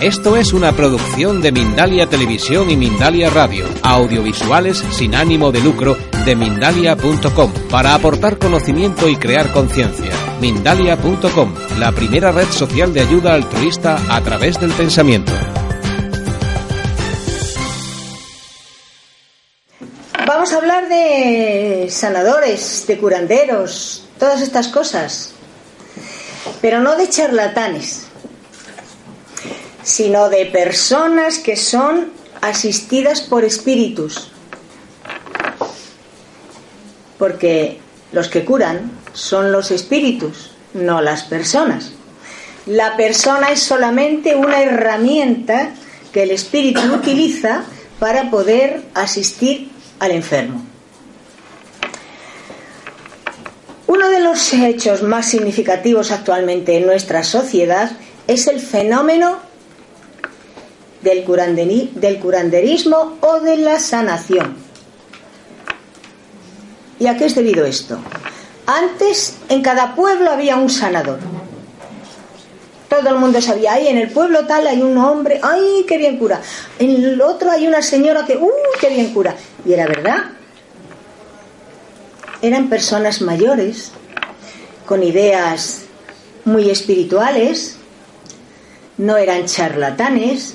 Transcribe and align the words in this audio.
Esto 0.00 0.38
es 0.38 0.54
una 0.54 0.72
producción 0.72 1.42
de 1.42 1.52
Mindalia 1.52 2.06
Televisión 2.06 2.70
y 2.70 2.76
Mindalia 2.76 3.28
Radio, 3.28 3.66
audiovisuales 3.82 4.78
sin 4.92 5.14
ánimo 5.14 5.52
de 5.52 5.60
lucro 5.60 5.94
de 6.24 6.34
mindalia.com, 6.36 7.52
para 7.70 7.94
aportar 7.94 8.38
conocimiento 8.38 9.10
y 9.10 9.16
crear 9.16 9.52
conciencia. 9.52 10.10
Mindalia.com, 10.40 11.54
la 11.78 11.92
primera 11.92 12.32
red 12.32 12.48
social 12.48 12.94
de 12.94 13.02
ayuda 13.02 13.34
altruista 13.34 13.98
a 14.08 14.22
través 14.22 14.58
del 14.58 14.72
pensamiento. 14.72 15.32
Vamos 20.26 20.50
a 20.54 20.56
hablar 20.56 20.88
de 20.88 21.88
sanadores, 21.90 22.86
de 22.86 22.96
curanderos, 22.96 24.06
todas 24.18 24.40
estas 24.40 24.68
cosas, 24.68 25.32
pero 26.62 26.80
no 26.80 26.96
de 26.96 27.06
charlatanes 27.06 28.09
sino 29.82 30.28
de 30.28 30.46
personas 30.46 31.38
que 31.38 31.56
son 31.56 32.12
asistidas 32.40 33.20
por 33.22 33.44
espíritus. 33.44 34.30
Porque 37.18 37.78
los 38.12 38.28
que 38.28 38.44
curan 38.44 38.90
son 39.12 39.52
los 39.52 39.70
espíritus, 39.70 40.52
no 40.74 41.00
las 41.00 41.24
personas. 41.24 41.92
La 42.66 42.96
persona 42.96 43.50
es 43.50 43.62
solamente 43.62 44.36
una 44.36 44.62
herramienta 44.62 45.70
que 46.12 46.22
el 46.24 46.30
espíritu 46.30 46.80
utiliza 46.94 47.64
para 47.98 48.30
poder 48.30 48.82
asistir 48.94 49.70
al 49.98 50.12
enfermo. 50.12 50.64
Uno 53.86 54.08
de 54.08 54.20
los 54.20 54.52
hechos 54.52 55.02
más 55.02 55.26
significativos 55.26 56.10
actualmente 56.10 56.76
en 56.76 56.86
nuestra 56.86 57.24
sociedad 57.24 57.90
es 58.28 58.46
el 58.46 58.60
fenómeno 58.60 59.49
del, 61.02 61.24
del 61.94 62.18
curanderismo 62.18 63.16
o 63.20 63.40
de 63.40 63.56
la 63.56 63.80
sanación. 63.80 64.56
¿Y 66.98 67.06
a 67.06 67.16
qué 67.16 67.26
es 67.26 67.34
debido 67.34 67.64
esto? 67.64 67.98
Antes 68.66 69.36
en 69.48 69.62
cada 69.62 69.94
pueblo 69.94 70.30
había 70.30 70.56
un 70.56 70.68
sanador. 70.68 71.18
Todo 72.88 73.08
el 73.08 73.16
mundo 73.16 73.40
sabía, 73.40 73.74
ay, 73.74 73.88
en 73.88 73.98
el 73.98 74.10
pueblo 74.10 74.46
tal 74.46 74.66
hay 74.66 74.82
un 74.82 74.98
hombre, 74.98 75.40
ay, 75.42 75.84
qué 75.88 75.96
bien 75.96 76.18
cura. 76.18 76.40
En 76.78 76.90
el 76.90 77.20
otro 77.20 77.50
hay 77.50 77.66
una 77.66 77.82
señora 77.82 78.26
que, 78.26 78.36
uh, 78.36 78.50
qué 78.80 78.90
bien 78.90 79.14
cura. 79.14 79.34
Y 79.64 79.72
era 79.72 79.86
verdad. 79.86 80.24
Eran 82.42 82.68
personas 82.68 83.22
mayores, 83.22 83.92
con 84.86 85.02
ideas 85.02 85.82
muy 86.44 86.68
espirituales, 86.70 87.76
no 88.98 89.16
eran 89.16 89.46
charlatanes, 89.46 90.54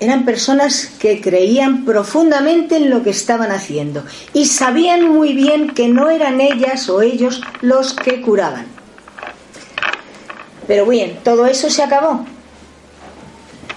eran 0.00 0.24
personas 0.24 0.86
que 0.98 1.20
creían 1.20 1.84
profundamente 1.84 2.76
en 2.76 2.88
lo 2.88 3.02
que 3.02 3.10
estaban 3.10 3.52
haciendo 3.52 4.02
y 4.32 4.46
sabían 4.46 5.08
muy 5.08 5.34
bien 5.34 5.74
que 5.74 5.88
no 5.88 6.08
eran 6.08 6.40
ellas 6.40 6.88
o 6.88 7.02
ellos 7.02 7.42
los 7.60 7.92
que 7.92 8.22
curaban. 8.22 8.66
Pero 10.66 10.86
bien, 10.86 11.18
todo 11.22 11.46
eso 11.46 11.68
se 11.68 11.82
acabó. 11.82 12.24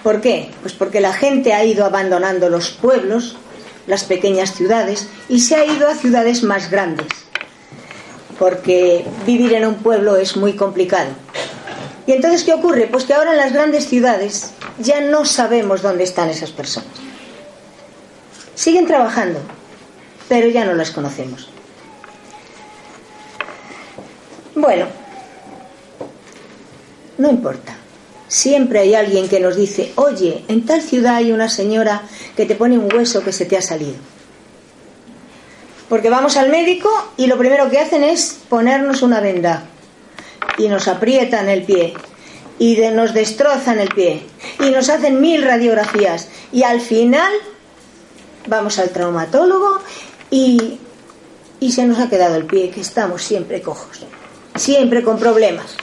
¿Por 0.02 0.20
qué? 0.20 0.50
Pues 0.62 0.72
porque 0.72 1.00
la 1.00 1.12
gente 1.12 1.52
ha 1.52 1.64
ido 1.64 1.84
abandonando 1.84 2.48
los 2.48 2.70
pueblos, 2.70 3.36
las 3.86 4.04
pequeñas 4.04 4.54
ciudades, 4.54 5.08
y 5.28 5.40
se 5.40 5.56
ha 5.56 5.66
ido 5.66 5.88
a 5.88 5.94
ciudades 5.94 6.42
más 6.42 6.70
grandes. 6.70 7.06
Porque 8.38 9.04
vivir 9.26 9.52
en 9.52 9.66
un 9.66 9.76
pueblo 9.76 10.16
es 10.16 10.36
muy 10.36 10.54
complicado. 10.54 11.10
¿Y 12.06 12.12
entonces 12.12 12.44
qué 12.44 12.52
ocurre? 12.52 12.86
Pues 12.90 13.04
que 13.04 13.14
ahora 13.14 13.32
en 13.32 13.38
las 13.38 13.52
grandes 13.52 13.88
ciudades 13.88 14.52
ya 14.78 15.00
no 15.00 15.24
sabemos 15.24 15.82
dónde 15.82 16.04
están 16.04 16.28
esas 16.28 16.50
personas. 16.50 16.90
Siguen 18.54 18.86
trabajando, 18.86 19.40
pero 20.28 20.48
ya 20.48 20.64
no 20.64 20.74
las 20.74 20.90
conocemos. 20.90 21.48
Bueno, 24.54 24.86
no 27.18 27.30
importa. 27.30 27.76
Siempre 28.28 28.80
hay 28.80 28.94
alguien 28.94 29.28
que 29.28 29.40
nos 29.40 29.56
dice, 29.56 29.92
oye, 29.96 30.44
en 30.48 30.64
tal 30.64 30.80
ciudad 30.82 31.16
hay 31.16 31.32
una 31.32 31.48
señora 31.48 32.02
que 32.36 32.46
te 32.46 32.54
pone 32.54 32.78
un 32.78 32.92
hueso 32.92 33.22
que 33.22 33.32
se 33.32 33.44
te 33.44 33.56
ha 33.56 33.62
salido. 33.62 33.96
Porque 35.88 36.10
vamos 36.10 36.36
al 36.36 36.48
médico 36.48 36.88
y 37.16 37.26
lo 37.26 37.36
primero 37.36 37.70
que 37.70 37.78
hacen 37.78 38.02
es 38.02 38.38
ponernos 38.48 39.02
una 39.02 39.20
venda 39.20 39.64
y 40.58 40.68
nos 40.68 40.88
aprietan 40.88 41.48
el 41.48 41.62
pie 41.64 41.94
y 42.58 42.76
nos 42.92 43.14
destrozan 43.14 43.80
el 43.80 43.88
pie 43.88 44.22
y 44.60 44.70
nos 44.70 44.88
hacen 44.88 45.20
mil 45.20 45.42
radiografías 45.42 46.28
y 46.52 46.62
al 46.62 46.80
final 46.80 47.32
vamos 48.46 48.78
al 48.78 48.90
traumatólogo 48.90 49.80
y, 50.30 50.78
y 51.60 51.72
se 51.72 51.84
nos 51.84 51.98
ha 51.98 52.08
quedado 52.08 52.36
el 52.36 52.46
pie, 52.46 52.70
que 52.70 52.80
estamos 52.80 53.22
siempre 53.22 53.60
cojos, 53.62 54.06
siempre 54.54 55.02
con 55.02 55.18
problemas. 55.18 55.76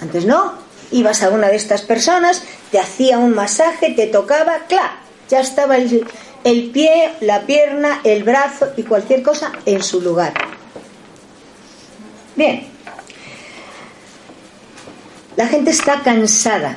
Antes 0.00 0.26
no, 0.26 0.54
ibas 0.90 1.22
a 1.22 1.30
una 1.30 1.48
de 1.48 1.56
estas 1.56 1.82
personas, 1.82 2.42
te 2.70 2.78
hacía 2.78 3.18
un 3.18 3.34
masaje, 3.34 3.92
te 3.94 4.06
tocaba, 4.06 4.60
¡claro! 4.68 4.94
Ya 5.28 5.40
estaba 5.40 5.76
el, 5.76 6.06
el 6.44 6.70
pie, 6.70 7.14
la 7.20 7.46
pierna, 7.46 8.00
el 8.04 8.22
brazo 8.22 8.68
y 8.76 8.84
cualquier 8.84 9.22
cosa 9.22 9.50
en 9.64 9.82
su 9.82 10.00
lugar. 10.00 10.34
Bien, 12.36 12.75
la 15.36 15.46
gente 15.46 15.70
está 15.70 16.02
cansada 16.02 16.76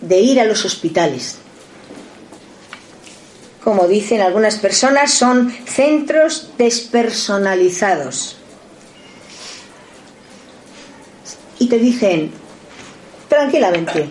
de 0.00 0.20
ir 0.20 0.40
a 0.40 0.44
los 0.44 0.64
hospitales. 0.64 1.38
Como 3.64 3.88
dicen 3.88 4.20
algunas 4.20 4.56
personas, 4.58 5.12
son 5.12 5.50
centros 5.50 6.50
despersonalizados. 6.58 8.36
Y 11.58 11.68
te 11.68 11.78
dicen, 11.78 12.30
tranquilamente, 13.28 14.08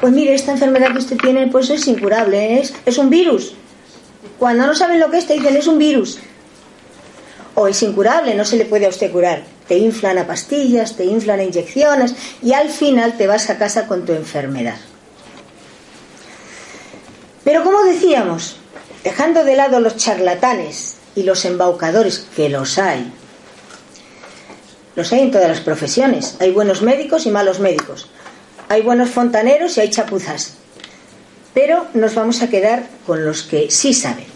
pues 0.00 0.12
mire, 0.12 0.34
esta 0.34 0.52
enfermedad 0.52 0.92
que 0.92 0.98
usted 0.98 1.16
tiene 1.18 1.48
pues 1.48 1.68
es 1.68 1.86
incurable, 1.86 2.60
es, 2.60 2.74
es 2.86 2.96
un 2.96 3.10
virus. 3.10 3.54
Cuando 4.38 4.66
no 4.66 4.74
saben 4.74 4.98
lo 4.98 5.10
que 5.10 5.18
es, 5.18 5.26
te 5.26 5.34
dicen, 5.34 5.56
es 5.56 5.66
un 5.66 5.78
virus. 5.78 6.18
O 7.54 7.68
es 7.68 7.82
incurable, 7.82 8.34
no 8.34 8.44
se 8.44 8.56
le 8.56 8.64
puede 8.64 8.86
a 8.86 8.88
usted 8.88 9.12
curar 9.12 9.53
te 9.68 9.78
inflan 9.78 10.18
a 10.18 10.26
pastillas, 10.26 10.96
te 10.96 11.04
inflan 11.04 11.40
a 11.40 11.44
inyecciones 11.44 12.14
y 12.42 12.52
al 12.52 12.68
final 12.68 13.16
te 13.16 13.26
vas 13.26 13.50
a 13.50 13.58
casa 13.58 13.86
con 13.86 14.04
tu 14.04 14.12
enfermedad. 14.12 14.76
Pero 17.44 17.62
como 17.62 17.82
decíamos, 17.82 18.56
dejando 19.02 19.44
de 19.44 19.56
lado 19.56 19.80
los 19.80 19.96
charlatanes 19.96 20.96
y 21.14 21.22
los 21.22 21.44
embaucadores, 21.44 22.26
que 22.34 22.48
los 22.48 22.78
hay, 22.78 23.12
los 24.96 25.12
hay 25.12 25.20
en 25.20 25.30
todas 25.30 25.48
las 25.48 25.60
profesiones, 25.60 26.36
hay 26.40 26.50
buenos 26.52 26.82
médicos 26.82 27.26
y 27.26 27.30
malos 27.30 27.60
médicos, 27.60 28.08
hay 28.68 28.82
buenos 28.82 29.10
fontaneros 29.10 29.76
y 29.76 29.80
hay 29.80 29.90
chapuzas, 29.90 30.54
pero 31.52 31.86
nos 31.94 32.14
vamos 32.14 32.42
a 32.42 32.48
quedar 32.48 32.84
con 33.06 33.24
los 33.24 33.42
que 33.42 33.70
sí 33.70 33.92
saben. 33.92 34.33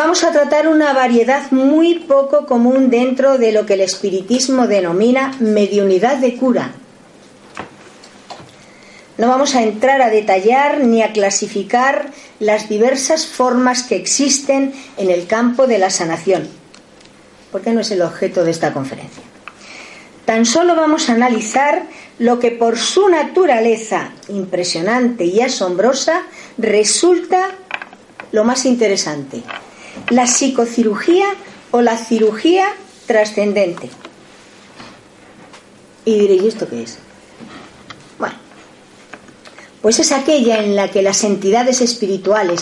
Vamos 0.00 0.24
a 0.24 0.32
tratar 0.32 0.66
una 0.66 0.94
variedad 0.94 1.50
muy 1.50 1.98
poco 1.98 2.46
común 2.46 2.88
dentro 2.88 3.36
de 3.36 3.52
lo 3.52 3.66
que 3.66 3.74
el 3.74 3.82
espiritismo 3.82 4.66
denomina 4.66 5.36
mediunidad 5.40 6.16
de 6.16 6.36
cura. 6.36 6.72
No 9.18 9.28
vamos 9.28 9.54
a 9.54 9.62
entrar 9.62 10.00
a 10.00 10.08
detallar 10.08 10.80
ni 10.80 11.02
a 11.02 11.12
clasificar 11.12 12.12
las 12.38 12.70
diversas 12.70 13.26
formas 13.26 13.82
que 13.82 13.96
existen 13.96 14.72
en 14.96 15.10
el 15.10 15.26
campo 15.26 15.66
de 15.66 15.76
la 15.76 15.90
sanación, 15.90 16.48
porque 17.52 17.72
no 17.72 17.80
es 17.80 17.90
el 17.90 18.00
objeto 18.00 18.42
de 18.42 18.52
esta 18.52 18.72
conferencia. 18.72 19.22
Tan 20.24 20.46
solo 20.46 20.76
vamos 20.76 21.10
a 21.10 21.12
analizar 21.12 21.82
lo 22.18 22.38
que 22.38 22.52
por 22.52 22.78
su 22.78 23.06
naturaleza 23.10 24.12
impresionante 24.28 25.26
y 25.26 25.42
asombrosa 25.42 26.22
resulta 26.56 27.50
lo 28.32 28.44
más 28.44 28.64
interesante, 28.64 29.42
la 30.08 30.26
psicocirugía 30.26 31.26
o 31.70 31.82
la 31.82 31.96
cirugía 31.96 32.66
trascendente. 33.06 33.90
Y 36.04 36.18
diréis, 36.18 36.42
¿esto 36.42 36.68
qué 36.68 36.82
es? 36.82 36.98
pues 39.82 39.98
es 39.98 40.12
aquella 40.12 40.62
en 40.62 40.76
la 40.76 40.90
que 40.90 41.02
las 41.02 41.24
entidades 41.24 41.80
espirituales, 41.80 42.60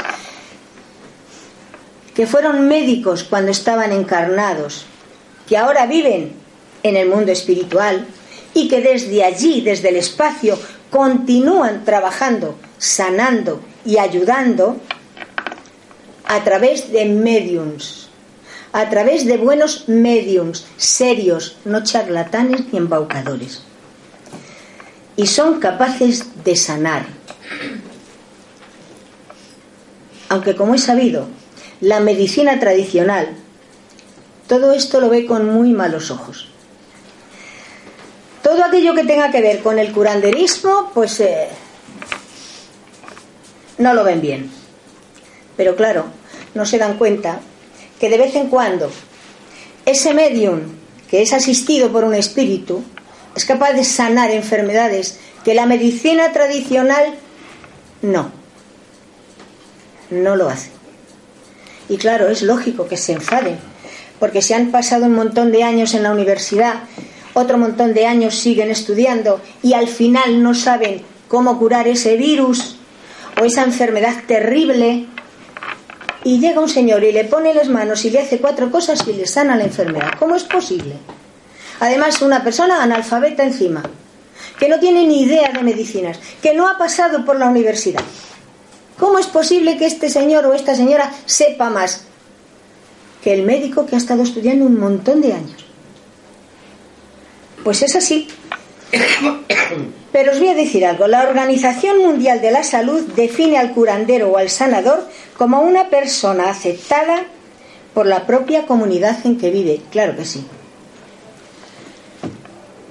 que 2.15 2.27
fueron 2.27 2.69
médicos 2.69 3.25
cuando 3.25 3.51
estaban 3.51 3.93
encarnados, 3.93 4.87
que 5.49 5.57
ahora 5.57 5.87
viven 5.87 6.33
en 6.83 6.97
el 6.97 7.09
mundo 7.09 7.33
espiritual 7.33 8.07
y 8.55 8.69
que 8.69 8.81
desde 8.81 9.25
allí, 9.25 9.61
desde 9.61 9.89
el 9.89 9.97
espacio, 9.97 10.59
continúan 10.91 11.85
trabajando, 11.85 12.57
sanando 12.79 13.61
y 13.85 13.99
ayudando 13.99 14.81
a 16.29 16.45
través 16.45 16.93
de 16.93 17.05
mediums, 17.07 18.09
a 18.73 18.89
través 18.89 19.27
de 19.27 19.37
buenos 19.37 19.89
mediums, 19.89 20.67
serios, 20.77 21.57
no 21.65 21.83
charlatanes 21.83 22.73
ni 22.73 22.79
embaucadores. 22.79 23.63
Y 25.17 25.27
son 25.27 25.59
capaces 25.59 26.45
de 26.45 26.55
sanar. 26.55 27.07
Aunque 30.29 30.55
como 30.55 30.75
he 30.75 30.79
sabido, 30.79 31.27
la 31.81 31.99
medicina 31.99 32.61
tradicional 32.61 33.35
todo 34.49 34.73
esto 34.73 34.99
lo 34.99 35.11
ve 35.11 35.27
con 35.27 35.49
muy 35.51 35.75
malos 35.75 36.11
ojos. 36.11 36.49
Todo 38.43 38.65
aquello 38.65 38.95
que 38.95 39.05
tenga 39.05 39.31
que 39.31 39.43
ver 39.43 39.61
con 39.61 39.79
el 39.79 39.93
curanderismo, 39.93 40.91
pues 40.95 41.21
eh, 41.21 41.49
no 43.77 43.93
lo 43.93 44.05
ven 44.05 44.23
bien. 44.23 44.51
Pero 45.55 45.77
claro, 45.77 46.07
no 46.59 46.67
se 46.67 46.77
dan 46.77 46.99
cuenta 46.99 47.41
que 48.01 48.11
de 48.11 48.19
vez 48.19 48.35
en 48.35 48.49
cuando 48.49 48.91
ese 49.87 50.13
medium 50.13 50.61
que 51.09 51.23
es 51.23 51.33
asistido 51.33 51.91
por 51.91 52.03
un 52.03 52.15
espíritu 52.15 52.83
es 53.37 53.45
capaz 53.45 53.73
de 53.73 53.85
sanar 53.85 54.33
enfermedades 54.33 55.21
que 55.45 55.55
la 55.55 55.67
medicina 55.67 56.33
tradicional 56.33 57.15
no, 58.03 58.33
no 60.11 60.35
lo 60.35 60.49
hace. 60.49 60.71
Y 61.89 61.97
claro, 61.97 62.29
es 62.29 62.43
lógico 62.43 62.89
que 62.89 62.97
se 62.97 63.13
enfaden, 63.13 63.57
porque 64.19 64.43
se 64.43 64.55
han 64.55 64.73
pasado 64.73 65.07
un 65.07 65.15
montón 65.15 65.53
de 65.53 65.63
años 65.63 65.95
en 65.95 66.03
la 66.03 66.11
universidad, 66.11 66.83
otro 67.35 67.57
montón 67.57 67.95
de 67.95 68.07
años 68.07 68.35
siguen 68.35 68.71
estudiando 68.71 69.41
y 69.63 69.75
al 69.75 69.87
final 69.87 70.43
no 70.43 70.55
saben 70.55 71.03
cómo 71.29 71.57
curar 71.57 71.87
ese 71.87 72.17
virus 72.17 72.77
o 73.41 73.45
esa 73.45 73.63
enfermedad 73.63 74.25
terrible. 74.27 75.07
Y 76.29 76.41
llega 76.41 76.61
un 76.61 76.69
señor 76.69 77.03
y 77.05 77.11
le 77.11 77.25
pone 77.25 77.55
las 77.55 77.71
manos 77.71 78.05
y 78.05 78.11
le 78.11 78.21
hace 78.21 78.39
cuatro 78.39 78.71
cosas 78.71 79.03
y 79.09 79.15
le 79.15 79.27
sana 79.27 79.57
la 79.57 79.65
enfermedad. 79.65 80.11
¿Cómo 80.19 80.37
es 80.37 80.45
posible? 80.45 80.93
Además, 81.81 82.21
una 82.21 82.45
persona 82.45 82.83
analfabeta 82.83 83.45
encima, 83.45 83.83
que 84.59 84.69
no 84.69 84.79
tiene 84.79 85.07
ni 85.07 85.23
idea 85.23 85.51
de 85.51 85.63
medicinas, 85.63 86.21
que 86.43 86.53
no 86.53 86.69
ha 86.69 86.77
pasado 86.77 87.25
por 87.25 87.39
la 87.39 87.49
universidad. 87.49 88.03
¿Cómo 88.99 89.19
es 89.19 89.27
posible 89.27 89.79
que 89.79 89.87
este 89.87 90.11
señor 90.11 90.45
o 90.45 90.53
esta 90.53 90.75
señora 90.75 91.11
sepa 91.25 91.71
más 91.71 92.03
que 93.25 93.33
el 93.33 93.45
médico 93.45 93.87
que 93.87 93.95
ha 93.95 93.99
estado 93.99 94.23
estudiando 94.23 94.67
un 94.67 94.79
montón 94.79 95.23
de 95.23 95.33
años? 95.33 95.65
Pues 97.65 97.81
es 97.81 97.97
así. 97.97 98.29
Pero 100.13 100.33
os 100.33 100.39
voy 100.39 100.49
a 100.49 100.55
decir 100.55 100.85
algo. 100.87 101.07
La 101.07 101.23
Organización 101.29 101.99
Mundial 101.99 102.41
de 102.41 102.51
la 102.51 102.63
Salud 102.63 103.03
define 103.15 103.59
al 103.59 103.73
curandero 103.73 104.31
o 104.31 104.39
al 104.39 104.51
sanador 104.51 105.07
como 105.37 105.61
una 105.61 105.91
persona 105.91 106.51
aceptada 106.51 107.25
por 107.95 108.07
la 108.07 108.27
propia 108.27 108.67
comunidad 108.67 109.19
en 109.25 109.39
que 109.39 109.51
vive. 109.51 109.81
Claro 109.91 110.17
que 110.17 110.25
sí. 110.25 110.45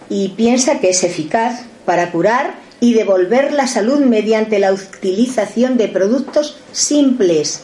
Y 0.09 0.29
piensa 0.29 0.79
que 0.79 0.89
es 0.89 1.03
eficaz 1.03 1.63
para 1.85 2.11
curar 2.11 2.55
y 2.79 2.93
devolver 2.93 3.51
la 3.51 3.67
salud 3.67 3.99
mediante 3.99 4.59
la 4.59 4.71
utilización 4.71 5.77
de 5.77 5.87
productos 5.87 6.57
simples 6.71 7.63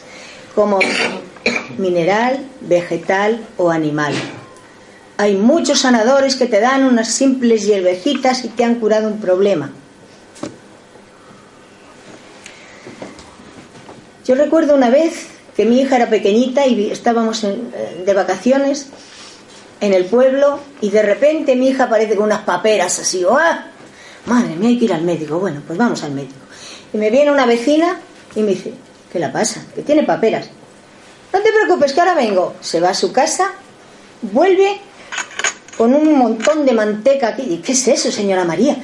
como 0.54 0.80
mineral, 1.78 2.44
vegetal 2.60 3.46
o 3.56 3.70
animal. 3.70 4.14
Hay 5.16 5.36
muchos 5.36 5.80
sanadores 5.80 6.34
que 6.34 6.46
te 6.46 6.60
dan 6.60 6.84
unas 6.84 7.08
simples 7.08 7.64
hierbecitas 7.64 8.44
y 8.44 8.48
te 8.48 8.64
han 8.64 8.76
curado 8.76 9.08
un 9.08 9.20
problema. 9.20 9.70
Yo 14.26 14.34
recuerdo 14.34 14.74
una 14.74 14.90
vez 14.90 15.26
que 15.56 15.66
mi 15.66 15.80
hija 15.80 15.96
era 15.96 16.10
pequeñita 16.10 16.66
y 16.66 16.90
estábamos 16.90 17.42
de 17.42 18.14
vacaciones 18.14 18.88
en 19.80 19.92
el 19.92 20.06
pueblo 20.06 20.58
y 20.80 20.90
de 20.90 21.02
repente 21.02 21.54
mi 21.54 21.68
hija 21.68 21.84
aparece 21.84 22.16
con 22.16 22.24
unas 22.24 22.42
paperas 22.42 22.98
así, 22.98 23.24
¡ah! 23.30 23.66
Madre 24.26 24.56
mía, 24.56 24.70
hay 24.70 24.78
que 24.78 24.86
ir 24.86 24.92
al 24.94 25.02
médico. 25.02 25.38
Bueno, 25.38 25.62
pues 25.66 25.78
vamos 25.78 26.02
al 26.02 26.12
médico. 26.12 26.34
Y 26.92 26.96
me 26.96 27.10
viene 27.10 27.30
una 27.30 27.46
vecina 27.46 28.00
y 28.34 28.40
me 28.40 28.52
dice, 28.52 28.72
¿qué 29.12 29.18
la 29.18 29.30
pasa? 29.30 29.64
Que 29.74 29.82
tiene 29.82 30.02
paperas. 30.02 30.48
No 31.32 31.40
te 31.40 31.52
preocupes, 31.52 31.92
que 31.92 32.00
ahora 32.00 32.14
vengo. 32.14 32.54
Se 32.60 32.80
va 32.80 32.90
a 32.90 32.94
su 32.94 33.12
casa, 33.12 33.52
vuelve 34.22 34.80
con 35.76 35.94
un 35.94 36.16
montón 36.16 36.64
de 36.64 36.72
manteca 36.72 37.28
aquí. 37.28 37.60
¿Qué 37.64 37.72
es 37.72 37.88
eso, 37.88 38.10
señora 38.10 38.44
María? 38.44 38.76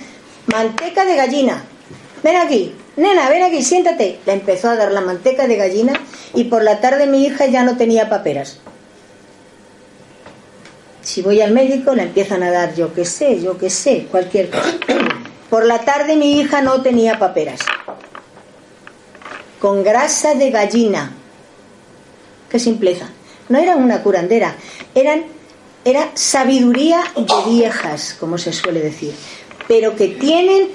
Manteca 0.46 1.04
de 1.04 1.16
gallina. 1.16 1.64
Ven 2.22 2.36
aquí, 2.36 2.74
nena, 2.96 3.28
ven 3.28 3.42
aquí, 3.42 3.62
siéntate. 3.62 4.20
Le 4.26 4.32
empezó 4.32 4.70
a 4.70 4.76
dar 4.76 4.92
la 4.92 5.00
manteca 5.00 5.46
de 5.46 5.56
gallina 5.56 5.92
y 6.34 6.44
por 6.44 6.62
la 6.62 6.80
tarde 6.80 7.06
mi 7.06 7.24
hija 7.24 7.46
ya 7.46 7.62
no 7.62 7.76
tenía 7.76 8.08
paperas. 8.08 8.58
Si 11.02 11.22
voy 11.22 11.40
al 11.40 11.52
médico 11.52 11.94
le 11.94 12.02
empiezan 12.02 12.42
a 12.42 12.50
dar 12.50 12.74
yo 12.74 12.92
qué 12.92 13.04
sé, 13.04 13.40
yo 13.40 13.56
qué 13.56 13.70
sé, 13.70 14.06
cualquier 14.10 14.50
cosa. 14.50 14.74
Por 15.48 15.64
la 15.64 15.80
tarde 15.80 16.16
mi 16.16 16.38
hija 16.38 16.62
no 16.62 16.82
tenía 16.82 17.18
paperas. 17.18 17.60
Con 19.58 19.82
grasa 19.82 20.34
de 20.34 20.50
gallina. 20.50 21.12
Qué 22.48 22.58
simpleza. 22.58 23.08
No 23.48 23.58
eran 23.58 23.82
una 23.82 24.02
curandera, 24.02 24.54
eran 24.94 25.24
era 25.84 26.10
sabiduría 26.14 27.02
de 27.16 27.50
viejas, 27.50 28.16
como 28.18 28.38
se 28.38 28.52
suele 28.52 28.80
decir, 28.80 29.14
pero 29.66 29.96
que 29.96 30.08
tienen 30.08 30.68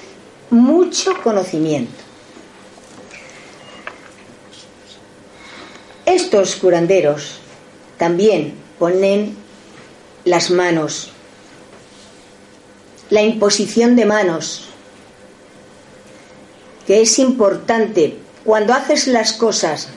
mucho 0.50 1.22
conocimiento. 1.22 1.94
Estos 6.06 6.56
curanderos 6.56 7.40
también 7.98 8.56
ponen 8.80 9.36
las 10.24 10.50
manos, 10.50 11.12
la 13.10 13.22
imposición 13.22 13.96
de 13.96 14.06
manos, 14.06 14.66
que 16.86 17.01
es 17.01 17.20
importante 17.20 18.18
cuando 18.44 18.74
haces 18.74 19.08
las 19.08 19.34
cosas 19.34 19.89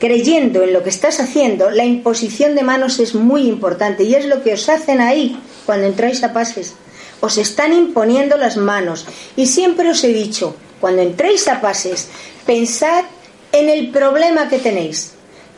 creyendo 0.00 0.62
en 0.64 0.72
lo 0.72 0.82
que 0.82 0.88
estás 0.88 1.20
haciendo, 1.20 1.70
la 1.70 1.84
imposición 1.84 2.54
de 2.56 2.62
manos 2.62 2.98
es 2.98 3.14
muy 3.14 3.42
importante 3.42 4.02
y 4.02 4.14
es 4.14 4.24
lo 4.24 4.42
que 4.42 4.54
os 4.54 4.68
hacen 4.68 5.00
ahí 5.00 5.38
cuando 5.66 5.86
entráis 5.86 6.24
a 6.24 6.32
pases. 6.32 6.74
Os 7.20 7.36
están 7.36 7.74
imponiendo 7.74 8.38
las 8.38 8.56
manos. 8.56 9.06
Y 9.36 9.46
siempre 9.46 9.90
os 9.90 10.02
he 10.02 10.08
dicho, 10.08 10.56
cuando 10.80 11.02
entréis 11.02 11.46
a 11.48 11.60
pases, 11.60 12.08
pensad 12.46 13.04
en 13.52 13.68
el 13.68 13.90
problema 13.90 14.48
que 14.48 14.58
tenéis, 14.58 15.12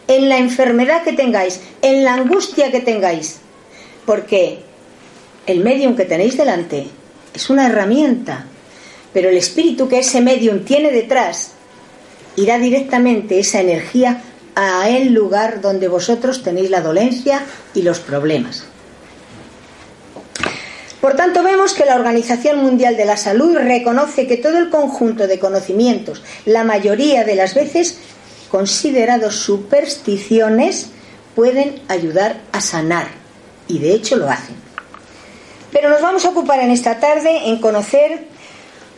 en 0.08 0.28
la 0.28 0.38
enfermedad 0.38 1.04
que 1.04 1.12
tengáis, 1.12 1.60
en 1.80 2.02
la 2.02 2.14
angustia 2.14 2.72
que 2.72 2.80
tengáis. 2.80 3.38
Porque 4.04 4.58
el 5.46 5.60
medium 5.60 5.94
que 5.94 6.04
tenéis 6.04 6.36
delante 6.36 6.88
es 7.32 7.48
una 7.48 7.68
herramienta, 7.68 8.46
pero 9.12 9.28
el 9.28 9.36
espíritu 9.36 9.88
que 9.88 10.00
ese 10.00 10.20
medium 10.20 10.64
tiene 10.64 10.90
detrás 10.90 11.52
irá 12.34 12.58
directamente 12.58 13.38
esa 13.38 13.60
energía 13.60 14.22
a 14.54 14.88
el 14.88 15.12
lugar 15.12 15.60
donde 15.60 15.88
vosotros 15.88 16.42
tenéis 16.42 16.70
la 16.70 16.80
dolencia 16.80 17.42
y 17.74 17.82
los 17.82 18.00
problemas. 18.00 18.64
Por 21.00 21.16
tanto, 21.16 21.42
vemos 21.42 21.74
que 21.74 21.84
la 21.84 21.96
Organización 21.96 22.58
Mundial 22.58 22.96
de 22.96 23.04
la 23.04 23.16
Salud 23.16 23.56
reconoce 23.56 24.28
que 24.28 24.36
todo 24.36 24.58
el 24.58 24.70
conjunto 24.70 25.26
de 25.26 25.40
conocimientos, 25.40 26.22
la 26.44 26.62
mayoría 26.62 27.24
de 27.24 27.34
las 27.34 27.54
veces 27.54 27.98
considerados 28.50 29.36
supersticiones, 29.36 30.90
pueden 31.34 31.80
ayudar 31.88 32.40
a 32.52 32.60
sanar. 32.60 33.08
Y 33.66 33.80
de 33.80 33.94
hecho 33.94 34.16
lo 34.16 34.30
hacen. 34.30 34.54
Pero 35.72 35.88
nos 35.88 36.02
vamos 36.02 36.24
a 36.24 36.28
ocupar 36.28 36.60
en 36.60 36.70
esta 36.70 37.00
tarde 37.00 37.48
en 37.48 37.58
conocer 37.58 38.26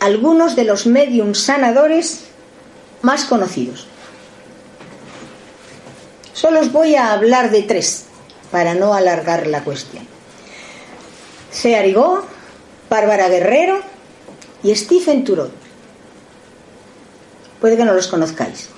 algunos 0.01 0.57
de 0.57 0.65
los 0.65 0.87
mediums 0.87 1.39
sanadores 1.39 2.25
más 3.01 3.25
conocidos. 3.25 3.87
Solo 6.35 6.61
os 6.61 6.73
voy 6.73 6.97
a 6.97 7.13
hablar 7.13 7.51
de 7.51 7.63
tres 7.63 8.07
para 8.51 8.75
no 8.75 8.93
alargar 8.93 9.47
la 9.47 9.63
cuestión. 9.63 10.07
Se 11.51 11.77
Arigó, 11.77 12.27
Bárbara 12.91 13.29
Guerrero 13.29 13.81
y 14.65 14.75
Stephen 14.75 15.25
Turot. 15.25 15.53
Puede 17.61 17.77
que 17.77 17.85
no 17.85 17.95
los 17.95 18.09
conozcáis. 18.09 18.69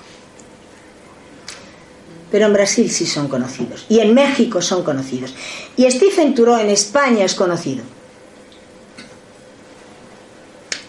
Pero 2.31 2.45
en 2.45 2.53
Brasil 2.53 2.91
sí 2.91 3.07
son 3.07 3.27
conocidos. 3.27 3.85
Y 3.89 3.99
en 3.99 4.13
México 4.13 4.61
son 4.61 4.83
conocidos. 4.83 5.33
Y 5.75 5.89
Stephen 5.89 6.35
Turot 6.35 6.59
en 6.59 6.69
España 6.69 7.25
es 7.25 7.33
conocido. 7.33 7.83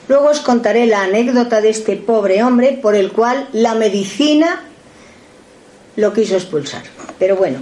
Luego 0.07 0.29
os 0.29 0.41
contaré 0.41 0.87
la 0.87 1.03
anécdota 1.03 1.61
de 1.61 1.71
este 1.71 1.97
pobre 1.97 2.43
hombre 2.43 2.79
por 2.81 2.95
el 2.95 3.13
cual 3.13 3.49
la 3.53 3.75
medicina 3.75 4.68
lo 5.99 6.13
quiso 6.13 6.37
expulsar. 6.37 6.83
Pero 7.19 7.37
bueno, 7.37 7.59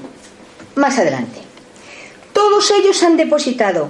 más 0.74 0.98
adelante. 0.98 1.40
Todos 2.34 2.70
ellos 2.70 3.02
han 3.02 3.16
depositado, 3.16 3.88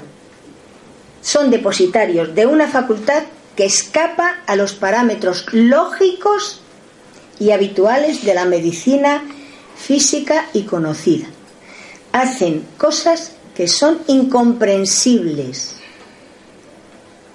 son 1.21 1.51
depositarios 1.51 2.33
de 2.33 2.47
una 2.47 2.69
facultad 2.69 3.25
que 3.57 3.65
escapa 3.65 4.43
a 4.47 4.55
los 4.55 4.75
parámetros 4.75 5.47
lógicos 5.53 6.61
y 7.41 7.51
habituales 7.51 8.25
de 8.25 8.35
la 8.35 8.45
medicina 8.45 9.25
física 9.77 10.47
y 10.53 10.63
conocida. 10.63 11.27
Hacen 12.13 12.65
cosas 12.79 13.33
que 13.57 13.67
son 13.67 13.99
incomprensibles, 14.07 15.75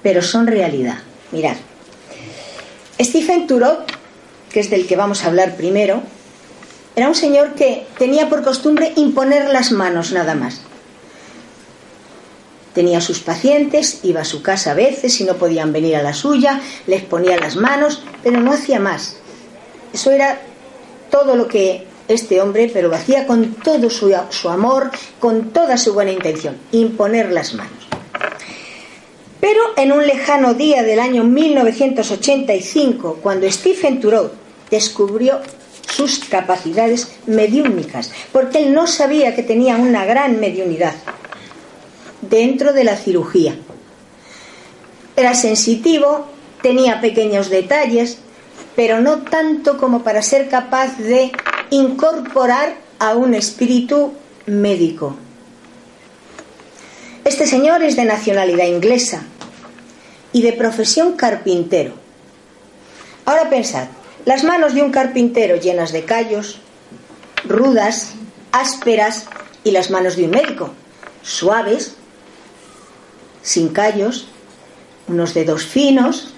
pero 0.01 0.22
son 0.22 0.48
realidad. 0.48 1.00
Mirad, 1.34 1.58
Stephen 3.01 3.48
Turok, 3.48 3.82
que 4.50 4.62
es 4.62 4.70
del 4.70 4.88
que 4.88 4.96
vamos 4.96 5.24
a 5.24 5.27
hablar 5.27 5.58
primero, 5.58 6.03
era 6.95 7.07
un 7.07 7.15
señor 7.15 7.53
que 7.53 7.88
tenía 7.98 8.29
por 8.29 8.43
costumbre 8.43 8.91
imponer 8.95 9.50
las 9.50 9.71
manos 9.71 10.12
nada 10.12 10.36
más. 10.36 10.62
Tenía 12.74 13.01
sus 13.01 13.19
pacientes, 13.19 14.00
iba 14.03 14.21
a 14.21 14.25
su 14.25 14.41
casa 14.41 14.71
a 14.71 14.75
veces 14.75 15.19
y 15.19 15.25
no 15.25 15.36
podían 15.36 15.74
venir 15.74 15.95
a 15.95 16.03
la 16.03 16.13
suya, 16.13 16.62
les 16.88 17.03
ponía 17.03 17.38
las 17.38 17.55
manos, 17.55 18.01
pero 18.24 18.39
no 18.39 18.53
hacía 18.53 18.79
más. 18.79 19.17
Eso 19.93 20.12
era 20.12 20.41
todo 21.10 21.36
lo 21.36 21.48
que 21.48 21.86
este 22.07 22.41
hombre, 22.41 22.69
pero 22.74 22.89
lo 22.89 22.95
hacía 22.95 23.27
con 23.27 23.55
todo 23.55 23.89
su, 23.89 24.15
su 24.29 24.50
amor, 24.50 24.91
con 25.19 25.51
toda 25.51 25.77
su 25.77 25.93
buena 25.93 26.12
intención, 26.12 26.57
imponer 26.71 27.31
las 27.31 27.53
manos. 27.53 27.88
Pero 29.39 29.62
en 29.75 29.91
un 29.91 30.05
lejano 30.05 30.53
día 30.53 30.83
del 30.83 31.00
año 31.00 31.24
1985, 31.24 33.19
cuando 33.21 33.50
Stephen 33.51 34.00
Turow 34.00 34.29
descubrió 34.69 35.41
sus 35.88 36.20
capacidades 36.20 37.12
mediúnicas, 37.26 38.12
porque 38.32 38.60
él 38.60 38.74
no 38.74 38.88
sabía 38.88 39.36
que 39.36 39.44
tenía 39.44 39.76
una 39.76 40.06
gran 40.06 40.40
mediunidad 40.40 40.94
dentro 42.22 42.74
de 42.74 42.84
la 42.84 42.96
cirugía. 42.96 43.56
Era 45.16 45.34
sensitivo, 45.36 46.28
tenía 46.62 47.02
pequeños 47.02 47.50
detalles, 47.50 48.18
pero 48.76 49.02
no 49.02 49.24
tanto 49.24 49.78
como 49.78 50.04
para 50.04 50.22
ser 50.22 50.50
capaz 50.50 50.98
de 50.98 51.32
incorporar 51.70 52.76
a 53.00 53.16
un 53.16 53.34
espíritu 53.34 54.14
médico. 54.46 55.16
Este 57.24 57.46
señor 57.46 57.84
es 57.84 57.96
de 57.96 58.06
nacionalidad 58.06 58.66
inglesa 58.66 59.24
y 60.34 60.42
de 60.42 60.54
profesión 60.54 61.14
carpintero. 61.14 61.94
Ahora 63.26 63.50
pensad, 63.50 63.88
las 64.25 64.44
manos 64.44 64.74
de 64.74 64.82
un 64.82 64.92
carpintero 64.92 65.56
llenas 65.56 65.92
de 65.92 66.06
callos, 66.06 66.60
rudas, 67.44 68.13
ásperas, 68.51 69.28
y 69.63 69.72
las 69.72 69.92
manos 69.92 70.16
de 70.16 70.24
un 70.25 70.32
médico, 70.32 70.74
suaves, 71.22 71.96
sin 73.42 73.70
callos, 73.70 74.28
unos 75.08 75.34
dedos 75.34 75.66
finos, 75.66 76.34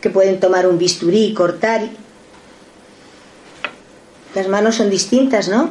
que 0.00 0.10
pueden 0.10 0.40
tomar 0.40 0.66
un 0.66 0.78
bisturí 0.78 1.26
y 1.26 1.34
cortar. 1.34 1.82
Las 4.34 4.48
manos 4.48 4.76
son 4.76 4.90
distintas, 4.90 5.48
¿no? 5.48 5.70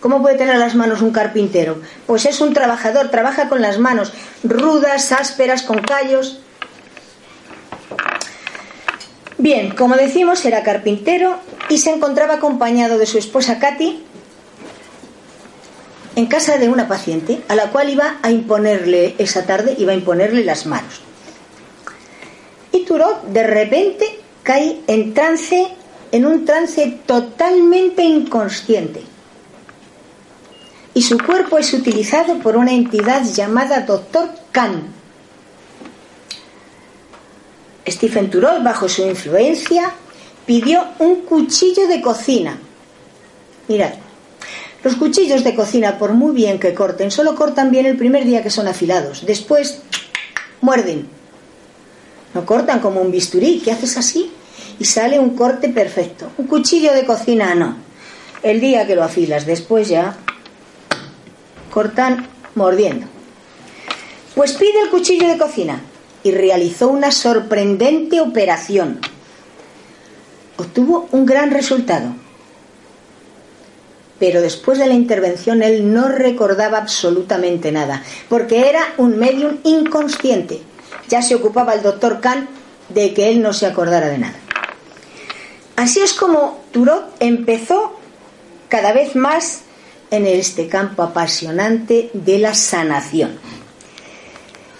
¿Cómo 0.00 0.20
puede 0.22 0.36
tener 0.36 0.56
las 0.56 0.74
manos 0.74 1.02
un 1.02 1.12
carpintero? 1.12 1.80
Pues 2.06 2.24
es 2.26 2.40
un 2.40 2.52
trabajador, 2.52 3.10
trabaja 3.10 3.48
con 3.48 3.62
las 3.62 3.78
manos 3.78 4.12
rudas, 4.42 5.12
ásperas, 5.12 5.62
con 5.62 5.80
callos. 5.80 6.40
Bien, 9.40 9.70
como 9.70 9.96
decimos, 9.96 10.44
era 10.44 10.62
carpintero 10.62 11.38
y 11.70 11.78
se 11.78 11.88
encontraba 11.88 12.34
acompañado 12.34 12.98
de 12.98 13.06
su 13.06 13.16
esposa 13.16 13.58
Katy 13.58 14.04
en 16.14 16.26
casa 16.26 16.58
de 16.58 16.68
una 16.68 16.86
paciente 16.86 17.40
a 17.48 17.54
la 17.54 17.70
cual 17.70 17.88
iba 17.88 18.18
a 18.20 18.30
imponerle 18.30 19.14
esa 19.16 19.46
tarde, 19.46 19.74
iba 19.78 19.92
a 19.92 19.94
imponerle 19.94 20.44
las 20.44 20.66
manos. 20.66 21.00
Y 22.70 22.84
Turot 22.84 23.28
de 23.28 23.42
repente 23.44 24.20
cae 24.42 24.80
en 24.86 25.14
trance, 25.14 25.68
en 26.12 26.26
un 26.26 26.44
trance 26.44 27.00
totalmente 27.06 28.02
inconsciente. 28.04 29.00
Y 30.92 31.00
su 31.00 31.16
cuerpo 31.16 31.56
es 31.56 31.72
utilizado 31.72 32.40
por 32.40 32.58
una 32.58 32.72
entidad 32.72 33.24
llamada 33.24 33.80
Doctor 33.86 34.28
Khan 34.52 34.99
Stephen 37.86 38.30
Turol, 38.30 38.62
bajo 38.62 38.88
su 38.88 39.02
influencia, 39.02 39.92
pidió 40.46 40.84
un 40.98 41.22
cuchillo 41.22 41.88
de 41.88 42.00
cocina. 42.00 42.58
Mirad, 43.68 43.92
los 44.82 44.96
cuchillos 44.96 45.44
de 45.44 45.54
cocina, 45.54 45.98
por 45.98 46.12
muy 46.12 46.34
bien 46.34 46.58
que 46.58 46.74
corten, 46.74 47.10
solo 47.10 47.34
cortan 47.34 47.70
bien 47.70 47.86
el 47.86 47.96
primer 47.96 48.24
día 48.24 48.42
que 48.42 48.50
son 48.50 48.68
afilados. 48.68 49.24
Después 49.26 49.82
muerden. 50.60 51.08
No 52.34 52.46
cortan 52.46 52.80
como 52.80 53.00
un 53.00 53.10
bisturí, 53.10 53.60
que 53.60 53.72
haces 53.72 53.96
así 53.96 54.30
y 54.78 54.84
sale 54.84 55.18
un 55.18 55.36
corte 55.36 55.68
perfecto. 55.68 56.30
Un 56.38 56.46
cuchillo 56.46 56.92
de 56.92 57.04
cocina 57.04 57.54
no. 57.54 57.76
El 58.42 58.60
día 58.60 58.86
que 58.86 58.94
lo 58.94 59.04
afilas, 59.04 59.46
después 59.46 59.88
ya 59.88 60.16
cortan 61.70 62.26
mordiendo. 62.54 63.06
Pues 64.34 64.52
pide 64.52 64.80
el 64.82 64.90
cuchillo 64.90 65.28
de 65.28 65.36
cocina 65.36 65.80
y 66.22 66.32
realizó 66.32 66.88
una 66.88 67.10
sorprendente 67.10 68.20
operación. 68.20 69.00
Obtuvo 70.56 71.08
un 71.12 71.26
gran 71.26 71.50
resultado. 71.50 72.14
Pero 74.18 74.42
después 74.42 74.78
de 74.78 74.86
la 74.86 74.94
intervención 74.94 75.62
él 75.62 75.92
no 75.92 76.08
recordaba 76.08 76.78
absolutamente 76.78 77.72
nada, 77.72 78.02
porque 78.28 78.68
era 78.68 78.92
un 78.98 79.18
medium 79.18 79.58
inconsciente. 79.64 80.60
Ya 81.08 81.22
se 81.22 81.34
ocupaba 81.34 81.72
el 81.72 81.82
doctor 81.82 82.20
Kahn 82.20 82.48
de 82.90 83.14
que 83.14 83.30
él 83.30 83.40
no 83.40 83.52
se 83.54 83.66
acordara 83.66 84.08
de 84.08 84.18
nada. 84.18 84.36
Así 85.76 86.00
es 86.00 86.12
como 86.12 86.60
Turot 86.72 87.16
empezó 87.20 87.98
cada 88.68 88.92
vez 88.92 89.16
más 89.16 89.62
en 90.10 90.26
este 90.26 90.68
campo 90.68 91.02
apasionante 91.02 92.10
de 92.12 92.38
la 92.38 92.54
sanación. 92.54 93.38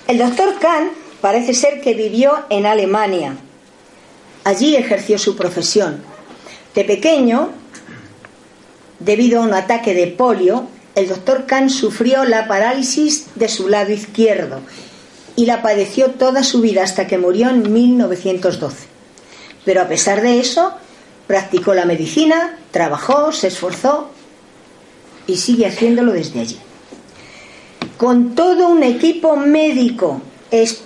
El 0.07 0.19
doctor 0.19 0.59
Kahn 0.59 0.91
Parece 1.21 1.55
ser 1.55 1.81
que 1.81 1.95
vivió 1.95 2.33
en 2.49 2.67
Alemania. 2.67 3.37
Allí 4.45 4.77
ejerció 4.77 5.19
su 5.19 5.37
profesión. 5.37 6.03
De 6.75 6.85
pequeño, 6.85 7.51
debido 8.99 9.41
a 9.41 9.45
un 9.45 9.53
ataque 9.53 9.95
de 9.95 10.07
polio, 10.07 10.69
el 10.95 11.09
doctor 11.09 11.47
Kahn 11.47 11.69
sufrió 11.69 12.25
la 12.25 12.49
parálisis 12.49 13.27
de 13.35 13.49
su 13.49 13.69
lado 13.69 13.93
izquierdo 13.93 14.61
y 15.37 15.47
la 15.47 15.63
padeció 15.63 16.13
toda 16.13 16.43
su 16.43 16.61
vida 16.61 16.83
hasta 16.83 17.07
que 17.07 17.19
murió 17.19 17.51
en 17.51 17.73
1912. 17.73 18.87
Pero 19.65 19.83
a 19.83 19.89
pesar 19.89 20.23
de 20.23 20.41
eso, 20.41 20.73
practicó 21.27 21.75
la 21.75 21.85
medicina, 21.85 22.59
trabajó, 22.71 23.31
se 23.33 23.49
esforzó 23.49 24.11
y 25.27 25.37
sigue 25.37 25.67
haciéndolo 25.67 26.13
desde 26.13 26.41
allí. 26.41 26.59
Con 27.97 28.35
todo 28.35 28.69
un 28.69 28.83
equipo 28.83 29.37
médico 29.37 30.23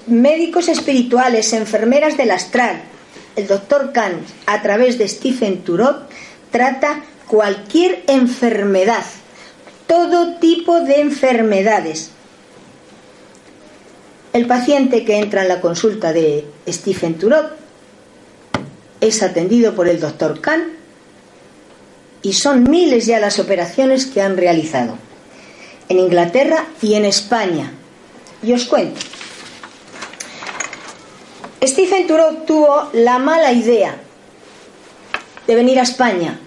médicos 0.07 0.69
espirituales, 0.69 1.53
enfermeras 1.53 2.17
del 2.17 2.31
astral. 2.31 2.83
El 3.37 3.47
doctor 3.47 3.93
Kahn, 3.93 4.21
a 4.47 4.63
través 4.63 4.99
de 4.99 5.09
Stephen 5.09 5.63
Turok, 5.63 6.03
trata 6.51 7.03
cualquier 7.27 8.05
enfermedad, 8.07 9.05
todo 9.87 10.37
tipo 10.37 10.81
de 10.81 11.01
enfermedades. 11.01 12.11
El 14.33 14.47
paciente 14.47 15.05
que 15.05 15.19
entra 15.19 15.43
en 15.43 15.49
la 15.49 15.61
consulta 15.61 16.13
de 16.13 16.45
Stephen 16.69 17.19
Turok 17.19 17.53
es 19.01 19.23
atendido 19.23 19.75
por 19.75 19.89
el 19.89 20.01
doctor 20.01 20.41
Kahn 20.41 20.73
y 22.23 22.33
son 22.33 22.65
miles 22.65 23.07
ya 23.07 23.21
las 23.21 23.39
operaciones 23.39 24.07
que 24.07 24.23
han 24.23 24.37
realizado 24.37 24.97
en 25.89 25.99
Inglaterra 25.99 26.67
y 26.81 26.95
en 26.95 27.05
España. 27.05 27.73
Y 28.43 28.53
os 28.53 28.65
cuento. 28.65 29.01
Stephen 31.67 32.07
Turok 32.07 32.45
tuvo 32.45 32.89
la 32.93 33.19
mala 33.19 33.53
idea 33.53 33.97
de 35.47 35.55
venir 35.55 35.79
a 35.79 35.83
España. 35.83 36.39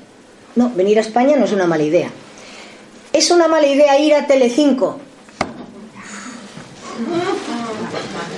No, 0.55 0.71
venir 0.75 0.97
a 0.97 1.01
España 1.01 1.35
no 1.37 1.45
es 1.45 1.51
una 1.51 1.65
mala 1.65 1.83
idea. 1.83 2.09
Es 3.13 3.31
una 3.31 3.47
mala 3.47 3.67
idea 3.67 3.99
ir 3.99 4.13
a 4.13 4.27
Telecinco. 4.27 4.99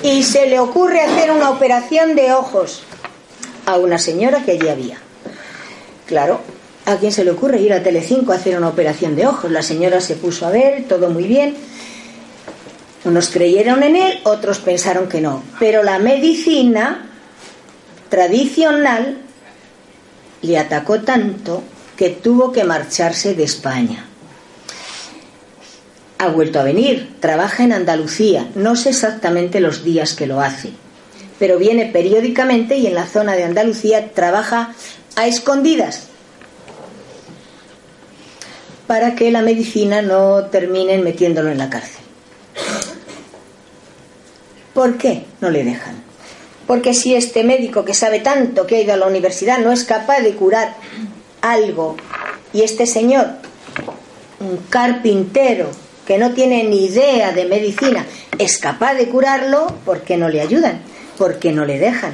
Y 0.04 0.24
se 0.24 0.48
le 0.48 0.60
ocurre 0.60 1.02
hacer 1.02 1.32
una 1.32 1.50
operación 1.50 2.16
de 2.16 2.34
ojos 2.34 2.84
a 3.66 3.78
una 3.78 3.98
señora 3.98 4.44
que 4.44 4.52
allí 4.52 4.70
había. 4.70 4.98
Claro, 6.06 6.40
¿a 6.86 6.96
quién 6.96 7.12
se 7.12 7.26
le 7.26 7.32
ocurre 7.32 7.60
ir 7.60 7.74
a 7.74 7.84
Telecinco 7.84 8.32
a 8.32 8.36
hacer 8.36 8.58
una 8.58 8.70
operación 8.70 9.16
de 9.16 9.28
ojos? 9.28 9.52
La 9.52 9.64
señora 9.64 10.00
se 10.00 10.16
puso 10.16 10.46
a 10.46 10.52
ver, 10.52 10.88
todo 10.88 11.10
muy 11.10 11.26
bien 11.26 11.58
unos 13.06 13.30
creyeron 13.30 13.84
en 13.84 13.96
él, 13.96 14.20
otros 14.24 14.60
pensaron 14.60 15.08
que 15.08 15.22
no. 15.22 15.44
Pero 15.60 15.84
la 15.84 16.00
medicina 16.00 17.06
tradicional 18.10 19.18
le 20.42 20.58
atacó 20.58 21.02
tanto 21.02 21.64
que 21.96 22.10
tuvo 22.10 22.52
que 22.52 22.64
marcharse 22.64 23.36
de 23.36 23.44
España. 23.44 24.06
Ha 26.18 26.28
vuelto 26.28 26.60
a 26.60 26.64
venir, 26.64 27.16
trabaja 27.20 27.64
en 27.64 27.72
Andalucía, 27.72 28.50
no 28.56 28.76
sé 28.76 28.90
exactamente 28.90 29.62
los 29.62 29.84
días 29.86 30.14
que 30.14 30.28
lo 30.28 30.42
hace, 30.42 30.72
pero 31.38 31.58
viene 31.58 31.86
periódicamente 31.86 32.76
y 32.76 32.88
en 32.88 32.96
la 32.96 33.06
zona 33.06 33.36
de 33.36 33.46
Andalucía 33.46 34.12
trabaja 34.14 34.74
a 35.16 35.28
escondidas 35.28 36.08
para 38.86 39.16
que 39.16 39.32
la 39.32 39.42
medicina 39.42 40.02
no 40.02 40.46
termine 40.46 40.98
metiéndolo 40.98 41.50
en 41.50 41.58
la 41.58 41.70
cárcel. 41.70 42.09
¿Por 44.80 44.98
qué 44.98 45.26
no 45.42 45.50
le 45.50 45.66
dejan? 45.66 46.02
Porque 46.66 46.94
si 46.94 47.14
este 47.14 47.44
médico 47.44 47.84
que 47.84 47.94
sabe 47.94 48.22
tanto 48.22 48.66
que 48.66 48.78
ha 48.78 48.82
ido 48.82 48.94
a 48.94 48.96
la 48.96 49.08
universidad 49.08 49.58
no 49.58 49.74
es 49.74 49.84
capaz 49.84 50.22
de 50.22 50.36
curar 50.36 50.74
algo 51.42 51.98
y 52.54 52.62
este 52.62 52.86
señor, 52.86 53.28
un 54.40 54.56
carpintero 54.70 55.70
que 56.08 56.18
no 56.18 56.32
tiene 56.32 56.64
ni 56.64 56.86
idea 56.86 57.34
de 57.34 57.44
medicina, 57.44 58.06
es 58.38 58.58
capaz 58.58 58.94
de 58.94 59.10
curarlo, 59.10 59.68
¿por 59.84 60.04
qué 60.04 60.16
no 60.16 60.30
le 60.30 60.40
ayudan? 60.40 60.80
¿Por 61.18 61.40
qué 61.40 61.52
no 61.52 61.66
le 61.66 61.78
dejan? 61.78 62.14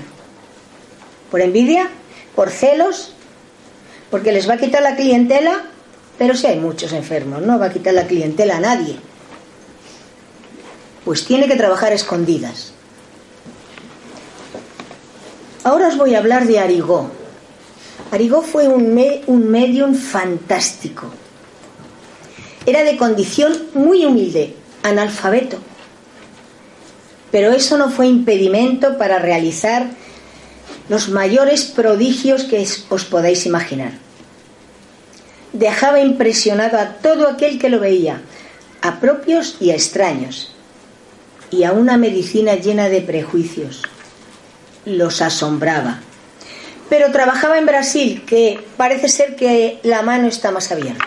¿Por 1.29 1.41
envidia? 1.41 1.87
¿Por 2.33 2.49
celos? 2.49 3.13
¿Porque 4.09 4.31
les 4.31 4.49
va 4.49 4.55
a 4.55 4.57
quitar 4.57 4.81
la 4.81 4.95
clientela? 4.95 5.65
Pero 6.17 6.33
si 6.33 6.47
hay 6.47 6.57
muchos 6.57 6.93
enfermos, 6.93 7.43
no 7.43 7.59
va 7.59 7.67
a 7.67 7.73
quitar 7.73 7.93
la 7.93 8.07
clientela 8.07 8.57
a 8.57 8.61
nadie 8.61 8.97
pues 11.05 11.23
tiene 11.23 11.47
que 11.47 11.55
trabajar 11.55 11.93
escondidas. 11.93 12.73
Ahora 15.63 15.87
os 15.87 15.97
voy 15.97 16.15
a 16.15 16.17
hablar 16.17 16.47
de 16.47 16.59
Arigó. 16.59 17.11
Arigó 18.11 18.41
fue 18.41 18.67
un, 18.67 18.99
un 19.27 19.49
medium 19.49 19.93
fantástico. 19.93 21.07
Era 22.65 22.83
de 22.83 22.97
condición 22.97 23.67
muy 23.75 24.03
humilde, 24.05 24.55
analfabeto. 24.81 25.59
Pero 27.31 27.51
eso 27.51 27.77
no 27.77 27.89
fue 27.89 28.07
impedimento 28.07 28.97
para 28.97 29.19
realizar 29.19 29.87
los 30.89 31.09
mayores 31.09 31.65
prodigios 31.65 32.43
que 32.43 32.67
os 32.89 33.05
podéis 33.05 33.45
imaginar. 33.45 33.93
Dejaba 35.53 35.99
impresionado 35.99 36.79
a 36.79 36.93
todo 36.97 37.27
aquel 37.27 37.59
que 37.59 37.69
lo 37.69 37.79
veía, 37.79 38.21
a 38.81 38.99
propios 38.99 39.57
y 39.59 39.71
a 39.71 39.75
extraños 39.75 40.54
y 41.51 41.63
a 41.63 41.71
una 41.71 41.97
medicina 41.97 42.55
llena 42.55 42.89
de 42.89 43.01
prejuicios. 43.01 43.83
Los 44.85 45.21
asombraba. 45.21 45.99
Pero 46.89 47.11
trabajaba 47.11 47.57
en 47.57 47.65
Brasil, 47.65 48.23
que 48.25 48.59
parece 48.77 49.09
ser 49.09 49.35
que 49.35 49.79
la 49.83 50.01
mano 50.01 50.27
está 50.27 50.51
más 50.51 50.71
abierta. 50.71 51.05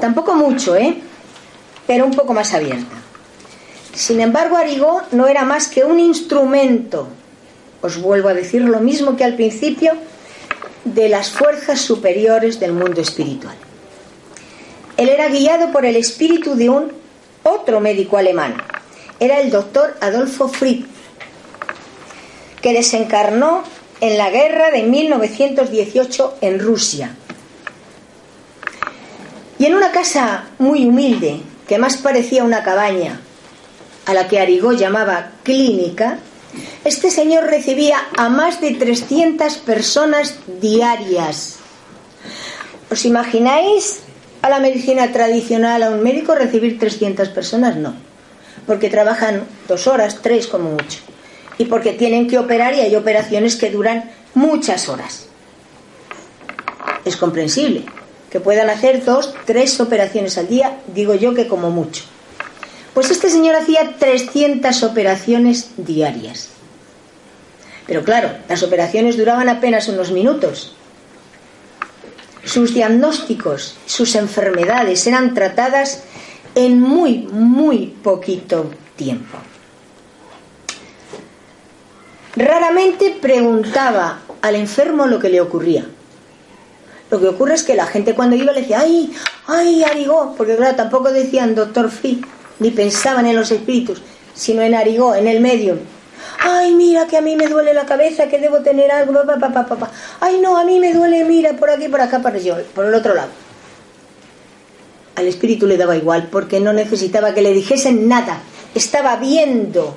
Tampoco 0.00 0.34
mucho, 0.34 0.76
¿eh? 0.76 0.98
Pero 1.86 2.06
un 2.06 2.14
poco 2.14 2.32
más 2.32 2.54
abierta. 2.54 2.96
Sin 3.94 4.20
embargo, 4.20 4.56
Arigó 4.56 5.02
no 5.12 5.26
era 5.26 5.44
más 5.44 5.68
que 5.68 5.84
un 5.84 5.98
instrumento, 5.98 7.08
os 7.80 8.00
vuelvo 8.00 8.28
a 8.28 8.34
decir 8.34 8.62
lo 8.62 8.80
mismo 8.80 9.16
que 9.16 9.24
al 9.24 9.36
principio, 9.36 9.92
de 10.84 11.08
las 11.08 11.30
fuerzas 11.30 11.80
superiores 11.80 12.60
del 12.60 12.72
mundo 12.72 13.00
espiritual. 13.00 13.56
Él 14.96 15.08
era 15.08 15.28
guiado 15.28 15.72
por 15.72 15.84
el 15.84 15.96
espíritu 15.96 16.54
de 16.54 16.68
un 16.68 16.92
otro 17.46 17.80
médico 17.80 18.16
alemán. 18.16 18.56
Era 19.18 19.40
el 19.40 19.50
doctor 19.50 19.96
Adolfo 20.00 20.48
Fritz, 20.48 20.86
que 22.60 22.72
desencarnó 22.72 23.62
en 24.00 24.18
la 24.18 24.30
guerra 24.30 24.70
de 24.70 24.82
1918 24.82 26.38
en 26.40 26.60
Rusia. 26.60 27.16
Y 29.58 29.66
en 29.66 29.74
una 29.74 29.90
casa 29.90 30.46
muy 30.58 30.84
humilde, 30.84 31.40
que 31.66 31.78
más 31.78 31.96
parecía 31.96 32.44
una 32.44 32.62
cabaña, 32.62 33.20
a 34.04 34.14
la 34.14 34.28
que 34.28 34.38
Arigó 34.38 34.72
llamaba 34.72 35.32
clínica, 35.42 36.18
este 36.84 37.10
señor 37.10 37.44
recibía 37.44 37.98
a 38.16 38.28
más 38.28 38.60
de 38.60 38.72
300 38.72 39.56
personas 39.58 40.36
diarias. 40.60 41.56
¿Os 42.90 43.04
imagináis 43.04 44.05
a 44.46 44.50
la 44.50 44.60
medicina 44.60 45.10
tradicional, 45.12 45.82
a 45.82 45.90
un 45.90 46.02
médico, 46.02 46.34
recibir 46.34 46.78
300 46.78 47.28
personas, 47.30 47.76
no. 47.76 47.94
Porque 48.64 48.88
trabajan 48.88 49.44
dos 49.66 49.86
horas, 49.86 50.20
tres 50.22 50.46
como 50.46 50.70
mucho. 50.70 51.00
Y 51.58 51.64
porque 51.64 51.92
tienen 51.92 52.28
que 52.28 52.38
operar 52.38 52.74
y 52.74 52.80
hay 52.80 52.94
operaciones 52.94 53.56
que 53.56 53.70
duran 53.70 54.10
muchas 54.34 54.88
horas. 54.88 55.26
Es 57.04 57.16
comprensible 57.16 57.84
que 58.30 58.40
puedan 58.40 58.70
hacer 58.70 59.04
dos, 59.04 59.34
tres 59.46 59.80
operaciones 59.80 60.38
al 60.38 60.48
día, 60.48 60.78
digo 60.94 61.14
yo 61.14 61.34
que 61.34 61.48
como 61.48 61.70
mucho. 61.70 62.04
Pues 62.94 63.10
este 63.10 63.30
señor 63.30 63.56
hacía 63.56 63.96
300 63.98 64.82
operaciones 64.84 65.70
diarias. 65.76 66.50
Pero 67.86 68.04
claro, 68.04 68.30
las 68.48 68.62
operaciones 68.62 69.16
duraban 69.16 69.48
apenas 69.48 69.88
unos 69.88 70.12
minutos 70.12 70.75
sus 72.46 72.72
diagnósticos, 72.72 73.76
sus 73.86 74.14
enfermedades 74.14 75.06
eran 75.06 75.34
tratadas 75.34 76.04
en 76.54 76.80
muy, 76.80 77.28
muy 77.30 77.88
poquito 78.02 78.70
tiempo. 78.94 79.36
Raramente 82.36 83.16
preguntaba 83.20 84.20
al 84.42 84.54
enfermo 84.54 85.06
lo 85.06 85.18
que 85.18 85.28
le 85.28 85.40
ocurría. 85.40 85.86
Lo 87.10 87.20
que 87.20 87.28
ocurre 87.28 87.54
es 87.54 87.62
que 87.62 87.74
la 87.74 87.86
gente 87.86 88.14
cuando 88.14 88.36
iba 88.36 88.52
le 88.52 88.60
decía, 88.60 88.80
ay, 88.80 89.12
ay, 89.46 89.82
Arigó, 89.82 90.34
porque 90.36 90.56
claro, 90.56 90.76
tampoco 90.76 91.10
decían 91.12 91.54
doctor 91.54 91.90
Fi, 91.90 92.20
ni 92.58 92.70
pensaban 92.70 93.26
en 93.26 93.36
los 93.36 93.50
espíritus, 93.50 94.02
sino 94.34 94.62
en 94.62 94.74
Arigó, 94.74 95.14
en 95.14 95.26
el 95.28 95.40
medio, 95.40 95.78
Ay, 96.38 96.74
mira 96.74 97.06
que 97.06 97.16
a 97.16 97.20
mí 97.20 97.36
me 97.36 97.48
duele 97.48 97.74
la 97.74 97.86
cabeza, 97.86 98.28
que 98.28 98.38
debo 98.38 98.60
tener 98.60 98.90
algo. 98.90 99.14
Pa, 99.26 99.38
pa, 99.38 99.66
pa, 99.66 99.90
Ay, 100.20 100.38
no, 100.40 100.56
a 100.56 100.64
mí 100.64 100.78
me 100.78 100.92
duele, 100.92 101.24
mira, 101.24 101.54
por 101.54 101.70
aquí, 101.70 101.88
por 101.88 102.00
acá, 102.00 102.20
por, 102.20 102.36
yo, 102.38 102.56
por 102.74 102.86
el 102.86 102.94
otro 102.94 103.14
lado. 103.14 103.30
Al 105.14 105.26
espíritu 105.26 105.66
le 105.66 105.76
daba 105.76 105.96
igual 105.96 106.28
porque 106.30 106.60
no 106.60 106.72
necesitaba 106.72 107.32
que 107.32 107.42
le 107.42 107.52
dijesen 107.52 108.06
nada. 108.08 108.40
Estaba 108.74 109.16
viendo 109.16 109.96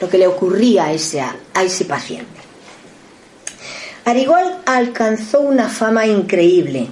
lo 0.00 0.08
que 0.08 0.18
le 0.18 0.26
ocurría 0.26 0.84
a 0.84 0.92
ese, 0.92 1.20
a 1.20 1.62
ese 1.62 1.84
paciente. 1.84 2.40
Arigol 4.04 4.58
alcanzó 4.66 5.40
una 5.40 5.68
fama 5.68 6.06
increíble 6.06 6.86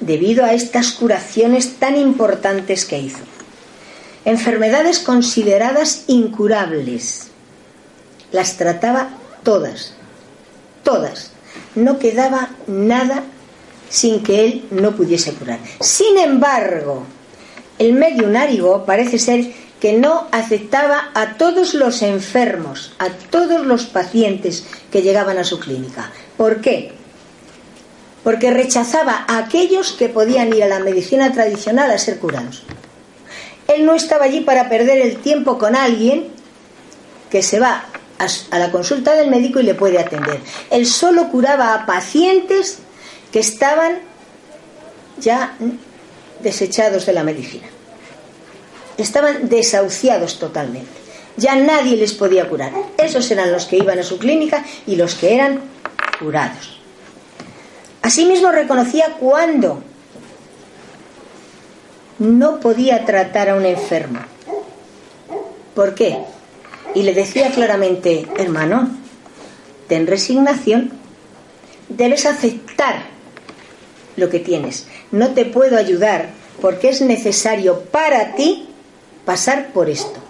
debido 0.00 0.44
a 0.44 0.52
estas 0.52 0.92
curaciones 0.92 1.76
tan 1.76 1.96
importantes 1.96 2.84
que 2.84 2.98
hizo 2.98 3.20
enfermedades 4.24 4.98
consideradas 4.98 6.04
incurables. 6.06 7.28
Las 8.30 8.56
trataba 8.56 9.10
todas, 9.42 9.94
todas. 10.82 11.32
No 11.74 11.98
quedaba 11.98 12.50
nada 12.66 13.24
sin 13.88 14.22
que 14.22 14.44
él 14.44 14.64
no 14.70 14.92
pudiese 14.92 15.34
curar. 15.34 15.58
Sin 15.80 16.18
embargo, 16.18 17.04
el 17.78 17.92
mediunárigo 17.92 18.84
parece 18.84 19.18
ser 19.18 19.52
que 19.80 19.94
no 19.94 20.28
aceptaba 20.30 21.10
a 21.12 21.34
todos 21.34 21.74
los 21.74 22.02
enfermos, 22.02 22.94
a 22.98 23.08
todos 23.10 23.66
los 23.66 23.86
pacientes 23.86 24.64
que 24.92 25.02
llegaban 25.02 25.38
a 25.38 25.44
su 25.44 25.58
clínica. 25.58 26.10
¿Por 26.36 26.60
qué? 26.60 26.92
Porque 28.22 28.52
rechazaba 28.52 29.24
a 29.26 29.38
aquellos 29.38 29.92
que 29.92 30.08
podían 30.08 30.54
ir 30.54 30.62
a 30.62 30.68
la 30.68 30.78
medicina 30.78 31.32
tradicional 31.32 31.90
a 31.90 31.98
ser 31.98 32.20
curados. 32.20 32.62
Él 33.68 33.86
no 33.86 33.94
estaba 33.94 34.24
allí 34.24 34.40
para 34.40 34.68
perder 34.68 34.98
el 34.98 35.16
tiempo 35.18 35.58
con 35.58 35.76
alguien 35.76 36.28
que 37.30 37.42
se 37.42 37.60
va 37.60 37.84
a, 38.18 38.58
la 38.58 38.70
consulta 38.70 39.14
del 39.14 39.30
médico 39.30 39.60
y 39.60 39.64
le 39.64 39.74
puede 39.74 39.98
atender. 39.98 40.40
Él 40.70 40.86
solo 40.86 41.28
curaba 41.28 41.74
a 41.74 41.86
pacientes 41.86 42.78
que 43.32 43.40
estaban 43.40 43.98
ya 45.18 45.56
desechados 46.40 47.06
de 47.06 47.12
la 47.12 47.24
medicina. 47.24 47.66
Estaban 48.96 49.48
desahuciados 49.48 50.38
totalmente. 50.38 50.90
Ya 51.36 51.56
nadie 51.56 51.96
les 51.96 52.12
podía 52.12 52.48
curar. 52.48 52.72
Esos 52.98 53.30
eran 53.30 53.50
los 53.50 53.64
que 53.64 53.78
iban 53.78 53.98
a 53.98 54.02
su 54.02 54.18
clínica 54.18 54.64
y 54.86 54.96
los 54.96 55.14
que 55.14 55.34
eran 55.34 55.60
curados. 56.18 56.78
Asimismo 58.02 58.52
reconocía 58.52 59.16
cuándo 59.18 59.82
no 62.22 62.60
podía 62.60 63.04
tratar 63.04 63.50
a 63.50 63.56
un 63.56 63.66
enfermo. 63.66 64.20
¿Por 65.74 65.94
qué? 65.94 66.18
Y 66.94 67.02
le 67.02 67.14
decía 67.14 67.50
claramente, 67.50 68.26
hermano, 68.38 68.90
ten 69.88 70.06
resignación, 70.06 70.92
debes 71.88 72.26
aceptar 72.26 73.04
lo 74.16 74.28
que 74.28 74.38
tienes. 74.38 74.86
No 75.10 75.30
te 75.30 75.44
puedo 75.44 75.76
ayudar 75.76 76.30
porque 76.60 76.90
es 76.90 77.00
necesario 77.00 77.80
para 77.84 78.34
ti 78.34 78.68
pasar 79.24 79.72
por 79.72 79.90
esto. 79.90 80.20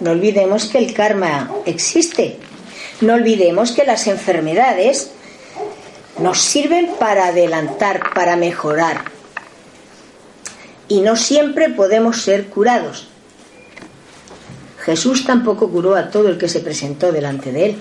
No 0.00 0.10
olvidemos 0.10 0.66
que 0.66 0.78
el 0.78 0.92
karma 0.92 1.50
existe, 1.66 2.38
No 3.00 3.14
olvidemos 3.14 3.72
que 3.72 3.84
las 3.84 4.06
enfermedades 4.06 5.10
nos 6.20 6.40
sirven 6.40 6.88
para 7.00 7.26
adelantar, 7.26 8.14
para 8.14 8.36
mejorar. 8.36 9.02
Y 10.92 11.00
no 11.00 11.16
siempre 11.16 11.70
podemos 11.70 12.20
ser 12.20 12.48
curados. 12.48 13.06
Jesús 14.80 15.24
tampoco 15.24 15.70
curó 15.70 15.96
a 15.96 16.10
todo 16.10 16.28
el 16.28 16.36
que 16.36 16.50
se 16.50 16.60
presentó 16.60 17.12
delante 17.12 17.50
de 17.50 17.64
él, 17.64 17.76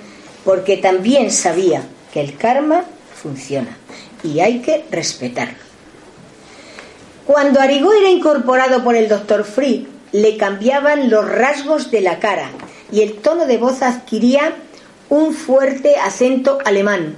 porque 0.46 0.78
también 0.78 1.30
sabía 1.30 1.84
que 2.14 2.22
el 2.22 2.38
karma 2.38 2.86
funciona 3.22 3.78
y 4.24 4.40
hay 4.40 4.62
que 4.62 4.86
respetarlo. 4.90 5.58
Cuando 7.26 7.60
Arigó 7.60 7.92
era 7.92 8.10
incorporado 8.10 8.82
por 8.82 8.96
el 8.96 9.10
doctor 9.10 9.44
Free, 9.44 9.90
le 10.14 10.38
cambiaban 10.38 11.10
los 11.10 11.28
rasgos 11.28 11.92
de 11.92 12.00
la 12.00 12.20
cara 12.20 12.50
y 12.94 13.02
el 13.02 13.16
tono 13.16 13.46
de 13.46 13.58
voz 13.58 13.82
adquiría 13.82 14.54
un 15.10 15.34
fuerte 15.34 15.98
acento 15.98 16.60
alemán. 16.64 17.18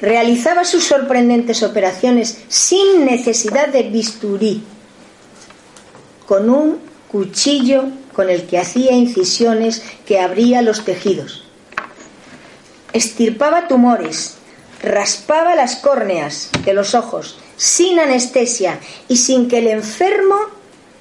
Realizaba 0.00 0.64
sus 0.64 0.84
sorprendentes 0.84 1.62
operaciones 1.62 2.38
sin 2.48 3.04
necesidad 3.04 3.68
de 3.68 3.82
bisturí, 3.84 4.64
con 6.26 6.48
un 6.48 6.78
cuchillo 7.08 7.84
con 8.14 8.30
el 8.30 8.46
que 8.46 8.58
hacía 8.58 8.92
incisiones 8.92 9.82
que 10.06 10.20
abría 10.20 10.62
los 10.62 10.84
tejidos. 10.84 11.44
Estirpaba 12.92 13.68
tumores, 13.68 14.36
raspaba 14.82 15.54
las 15.54 15.76
córneas 15.76 16.50
de 16.64 16.72
los 16.72 16.94
ojos, 16.94 17.38
sin 17.56 17.98
anestesia 17.98 18.80
y 19.08 19.16
sin 19.18 19.48
que 19.48 19.58
el 19.58 19.68
enfermo 19.68 20.36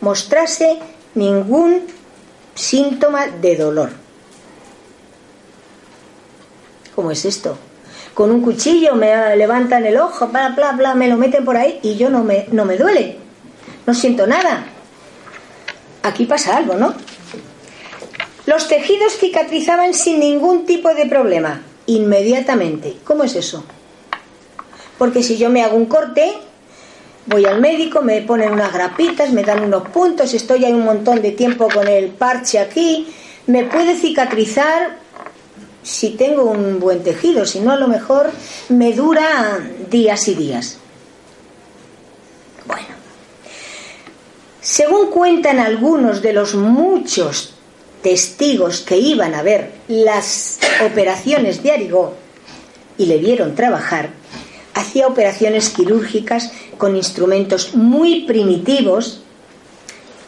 mostrase 0.01 0.79
ningún 1.15 1.83
síntoma 2.55 3.27
de 3.27 3.55
dolor. 3.55 3.91
¿Cómo 6.95 7.11
es 7.11 7.23
esto? 7.23 7.57
Con 8.19 8.31
un 8.31 8.41
cuchillo 8.41 8.95
me 8.95 9.33
levantan 9.37 9.85
el 9.85 9.95
ojo, 9.95 10.27
bla, 10.27 10.49
bla, 10.49 10.73
bla, 10.73 10.93
me 10.93 11.07
lo 11.07 11.15
meten 11.15 11.45
por 11.45 11.55
ahí 11.55 11.79
y 11.81 11.95
yo 11.95 12.09
no 12.09 12.21
me, 12.21 12.47
no 12.51 12.65
me 12.65 12.75
duele. 12.75 13.15
No 13.85 13.93
siento 13.93 14.27
nada. 14.27 14.65
Aquí 16.03 16.25
pasa 16.25 16.57
algo, 16.57 16.73
¿no? 16.73 16.93
Los 18.45 18.67
tejidos 18.67 19.13
cicatrizaban 19.17 19.93
sin 19.93 20.19
ningún 20.19 20.65
tipo 20.65 20.93
de 20.93 21.05
problema, 21.05 21.61
inmediatamente. 21.85 22.97
¿Cómo 23.05 23.23
es 23.23 23.37
eso? 23.37 23.63
Porque 24.97 25.23
si 25.23 25.37
yo 25.37 25.49
me 25.49 25.63
hago 25.63 25.77
un 25.77 25.85
corte, 25.85 26.33
voy 27.25 27.45
al 27.45 27.61
médico, 27.61 28.01
me 28.01 28.21
ponen 28.23 28.51
unas 28.51 28.73
grapitas, 28.73 29.31
me 29.31 29.43
dan 29.43 29.63
unos 29.63 29.87
puntos, 29.87 30.33
estoy 30.33 30.65
ahí 30.65 30.73
un 30.73 30.83
montón 30.83 31.21
de 31.21 31.31
tiempo 31.31 31.69
con 31.73 31.87
el 31.87 32.09
parche 32.09 32.59
aquí, 32.59 33.07
me 33.47 33.63
puede 33.63 33.95
cicatrizar 33.95 34.98
si 35.89 36.11
tengo 36.11 36.43
un 36.43 36.79
buen 36.79 37.03
tejido, 37.03 37.45
si 37.45 37.61
no 37.61 37.71
a 37.71 37.75
lo 37.75 37.87
mejor 37.87 38.29
me 38.69 38.93
dura 38.93 39.59
días 39.89 40.27
y 40.27 40.35
días. 40.35 40.77
Bueno, 42.67 42.87
según 44.61 45.09
cuentan 45.09 45.59
algunos 45.59 46.21
de 46.21 46.33
los 46.33 46.53
muchos 46.53 47.55
testigos 48.03 48.81
que 48.81 48.97
iban 48.97 49.33
a 49.33 49.41
ver 49.41 49.71
las 49.87 50.59
operaciones 50.85 51.63
de 51.63 51.71
Arigó 51.71 52.13
y 52.97 53.07
le 53.07 53.17
vieron 53.17 53.55
trabajar, 53.55 54.11
hacía 54.75 55.07
operaciones 55.07 55.69
quirúrgicas 55.69 56.51
con 56.77 56.95
instrumentos 56.95 57.73
muy 57.73 58.25
primitivos 58.25 59.21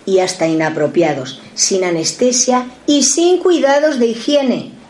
y 0.07 0.19
hasta 0.19 0.47
inapropiados, 0.47 1.39
sin 1.53 1.83
anestesia 1.83 2.65
y 2.87 3.03
sin 3.03 3.37
cuidados 3.37 3.99
de 3.99 4.07
higiene. 4.07 4.80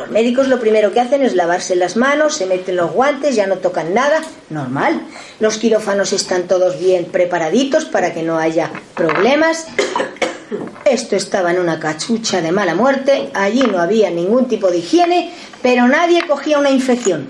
Los 0.00 0.08
médicos 0.08 0.48
lo 0.48 0.58
primero 0.58 0.94
que 0.94 1.00
hacen 1.00 1.20
es 1.20 1.34
lavarse 1.34 1.76
las 1.76 1.94
manos, 1.94 2.34
se 2.34 2.46
meten 2.46 2.74
los 2.74 2.90
guantes, 2.90 3.36
ya 3.36 3.46
no 3.46 3.58
tocan 3.58 3.92
nada, 3.92 4.22
normal. 4.48 5.02
Los 5.40 5.58
quirófanos 5.58 6.14
están 6.14 6.44
todos 6.44 6.80
bien 6.80 7.04
preparaditos 7.04 7.84
para 7.84 8.14
que 8.14 8.22
no 8.22 8.38
haya 8.38 8.70
problemas. 8.94 9.66
Esto 10.86 11.16
estaba 11.16 11.50
en 11.50 11.58
una 11.58 11.78
cachucha 11.78 12.40
de 12.40 12.50
mala 12.50 12.74
muerte, 12.74 13.28
allí 13.34 13.60
no 13.60 13.78
había 13.78 14.10
ningún 14.10 14.48
tipo 14.48 14.70
de 14.70 14.78
higiene, 14.78 15.34
pero 15.60 15.86
nadie 15.86 16.26
cogía 16.26 16.58
una 16.58 16.70
infección. 16.70 17.28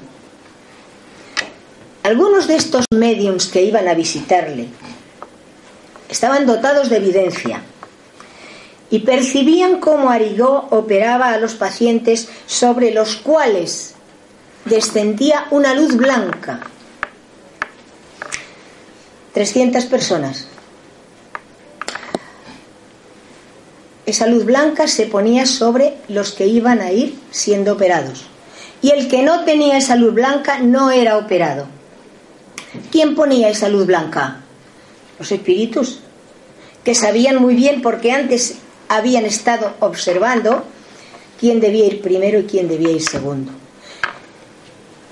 Algunos 2.05 2.47
de 2.47 2.55
estos 2.55 2.85
mediums 2.95 3.49
que 3.49 3.63
iban 3.63 3.89
a 3.89 3.95
visitarle 3.95 4.69
estaban 6.09 6.47
dotados 6.47 6.89
de 6.89 6.99
evidencia 6.99 7.63
y 8.91 9.01
percibían 9.01 9.79
cómo 9.79 10.11
Arigó 10.11 10.67
operaba 10.71 11.31
a 11.31 11.39
los 11.39 11.55
pacientes 11.55 12.29
sobre 12.47 12.93
los 12.93 13.17
cuales 13.17 13.95
descendía 14.65 15.47
una 15.51 15.75
luz 15.75 15.97
blanca. 15.97 16.61
300 19.33 19.85
personas. 19.87 20.49
Esa 24.07 24.27
luz 24.27 24.45
blanca 24.45 24.89
se 24.89 25.07
ponía 25.07 25.47
sobre 25.47 25.95
los 26.09 26.33
que 26.33 26.47
iban 26.47 26.81
a 26.81 26.91
ir 26.91 27.17
siendo 27.31 27.75
operados. 27.75 28.27
Y 28.83 28.91
el 28.91 29.09
que 29.09 29.23
no 29.23 29.45
tenía 29.45 29.77
esa 29.77 29.95
luz 29.95 30.15
blanca 30.15 30.59
no 30.59 30.91
era 30.91 31.17
operado. 31.17 31.67
¿Quién 32.91 33.15
ponía 33.15 33.49
esa 33.49 33.69
luz 33.69 33.87
blanca? 33.87 34.41
Los 35.19 35.31
espíritus, 35.31 36.01
que 36.83 36.97
sabían 36.97 37.37
muy 37.37 37.55
bien 37.55 37.83
porque 37.83 38.11
antes 38.11 38.57
habían 38.91 39.25
estado 39.25 39.75
observando 39.79 40.65
quién 41.39 41.61
debía 41.61 41.87
ir 41.87 42.03
primero 42.03 42.41
y 42.41 42.45
quién 42.45 42.69
debía 42.69 42.91
ir 42.91 43.03
segundo. 43.03 43.53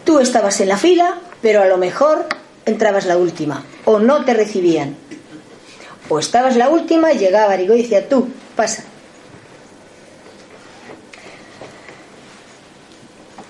Tú 0.04 0.18
estabas 0.18 0.60
en 0.60 0.68
la 0.68 0.76
fila, 0.76 1.20
pero 1.40 1.62
a 1.62 1.66
lo 1.66 1.78
mejor 1.78 2.26
entrabas 2.66 3.06
la 3.06 3.16
última, 3.16 3.64
o 3.84 4.00
no 4.00 4.24
te 4.24 4.34
recibían. 4.34 4.96
O 6.08 6.18
estabas 6.18 6.56
la 6.56 6.68
última 6.70 7.12
llegaba 7.12 7.52
Arigó 7.52 7.76
y 7.76 7.82
decía, 7.82 8.08
tú, 8.08 8.28
pasa. 8.56 8.82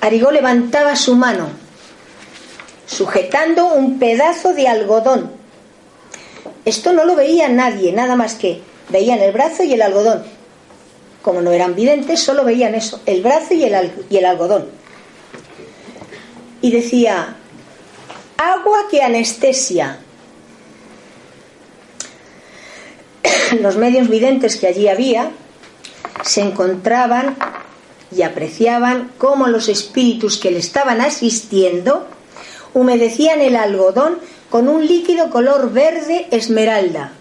Arigó 0.03 0.31
levantaba 0.31 0.95
su 0.95 1.17
mano, 1.17 1.49
sujetando 2.87 3.69
un 3.69 3.99
pedazo 3.99 4.53
de 4.53 4.69
algodón. 4.69 5.33
Esto 6.67 6.93
no 6.93 7.07
lo 7.07 7.17
veía 7.17 7.49
nadie, 7.49 7.93
nada 7.93 8.15
más 8.15 8.35
que 8.35 8.68
veían 8.89 9.21
el 9.21 9.33
brazo 9.33 9.63
y 9.63 9.75
el 9.75 9.83
algodón. 9.83 10.23
Como 11.23 11.43
no 11.43 11.51
eran 11.53 11.75
videntes, 11.75 12.21
solo 12.21 12.45
veían 12.45 12.75
eso, 12.75 13.01
el 13.07 13.23
brazo 13.23 13.55
y 13.55 13.65
el, 13.65 13.93
y 14.09 14.17
el 14.17 14.25
algodón. 14.25 14.69
Y 16.61 16.71
decía, 16.71 17.37
agua 18.37 18.87
que 18.91 19.03
anestesia. 19.03 19.99
Los 23.61 23.77
medios 23.77 24.09
videntes 24.09 24.57
que 24.57 24.69
allí 24.69 24.89
había 24.89 25.31
se 26.25 26.41
encontraban 26.41 27.37
y 28.15 28.23
apreciaban 28.23 29.13
cómo 29.19 29.49
los 29.49 29.69
espíritus 29.69 30.39
que 30.39 30.51
le 30.51 30.59
estaban 30.59 31.01
asistiendo 31.01 32.07
humedecían 32.75 33.41
el 33.41 33.55
algodón 33.55 34.19
con 34.51 34.69
un 34.69 34.87
líquido 34.87 35.31
color 35.31 35.73
verde 35.73 36.27
esmeralda 36.31 37.13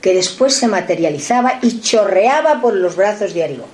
que 0.00 0.14
después 0.14 0.54
se 0.54 0.68
materializaba 0.68 1.58
y 1.62 1.80
chorreaba 1.80 2.60
por 2.60 2.74
los 2.74 2.96
brazos 2.96 3.34
de 3.34 3.44
Arigó. 3.44 3.66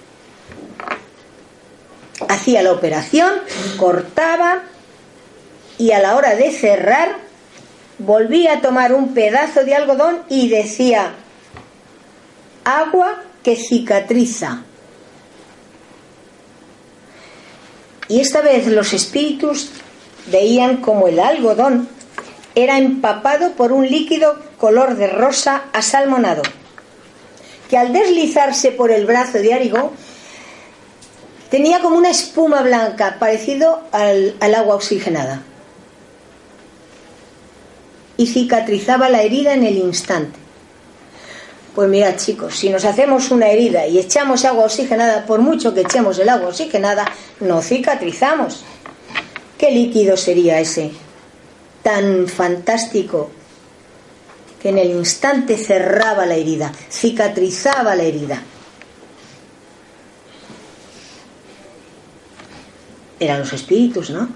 Hacía 2.29 2.63
la 2.63 2.73
operación, 2.73 3.33
cortaba 3.77 4.63
y 5.79 5.93
a 5.93 6.01
la 6.01 6.17
hora 6.17 6.35
de 6.35 6.51
cerrar 6.51 7.17
volvía 7.99 8.55
a 8.55 8.61
tomar 8.61 8.93
un 8.93 9.15
pedazo 9.15 9.65
de 9.65 9.75
algodón 9.75 10.23
y 10.29 10.49
decía, 10.49 11.15
agua 12.65 13.23
que 13.43 13.57
cicatriza. 13.57 14.63
Y 18.09 18.21
esta 18.21 18.41
vez 18.41 18.67
los 18.67 18.93
espíritus 18.93 19.71
veían 20.27 20.79
como 20.79 21.09
el 21.09 21.19
algodón 21.19 21.89
era 22.55 22.79
empapado 22.79 23.53
por 23.53 23.73
un 23.73 23.87
líquido 23.87 24.46
color 24.59 24.97
de 24.97 25.07
rosa 25.07 25.65
asalmonado, 25.73 26.43
que 27.69 27.77
al 27.77 27.93
deslizarse 27.93 28.73
por 28.73 28.91
el 28.91 29.07
brazo 29.07 29.39
de 29.39 29.55
Arigó 29.55 29.93
tenía 31.51 31.81
como 31.81 31.97
una 31.97 32.11
espuma 32.11 32.63
blanca, 32.63 33.17
parecido 33.19 33.83
al, 33.93 34.35
al 34.41 34.55
agua 34.55 34.77
oxigenada, 34.77 35.43
y 38.17 38.27
cicatrizaba 38.27 39.09
la 39.09 39.23
herida 39.23 39.53
en 39.55 39.65
el 39.65 39.77
instante. 39.77 40.39
Pues 41.75 41.91
mirad 41.91 42.17
chicos, 42.17 42.57
si 42.57 42.71
nos 42.71 42.87
hacemos 42.87 43.31
una 43.31 43.51
herida 43.51 43.87
y 43.87 43.99
echamos 43.99 44.47
agua 44.47 44.65
oxigenada, 44.65 45.27
por 45.27 45.41
mucho 45.41 45.75
que 45.75 45.83
echemos 45.83 46.19
el 46.19 46.31
agua 46.31 46.49
oxigenada, 46.49 47.05
no 47.41 47.61
cicatrizamos. 47.61 48.65
¿Qué 49.59 49.71
líquido 49.71 50.17
sería 50.17 50.59
ese? 50.59 50.93
Tan 51.83 52.27
fantástico 52.29 53.31
en 54.69 54.79
el 54.79 54.91
instante 54.91 55.57
cerraba 55.57 56.27
la 56.27 56.35
herida, 56.35 56.73
cicatrizaba 56.91 57.95
la 57.95 58.03
herida. 58.03 58.43
Eran 63.19 63.41
los 63.41 63.53
espíritus, 63.53 64.11
¿no? 64.11 64.29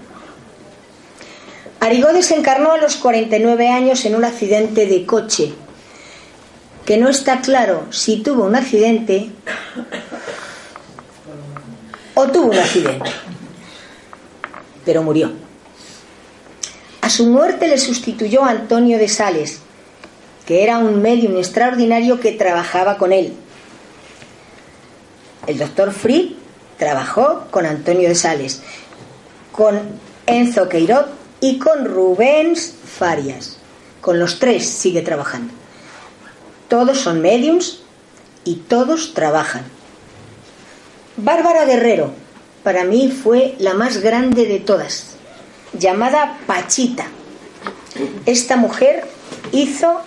Arigode 1.79 2.21
se 2.21 2.35
encarnó 2.35 2.73
a 2.73 2.77
los 2.77 2.95
49 2.97 3.69
años 3.69 4.05
en 4.05 4.15
un 4.15 4.23
accidente 4.23 4.85
de 4.85 5.05
coche, 5.05 5.53
que 6.85 6.97
no 6.97 7.09
está 7.09 7.41
claro 7.41 7.87
si 7.91 8.21
tuvo 8.21 8.43
un 8.45 8.55
accidente 8.55 9.31
o 12.13 12.27
tuvo 12.27 12.51
un 12.51 12.57
accidente, 12.57 13.09
pero 14.85 15.01
murió. 15.01 15.31
A 17.01 17.09
su 17.09 17.25
muerte 17.25 17.67
le 17.67 17.79
sustituyó 17.79 18.43
Antonio 18.43 18.99
de 18.99 19.09
Sales, 19.09 19.59
que 20.51 20.63
era 20.63 20.79
un 20.79 21.01
medium 21.01 21.37
extraordinario 21.37 22.19
que 22.19 22.33
trabajaba 22.33 22.97
con 22.97 23.13
él. 23.13 23.31
El 25.47 25.57
doctor 25.57 25.93
Fried 25.93 26.33
trabajó 26.77 27.45
con 27.51 27.65
Antonio 27.65 28.09
de 28.09 28.15
Sales, 28.15 28.61
con 29.53 29.79
Enzo 30.25 30.67
Queiroz 30.67 31.05
y 31.39 31.57
con 31.57 31.85
Rubens 31.85 32.75
Farias. 32.83 33.59
Con 34.01 34.19
los 34.19 34.39
tres 34.39 34.67
sigue 34.67 35.01
trabajando. 35.01 35.53
Todos 36.67 36.99
son 36.99 37.21
mediums 37.21 37.83
y 38.43 38.55
todos 38.55 39.13
trabajan. 39.13 39.63
Bárbara 41.15 41.63
Guerrero, 41.63 42.11
para 42.61 42.83
mí 42.83 43.07
fue 43.07 43.55
la 43.57 43.73
más 43.73 43.99
grande 43.99 44.45
de 44.47 44.59
todas, 44.59 45.15
llamada 45.71 46.39
Pachita. 46.45 47.05
Esta 48.25 48.57
mujer 48.57 49.05
hizo 49.53 50.01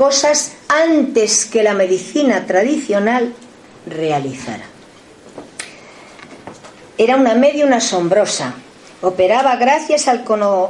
cosas 0.00 0.52
antes 0.68 1.44
que 1.44 1.62
la 1.62 1.74
medicina 1.74 2.46
tradicional 2.46 3.34
realizara. 3.84 4.64
Era 6.96 7.16
una 7.16 7.34
medium 7.34 7.70
asombrosa. 7.74 8.54
Operaba 9.02 9.56
gracias 9.56 10.08
al, 10.08 10.24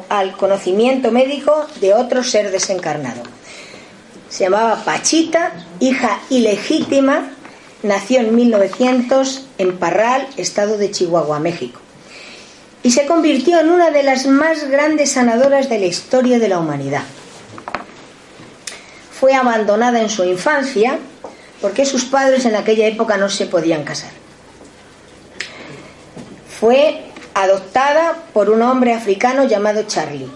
al 0.09 0.37
conocimiento 0.37 1.13
médico 1.13 1.65
de 1.81 1.95
otro 1.95 2.25
ser 2.25 2.51
desencarnado. 2.51 3.23
Se 4.29 4.43
llamaba 4.43 4.83
Pachita, 4.85 5.53
hija 5.79 6.19
ilegítima, 6.29 7.31
nació 7.85 8.19
en 8.23 8.35
1900 8.35 9.47
en 9.59 9.79
Parral, 9.79 10.27
estado 10.39 10.77
de 10.77 10.91
Chihuahua, 10.91 11.39
México. 11.39 11.81
Y 12.83 12.91
se 12.91 13.07
convirtió 13.07 13.61
en 13.61 13.71
una 13.71 13.93
de 13.93 14.03
las 14.03 14.27
más 14.27 14.69
grandes 14.69 15.13
sanadoras 15.13 15.69
de 15.69 15.79
la 15.79 15.87
historia 15.87 16.41
de 16.41 16.49
la 16.49 16.59
humanidad. 16.59 17.05
Fue 19.21 19.35
abandonada 19.35 20.01
en 20.01 20.09
su 20.09 20.25
infancia 20.25 20.99
porque 21.61 21.85
sus 21.85 22.07
padres 22.07 22.47
en 22.47 22.57
aquella 22.57 22.87
época 22.87 23.19
no 23.19 23.29
se 23.29 23.47
podían 23.47 23.85
casar 23.85 24.11
fue 26.61 27.05
adoptada 27.33 28.25
por 28.35 28.51
un 28.51 28.61
hombre 28.61 28.93
africano 28.93 29.45
llamado 29.45 29.85
Charlie, 29.85 30.29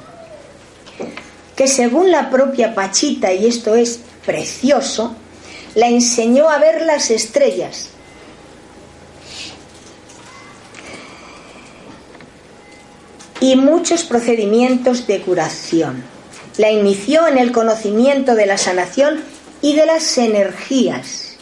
que 1.55 1.69
según 1.69 2.11
la 2.11 2.31
propia 2.31 2.75
Pachita, 2.75 3.31
y 3.35 3.47
esto 3.47 3.75
es 3.75 4.01
precioso, 4.25 5.15
la 5.75 5.89
enseñó 5.89 6.49
a 6.49 6.57
ver 6.57 6.81
las 6.87 7.11
estrellas. 7.11 7.91
Y 13.41 13.57
muchos 13.57 14.05
procedimientos 14.05 15.07
de 15.07 15.21
curación. 15.21 16.14
La 16.57 16.71
inició 16.71 17.27
en 17.27 17.39
el 17.39 17.51
conocimiento 17.51 18.35
de 18.35 18.47
la 18.47 18.59
sanación 18.59 19.23
y 19.61 19.75
de 19.75 19.87
las 19.87 20.19
energías. 20.19 21.37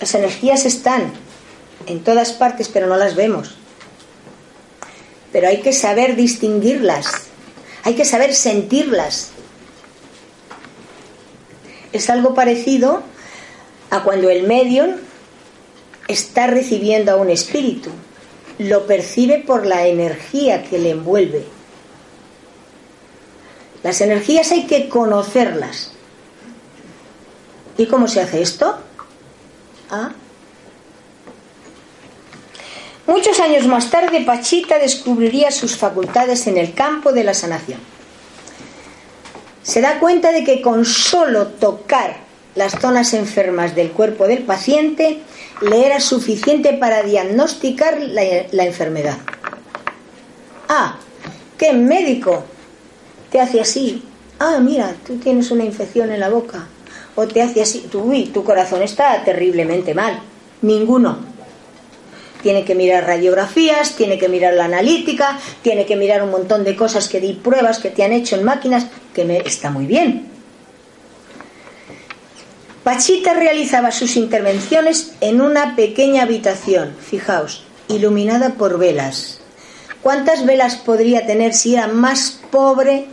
Las 0.00 0.14
energías 0.14 0.64
están 0.64 1.12
en 1.86 2.02
todas 2.02 2.32
partes, 2.32 2.68
pero 2.68 2.86
no 2.86 2.96
las 2.96 3.14
vemos. 3.14 3.56
Pero 5.32 5.48
hay 5.48 5.60
que 5.60 5.72
saber 5.72 6.16
distinguirlas, 6.16 7.06
hay 7.84 7.94
que 7.94 8.04
saber 8.04 8.34
sentirlas. 8.34 9.30
Es 11.92 12.08
algo 12.08 12.34
parecido 12.34 13.02
a 13.90 14.02
cuando 14.02 14.30
el 14.30 14.46
medium 14.46 14.92
está 16.08 16.46
recibiendo 16.46 17.12
a 17.12 17.16
un 17.16 17.28
espíritu, 17.28 17.90
lo 18.58 18.86
percibe 18.86 19.38
por 19.38 19.66
la 19.66 19.86
energía 19.86 20.62
que 20.64 20.78
le 20.78 20.90
envuelve. 20.90 21.59
Las 23.82 24.00
energías 24.00 24.50
hay 24.52 24.66
que 24.66 24.88
conocerlas. 24.88 25.92
¿Y 27.78 27.86
cómo 27.86 28.08
se 28.08 28.20
hace 28.20 28.42
esto? 28.42 28.76
¿Ah? 29.90 30.10
Muchos 33.06 33.40
años 33.40 33.66
más 33.66 33.90
tarde, 33.90 34.20
Pachita 34.20 34.78
descubriría 34.78 35.50
sus 35.50 35.76
facultades 35.76 36.46
en 36.46 36.58
el 36.58 36.74
campo 36.74 37.12
de 37.12 37.24
la 37.24 37.34
sanación. 37.34 37.80
Se 39.62 39.80
da 39.80 39.98
cuenta 39.98 40.30
de 40.32 40.44
que 40.44 40.60
con 40.60 40.84
solo 40.84 41.48
tocar 41.48 42.18
las 42.54 42.78
zonas 42.80 43.14
enfermas 43.14 43.74
del 43.74 43.92
cuerpo 43.92 44.26
del 44.26 44.42
paciente 44.42 45.22
le 45.60 45.86
era 45.86 46.00
suficiente 46.00 46.74
para 46.74 47.02
diagnosticar 47.02 48.00
la, 48.00 48.22
la 48.52 48.64
enfermedad. 48.64 49.18
Ah, 50.68 50.98
¿qué 51.58 51.72
médico 51.72 52.44
te 53.30 53.40
hace 53.40 53.60
así? 53.60 54.02
Ah, 54.38 54.58
mira, 54.60 54.94
tú 55.06 55.16
tienes 55.16 55.50
una 55.50 55.64
infección 55.64 56.10
en 56.10 56.20
la 56.20 56.28
boca. 56.28 56.66
O 57.14 57.26
te 57.26 57.42
hace 57.42 57.62
así, 57.62 57.88
uy, 57.92 58.26
tu 58.26 58.44
corazón 58.44 58.82
está 58.82 59.22
terriblemente 59.24 59.94
mal. 59.94 60.20
Ninguno 60.62 61.30
tiene 62.42 62.64
que 62.64 62.74
mirar 62.74 63.06
radiografías, 63.06 63.96
tiene 63.96 64.18
que 64.18 64.28
mirar 64.28 64.54
la 64.54 64.64
analítica, 64.64 65.38
tiene 65.62 65.86
que 65.86 65.96
mirar 65.96 66.22
un 66.22 66.30
montón 66.30 66.64
de 66.64 66.76
cosas 66.76 67.08
que 67.08 67.20
di 67.20 67.34
pruebas 67.34 67.78
que 67.78 67.90
te 67.90 68.04
han 68.04 68.12
hecho 68.12 68.36
en 68.36 68.44
máquinas, 68.44 68.86
que 69.14 69.24
me, 69.24 69.38
está 69.38 69.70
muy 69.70 69.86
bien. 69.86 70.26
Pachita 72.82 73.34
realizaba 73.34 73.90
sus 73.90 74.16
intervenciones 74.16 75.12
en 75.20 75.40
una 75.42 75.76
pequeña 75.76 76.22
habitación, 76.22 76.96
fijaos, 76.98 77.64
iluminada 77.88 78.54
por 78.54 78.78
velas. 78.78 79.40
¿Cuántas 80.02 80.46
velas 80.46 80.76
podría 80.76 81.26
tener 81.26 81.52
si 81.52 81.74
era 81.74 81.88
más 81.88 82.40
pobre 82.50 83.06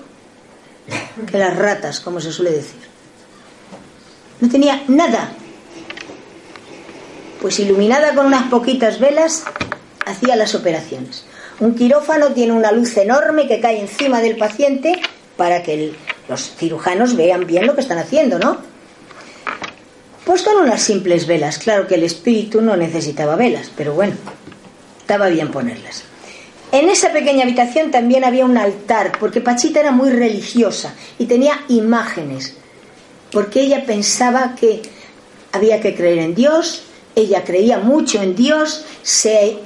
que 1.29 1.37
las 1.37 1.55
ratas, 1.55 1.99
como 1.99 2.19
se 2.19 2.31
suele 2.31 2.51
decir? 2.51 2.79
No 4.39 4.49
tenía 4.49 4.83
nada, 4.87 5.31
pues 7.41 7.59
iluminada 7.59 8.13
con 8.13 8.27
unas 8.27 8.49
poquitas 8.49 8.99
velas, 8.99 9.43
hacía 10.05 10.35
las 10.35 10.55
operaciones. 10.55 11.25
Un 11.59 11.73
quirófano 11.75 12.33
tiene 12.33 12.53
una 12.53 12.71
luz 12.71 12.95
enorme 12.97 13.47
que 13.47 13.59
cae 13.59 13.79
encima 13.79 14.21
del 14.21 14.37
paciente 14.37 15.01
para 15.35 15.63
que 15.63 15.95
los 16.29 16.55
cirujanos 16.55 17.15
vean 17.15 17.47
bien 17.47 17.65
lo 17.65 17.73
que 17.75 17.81
están 17.81 17.97
haciendo, 17.97 18.37
¿no? 18.37 18.57
Pues 20.25 20.43
con 20.43 20.57
unas 20.57 20.81
simples 20.81 21.25
velas. 21.25 21.57
Claro 21.57 21.87
que 21.87 21.95
el 21.95 22.03
espíritu 22.03 22.61
no 22.61 22.75
necesitaba 22.75 23.35
velas, 23.35 23.71
pero 23.75 23.93
bueno, 23.93 24.13
estaba 24.99 25.29
bien 25.29 25.49
ponerlas. 25.51 26.03
En 26.77 26.89
esa 26.89 27.11
pequeña 27.11 27.41
habitación 27.41 27.89
también 27.89 28.23
había 28.23 28.45
un 28.45 28.55
altar, 28.55 29.17
porque 29.19 29.41
Pachita 29.41 29.79
era 29.79 29.89
muy 29.89 30.11
religiosa 30.11 30.93
y 31.17 31.25
tenía 31.25 31.59
imágenes, 31.69 32.53
porque 33.31 33.61
ella 33.61 33.83
pensaba 33.83 34.53
que 34.53 34.83
había 35.51 35.81
que 35.81 35.95
creer 35.95 36.19
en 36.19 36.35
Dios, 36.35 36.83
ella 37.15 37.43
creía 37.43 37.79
mucho 37.79 38.21
en 38.21 38.35
Dios, 38.35 38.85
se 39.01 39.57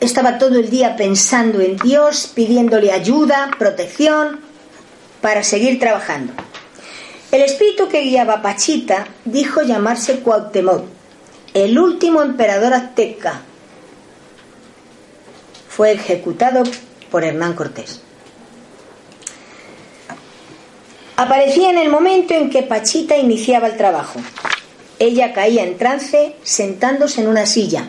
estaba 0.00 0.36
todo 0.36 0.58
el 0.58 0.68
día 0.68 0.96
pensando 0.96 1.62
en 1.62 1.78
Dios, 1.78 2.30
pidiéndole 2.34 2.92
ayuda, 2.92 3.50
protección, 3.58 4.40
para 5.22 5.42
seguir 5.42 5.80
trabajando. 5.80 6.34
El 7.32 7.40
espíritu 7.40 7.88
que 7.88 8.02
guiaba 8.02 8.34
a 8.34 8.42
Pachita 8.42 9.06
dijo 9.24 9.62
llamarse 9.62 10.20
Cuauhtémoc, 10.20 10.84
el 11.54 11.78
último 11.78 12.20
emperador 12.20 12.74
azteca. 12.74 13.44
Fue 15.78 15.92
ejecutado 15.92 16.64
por 17.08 17.22
Hernán 17.22 17.52
Cortés. 17.52 18.00
Aparecía 21.14 21.70
en 21.70 21.78
el 21.78 21.88
momento 21.88 22.34
en 22.34 22.50
que 22.50 22.64
Pachita 22.64 23.16
iniciaba 23.16 23.68
el 23.68 23.76
trabajo. 23.76 24.18
Ella 24.98 25.32
caía 25.32 25.62
en 25.62 25.78
trance 25.78 26.34
sentándose 26.42 27.20
en 27.20 27.28
una 27.28 27.46
silla. 27.46 27.86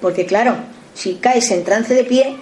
Porque 0.00 0.24
claro, 0.24 0.54
si 0.94 1.14
caes 1.14 1.50
en 1.50 1.64
trance 1.64 1.94
de 1.94 2.04
pie, 2.04 2.36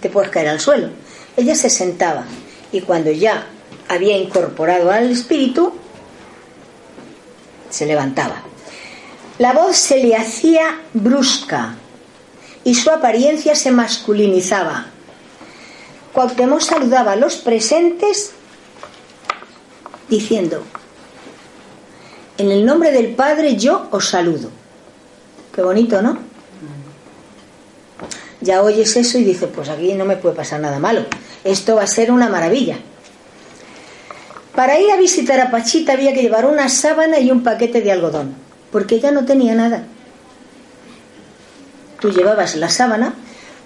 te 0.00 0.10
puedes 0.10 0.30
caer 0.30 0.46
al 0.46 0.60
suelo. 0.60 0.90
Ella 1.36 1.56
se 1.56 1.68
sentaba 1.68 2.24
y 2.70 2.82
cuando 2.82 3.10
ya 3.10 3.48
había 3.88 4.16
incorporado 4.16 4.92
al 4.92 5.10
espíritu, 5.10 5.72
se 7.68 7.86
levantaba. 7.86 8.44
La 9.40 9.52
voz 9.52 9.76
se 9.76 9.98
le 9.98 10.14
hacía 10.14 10.82
brusca 10.94 11.78
y 12.64 12.74
su 12.74 12.90
apariencia 12.90 13.54
se 13.54 13.70
masculinizaba. 13.70 14.86
Cuauhtémoc 16.12 16.60
saludaba 16.60 17.12
a 17.12 17.16
los 17.16 17.36
presentes 17.36 18.32
diciendo 20.08 20.62
En 22.38 22.50
el 22.50 22.66
nombre 22.66 22.92
del 22.92 23.14
Padre 23.14 23.56
yo 23.56 23.88
os 23.90 24.08
saludo. 24.08 24.50
Qué 25.54 25.62
bonito, 25.62 26.02
¿no? 26.02 26.18
Ya 28.40 28.62
oyes 28.62 28.96
eso 28.96 29.18
y 29.18 29.24
dices, 29.24 29.48
pues 29.54 29.68
aquí 29.68 29.94
no 29.94 30.04
me 30.04 30.16
puede 30.16 30.34
pasar 30.34 30.60
nada 30.60 30.78
malo. 30.78 31.04
Esto 31.44 31.76
va 31.76 31.84
a 31.84 31.86
ser 31.86 32.10
una 32.10 32.28
maravilla. 32.28 32.76
Para 34.54 34.78
ir 34.80 34.90
a 34.90 34.96
visitar 34.96 35.40
a 35.40 35.50
Pachita 35.50 35.92
había 35.92 36.12
que 36.12 36.22
llevar 36.22 36.44
una 36.44 36.68
sábana 36.68 37.20
y 37.20 37.30
un 37.30 37.42
paquete 37.42 37.80
de 37.80 37.92
algodón, 37.92 38.34
porque 38.70 38.96
ella 38.96 39.12
no 39.12 39.24
tenía 39.24 39.54
nada. 39.54 39.86
Tú 42.02 42.10
llevabas 42.10 42.56
la 42.56 42.68
sábana 42.68 43.14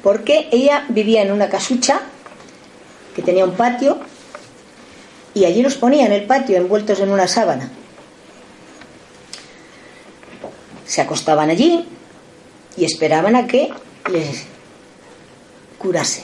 porque 0.03 0.51
ella 0.53 0.85
vivía 0.91 1.23
en 1.23 1.33
una 1.33 1.49
casucha 1.49 2.03
que 3.15 3.23
tenía 3.23 3.47
un 3.47 3.55
patio 3.55 3.99
y 5.33 5.47
allí 5.47 5.63
los 5.63 5.77
ponía 5.77 6.05
en 6.05 6.13
el 6.13 6.27
patio 6.27 6.59
envueltos 6.59 7.01
en 7.01 7.11
una 7.11 7.29
sábana. 7.29 7.71
Se 10.85 11.01
acostaban 11.01 11.49
allí 11.49 11.89
y 12.77 12.85
esperaban 12.85 13.37
a 13.37 13.47
que 13.47 13.73
les 14.13 14.45
curase. 15.79 16.23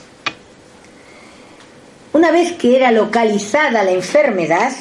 Una 2.13 2.31
vez 2.31 2.53
que 2.53 2.77
era 2.77 2.93
localizada 2.93 3.85
la 3.85 3.91
enfermedad, 3.91 4.73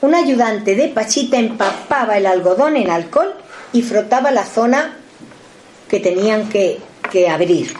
un 0.00 0.16
ayudante 0.16 0.74
de 0.74 0.88
Pachita 0.88 1.38
empapaba 1.38 2.18
el 2.18 2.26
algodón 2.26 2.76
en 2.76 2.90
alcohol 2.90 3.32
y 3.72 3.82
frotaba 3.82 4.32
la 4.32 4.44
zona 4.44 4.98
que 5.88 6.00
tenían 6.00 6.48
que, 6.48 6.78
que 7.10 7.28
abrir. 7.28 7.74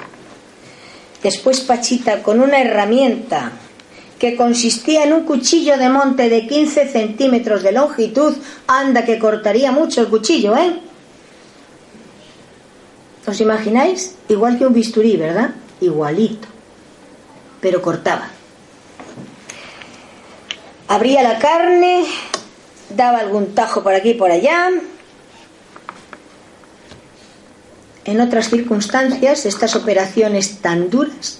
Después 1.22 1.60
Pachita, 1.60 2.22
con 2.22 2.40
una 2.40 2.60
herramienta 2.60 3.52
que 4.18 4.36
consistía 4.36 5.04
en 5.04 5.12
un 5.12 5.24
cuchillo 5.24 5.76
de 5.76 5.88
monte 5.88 6.28
de 6.28 6.46
15 6.46 6.88
centímetros 6.88 7.62
de 7.62 7.72
longitud, 7.72 8.36
anda 8.66 9.04
que 9.04 9.18
cortaría 9.18 9.72
mucho 9.72 10.02
el 10.02 10.08
cuchillo, 10.08 10.56
¿eh? 10.56 10.80
¿Os 13.26 13.40
imagináis? 13.40 14.16
Igual 14.28 14.58
que 14.58 14.66
un 14.66 14.74
bisturí, 14.74 15.16
¿verdad? 15.16 15.50
Igualito. 15.80 16.46
Pero 17.60 17.80
cortaba. 17.80 18.28
Abría 20.88 21.22
la 21.22 21.38
carne, 21.38 22.04
daba 22.90 23.18
algún 23.18 23.54
tajo 23.54 23.82
por 23.82 23.94
aquí 23.94 24.10
y 24.10 24.14
por 24.14 24.30
allá. 24.30 24.70
En 28.04 28.20
otras 28.20 28.50
circunstancias, 28.50 29.46
estas 29.46 29.76
operaciones 29.76 30.58
tan 30.60 30.90
duras 30.90 31.38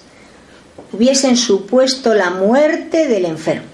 hubiesen 0.91 1.37
supuesto 1.37 2.13
la 2.13 2.31
muerte 2.31 3.07
del 3.07 3.25
enfermo. 3.25 3.67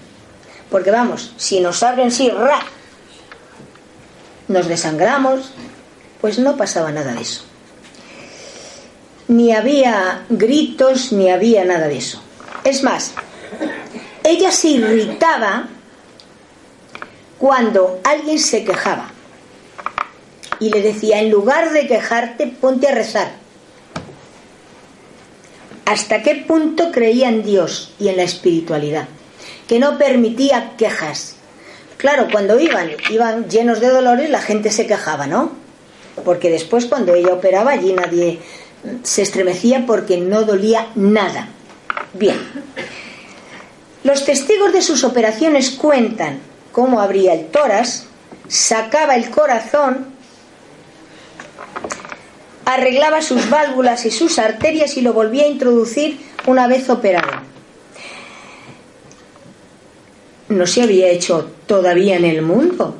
Porque 0.70 0.90
vamos, 0.90 1.32
si 1.36 1.60
nos 1.60 1.82
abren 1.82 2.10
sí, 2.10 2.28
ra, 2.28 2.60
nos 4.48 4.68
desangramos, 4.68 5.52
pues 6.20 6.38
no 6.38 6.56
pasaba 6.56 6.92
nada 6.92 7.14
de 7.14 7.22
eso. 7.22 7.44
Ni 9.28 9.52
había 9.52 10.24
gritos, 10.28 11.12
ni 11.12 11.30
había 11.30 11.64
nada 11.64 11.88
de 11.88 11.98
eso. 11.98 12.22
Es 12.64 12.82
más, 12.82 13.12
ella 14.22 14.50
se 14.50 14.68
irritaba 14.68 15.68
cuando 17.38 18.00
alguien 18.04 18.38
se 18.38 18.64
quejaba 18.64 19.11
y 20.62 20.70
le 20.70 20.80
decía, 20.80 21.18
en 21.18 21.28
lugar 21.28 21.72
de 21.72 21.88
quejarte, 21.88 22.46
ponte 22.46 22.86
a 22.86 22.94
rezar. 22.94 23.32
¿Hasta 25.86 26.22
qué 26.22 26.36
punto 26.36 26.92
creía 26.92 27.28
en 27.28 27.42
Dios 27.42 27.92
y 27.98 28.06
en 28.06 28.16
la 28.16 28.22
espiritualidad? 28.22 29.08
Que 29.66 29.80
no 29.80 29.98
permitía 29.98 30.74
quejas. 30.78 31.34
Claro, 31.96 32.28
cuando 32.30 32.60
iban, 32.60 32.92
iban 33.10 33.50
llenos 33.50 33.80
de 33.80 33.88
dolores, 33.88 34.30
la 34.30 34.40
gente 34.40 34.70
se 34.70 34.86
quejaba, 34.86 35.26
¿no? 35.26 35.50
Porque 36.24 36.48
después 36.48 36.86
cuando 36.86 37.12
ella 37.12 37.32
operaba 37.32 37.72
allí 37.72 37.92
nadie 37.92 38.38
se 39.02 39.22
estremecía 39.22 39.84
porque 39.84 40.18
no 40.18 40.44
dolía 40.44 40.92
nada. 40.94 41.48
Bien. 42.12 42.38
Los 44.04 44.24
testigos 44.24 44.72
de 44.72 44.82
sus 44.82 45.02
operaciones 45.02 45.70
cuentan 45.70 46.38
cómo 46.70 47.00
abría 47.00 47.34
el 47.34 47.46
toras, 47.48 48.06
sacaba 48.46 49.16
el 49.16 49.28
corazón, 49.28 50.11
arreglaba 52.64 53.22
sus 53.22 53.48
válvulas 53.50 54.06
y 54.06 54.10
sus 54.10 54.38
arterias 54.38 54.96
y 54.96 55.00
lo 55.02 55.12
volvía 55.12 55.44
a 55.44 55.48
introducir 55.48 56.20
una 56.46 56.66
vez 56.66 56.88
operado. 56.90 57.30
No 60.48 60.66
se 60.66 60.82
había 60.82 61.08
hecho 61.08 61.50
todavía 61.66 62.16
en 62.16 62.24
el 62.24 62.42
mundo 62.42 62.96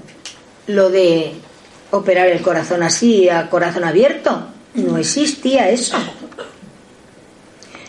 lo 0.66 0.90
de 0.90 1.34
operar 1.90 2.28
el 2.28 2.40
corazón 2.40 2.82
así, 2.82 3.28
a 3.28 3.50
corazón 3.50 3.84
abierto. 3.84 4.46
No 4.74 4.96
existía 4.96 5.68
eso. 5.68 5.98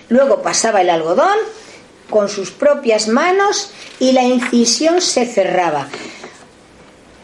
Luego 0.10 0.42
pasaba 0.42 0.82
el 0.82 0.90
algodón 0.90 1.38
con 2.10 2.30
sus 2.30 2.52
propias 2.52 3.08
manos 3.08 3.72
y 4.00 4.12
la 4.12 4.24
incisión 4.24 5.02
se 5.02 5.26
cerraba. 5.26 5.88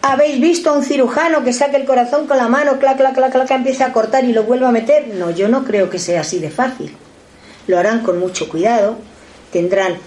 ¿Habéis 0.01 0.39
visto 0.39 0.69
a 0.69 0.73
un 0.73 0.83
cirujano 0.83 1.43
que 1.43 1.51
saque 1.51 1.75
el 1.75 1.85
corazón 1.85 2.25
con 2.25 2.37
la 2.37 2.47
mano, 2.47 2.79
clac, 2.79 2.97
clac, 2.97 3.13
clac, 3.13 3.31
clac, 3.31 3.51
empieza 3.51 3.87
a 3.87 3.93
cortar 3.93 4.23
y 4.23 4.31
lo 4.31 4.43
vuelve 4.43 4.65
a 4.65 4.71
meter? 4.71 5.07
No, 5.09 5.29
yo 5.29 5.49
no 5.49 5.65
creo 5.65 5.89
que 5.89 5.99
sea 5.99 6.21
así 6.21 6.39
de 6.39 6.49
fácil. 6.49 6.95
Lo 7.67 7.77
harán 7.77 8.01
con 8.01 8.17
mucho 8.17 8.47
cuidado, 8.47 8.97
tendrán 9.51 9.97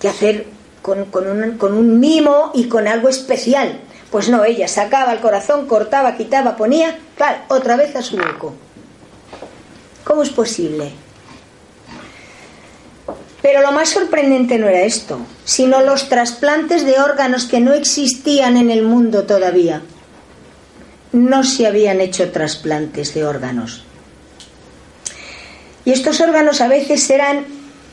que 0.00 0.08
hacer 0.08 0.46
con, 0.82 1.00
un, 1.14 1.58
con 1.58 1.74
un 1.74 1.98
mimo 1.98 2.52
y 2.54 2.68
con 2.68 2.86
algo 2.86 3.08
especial. 3.08 3.80
Pues 4.10 4.28
no, 4.28 4.44
ella 4.44 4.68
sacaba 4.68 5.12
el 5.12 5.20
corazón, 5.20 5.66
cortaba, 5.66 6.16
quitaba, 6.16 6.56
ponía, 6.56 6.98
claro, 7.16 7.38
otra 7.48 7.76
vez 7.76 7.96
a 7.96 8.02
su 8.02 8.16
hueco. 8.16 8.54
¿Cómo 10.04 10.22
es 10.22 10.30
posible? 10.30 10.92
Pero 13.42 13.60
lo 13.60 13.72
más 13.72 13.88
sorprendente 13.88 14.56
no 14.56 14.68
era 14.68 14.82
esto, 14.82 15.18
sino 15.44 15.82
los 15.82 16.08
trasplantes 16.08 16.86
de 16.86 17.00
órganos 17.00 17.44
que 17.44 17.60
no 17.60 17.74
existían 17.74 18.56
en 18.56 18.70
el 18.70 18.84
mundo 18.84 19.24
todavía. 19.24 19.82
No 21.10 21.42
se 21.42 21.66
habían 21.66 22.00
hecho 22.00 22.30
trasplantes 22.30 23.12
de 23.14 23.24
órganos. 23.24 23.84
Y 25.84 25.90
estos 25.90 26.20
órganos 26.20 26.60
a 26.60 26.68
veces 26.68 27.10
eran 27.10 27.44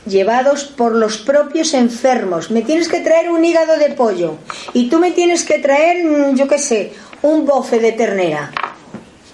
llevados 0.06 0.64
por 0.64 0.94
los 0.94 1.18
propios 1.18 1.74
enfermos. 1.74 2.52
Me 2.52 2.62
tienes 2.62 2.88
que 2.88 3.00
traer 3.00 3.28
un 3.30 3.44
hígado 3.44 3.76
de 3.76 3.90
pollo 3.90 4.36
y 4.72 4.88
tú 4.88 5.00
me 5.00 5.10
tienes 5.10 5.44
que 5.44 5.58
traer, 5.58 6.04
mm, 6.04 6.36
yo 6.36 6.46
qué 6.46 6.58
sé, 6.58 6.92
un 7.22 7.44
bofe 7.44 7.80
de 7.80 7.92
ternera, 7.92 8.52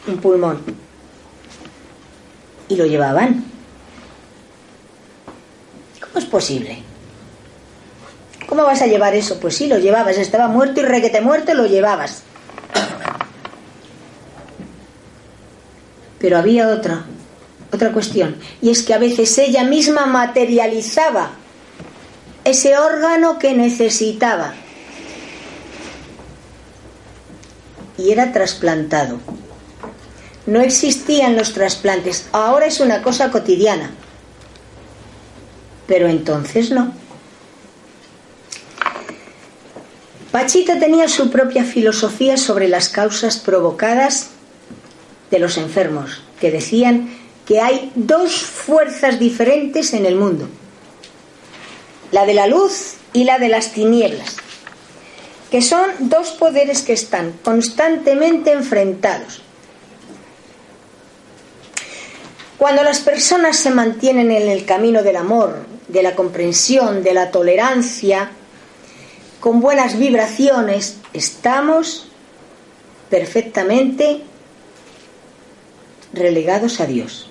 un 0.09 0.17
pulmón. 0.17 0.63
Y 2.71 2.77
lo 2.77 2.87
llevaban 2.87 3.56
es 6.19 6.25
posible. 6.25 6.83
¿Cómo 8.47 8.63
vas 8.63 8.81
a 8.83 8.87
llevar 8.87 9.15
eso? 9.15 9.41
Pues 9.41 9.57
sí, 9.57 9.67
lo 9.67 9.79
llevabas. 9.79 10.19
Estaba 10.19 10.49
muerto 10.49 10.81
y 10.81 10.85
requete 10.85 11.21
muerto, 11.21 11.55
lo 11.55 11.67
llevabas. 11.67 12.23
Pero 16.19 16.39
había 16.39 16.69
otra, 16.69 17.05
otra 17.73 17.93
cuestión. 17.93 18.37
Y 18.63 18.71
es 18.71 18.83
que 18.83 18.95
a 18.95 18.99
veces 18.99 19.37
ella 19.39 19.65
misma 19.65 20.07
materializaba 20.07 21.33
ese 22.45 22.79
órgano 22.79 23.39
que 23.39 23.55
necesitaba. 23.55 24.55
Y 27.99 28.13
era 28.13 28.33
trasplantado. 28.33 29.19
No 30.47 30.61
existían 30.61 31.37
los 31.37 31.53
trasplantes. 31.53 32.29
Ahora 32.31 32.67
es 32.67 32.79
una 32.79 33.03
cosa 33.03 33.31
cotidiana 33.33 33.91
pero 35.87 36.09
entonces 36.09 36.71
no. 36.71 36.93
Pachita 40.33 40.79
tenía 40.79 41.09
su 41.09 41.31
propia 41.31 41.65
filosofía 41.65 42.37
sobre 42.37 42.69
las 42.69 42.89
causas 42.89 43.39
provocadas 43.39 44.31
de 45.31 45.39
los 45.39 45.57
enfermos, 45.57 46.23
que 46.41 46.51
decían 46.51 47.09
que 47.47 47.61
hay 47.61 47.91
dos 47.95 48.43
fuerzas 48.43 49.19
diferentes 49.19 49.95
en 49.95 50.05
el 50.05 50.17
mundo, 50.17 50.49
la 52.13 52.27
de 52.27 52.35
la 52.35 52.47
luz 52.47 52.97
y 53.13 53.25
la 53.25 53.39
de 53.39 53.49
las 53.49 53.73
tinieblas, 53.73 54.37
que 55.51 55.63
son 55.63 55.89
dos 56.01 56.33
poderes 56.33 56.83
que 56.83 56.93
están 56.93 57.33
constantemente 57.43 58.53
enfrentados. 58.53 59.46
Cuando 62.59 62.83
las 62.83 63.01
personas 63.01 63.59
se 63.59 63.71
mantienen 63.71 64.31
en 64.31 64.49
el 64.49 64.65
camino 64.65 65.03
del 65.03 65.17
amor, 65.17 65.67
de 65.89 66.03
la 66.03 66.17
comprensión, 66.17 67.03
de 67.03 67.13
la 67.13 67.31
tolerancia, 67.31 68.31
con 69.41 69.61
buenas 69.61 69.99
vibraciones, 69.99 70.97
estamos 71.13 72.09
perfectamente 73.11 74.23
relegados 76.15 76.81
a 76.81 76.87
Dios. 76.87 77.29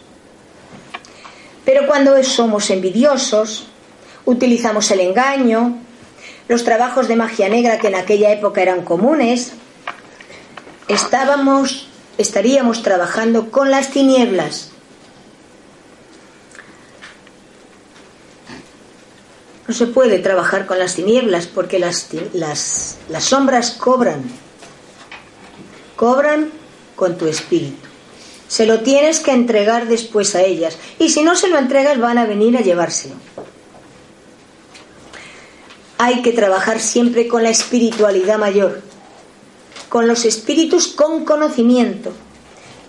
Pero 1.65 1.87
cuando 1.87 2.23
somos 2.23 2.69
envidiosos, 2.69 3.67
utilizamos 4.25 4.91
el 4.91 4.99
engaño, 4.99 5.79
los 6.47 6.63
trabajos 6.63 7.07
de 7.07 7.15
magia 7.15 7.49
negra 7.49 7.79
que 7.79 7.87
en 7.87 7.95
aquella 7.95 8.31
época 8.31 8.61
eran 8.61 8.83
comunes, 8.83 9.53
estábamos, 10.87 11.87
estaríamos 12.19 12.83
trabajando 12.83 13.49
con 13.49 13.71
las 13.71 13.89
tinieblas. 13.89 14.74
No 19.67 19.73
se 19.73 19.87
puede 19.87 20.19
trabajar 20.19 20.65
con 20.65 20.77
las 20.77 20.95
tinieblas 20.95 21.47
porque 21.47 21.79
las, 21.79 22.09
las, 22.33 22.97
las 23.09 23.23
sombras 23.23 23.71
cobran. 23.71 24.23
Cobran 25.95 26.51
con 26.95 27.17
tu 27.17 27.25
espíritu. 27.27 27.87
Se 28.47 28.65
lo 28.65 28.81
tienes 28.81 29.19
que 29.19 29.31
entregar 29.31 29.87
después 29.87 30.35
a 30.35 30.43
ellas. 30.43 30.77
Y 30.99 31.09
si 31.09 31.23
no 31.23 31.35
se 31.35 31.47
lo 31.47 31.57
entregas 31.57 31.99
van 31.99 32.17
a 32.17 32.25
venir 32.25 32.57
a 32.57 32.61
llevárselo. 32.61 33.15
Hay 35.97 36.21
que 36.21 36.31
trabajar 36.31 36.79
siempre 36.79 37.27
con 37.27 37.41
la 37.41 37.49
espiritualidad 37.49 38.37
mayor, 38.37 38.81
con 39.89 40.07
los 40.07 40.25
espíritus 40.25 40.89
con 40.89 41.23
conocimiento, 41.23 42.11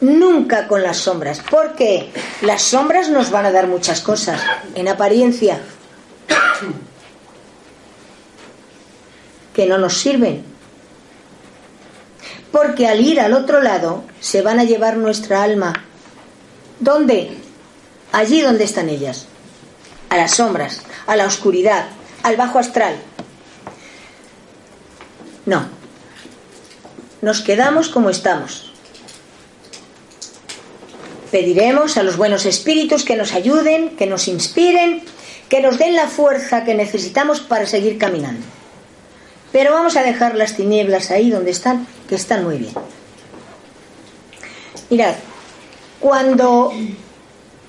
nunca 0.01 0.67
con 0.67 0.83
las 0.83 0.99
sombras, 0.99 1.41
porque 1.49 2.11
las 2.43 2.63
sombras 2.63 3.09
nos 3.09 3.31
van 3.31 3.47
a 3.47 3.53
dar 3.53 3.69
muchas 3.69 4.01
cosas, 4.01 4.41
en 4.75 4.89
apariencia, 4.89 5.61
que 9.55 9.67
no 9.67 9.79
nos 9.79 9.99
sirven. 9.99 10.45
Porque 12.53 12.89
al 12.89 13.01
ir 13.01 13.21
al 13.21 13.35
otro 13.35 13.63
lado 13.63 14.05
se 14.21 14.43
van 14.43 14.59
a 14.59 14.65
llevar 14.65 14.97
nuestra 14.97 15.43
alma. 15.43 15.85
¿Dónde? 16.81 17.37
Allí 18.13 18.41
donde 18.41 18.65
están 18.65 18.89
ellas. 18.89 19.27
A 20.09 20.17
las 20.17 20.33
sombras, 20.33 20.83
a 21.07 21.17
la 21.17 21.27
oscuridad, 21.27 21.87
al 22.23 22.37
bajo 22.37 22.59
astral. 22.59 22.97
No. 25.45 25.67
Nos 27.23 27.41
quedamos 27.41 27.89
como 27.89 28.11
estamos. 28.11 28.73
Pediremos 31.31 31.97
a 31.97 32.03
los 32.03 32.17
buenos 32.17 32.47
espíritus 32.47 33.05
que 33.05 33.17
nos 33.17 33.33
ayuden, 33.33 33.97
que 33.97 34.07
nos 34.07 34.29
inspiren, 34.29 35.03
que 35.49 35.61
nos 35.61 35.79
den 35.79 35.95
la 35.95 36.09
fuerza 36.09 36.65
que 36.65 36.75
necesitamos 36.75 37.41
para 37.41 37.67
seguir 37.67 37.99
caminando. 37.99 38.45
Pero 39.53 39.73
vamos 39.73 39.97
a 39.97 40.03
dejar 40.03 40.37
las 40.37 40.57
tinieblas 40.57 41.11
ahí 41.11 41.31
donde 41.31 41.51
están, 41.51 41.87
que 42.09 42.17
están 42.17 42.45
muy 42.45 42.59
bien. 42.59 42.75
Mirad, 44.91 45.15
cuando 46.01 46.73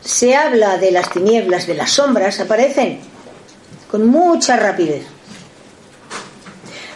se 0.02 0.36
habla 0.36 0.78
de 0.78 0.92
las 0.92 1.10
tinieblas, 1.10 1.68
de 1.68 1.76
las 1.76 1.92
sombras, 1.92 2.40
aparecen 2.40 3.00
con 3.90 4.08
mucha 4.08 4.58
rapidez. 4.58 5.06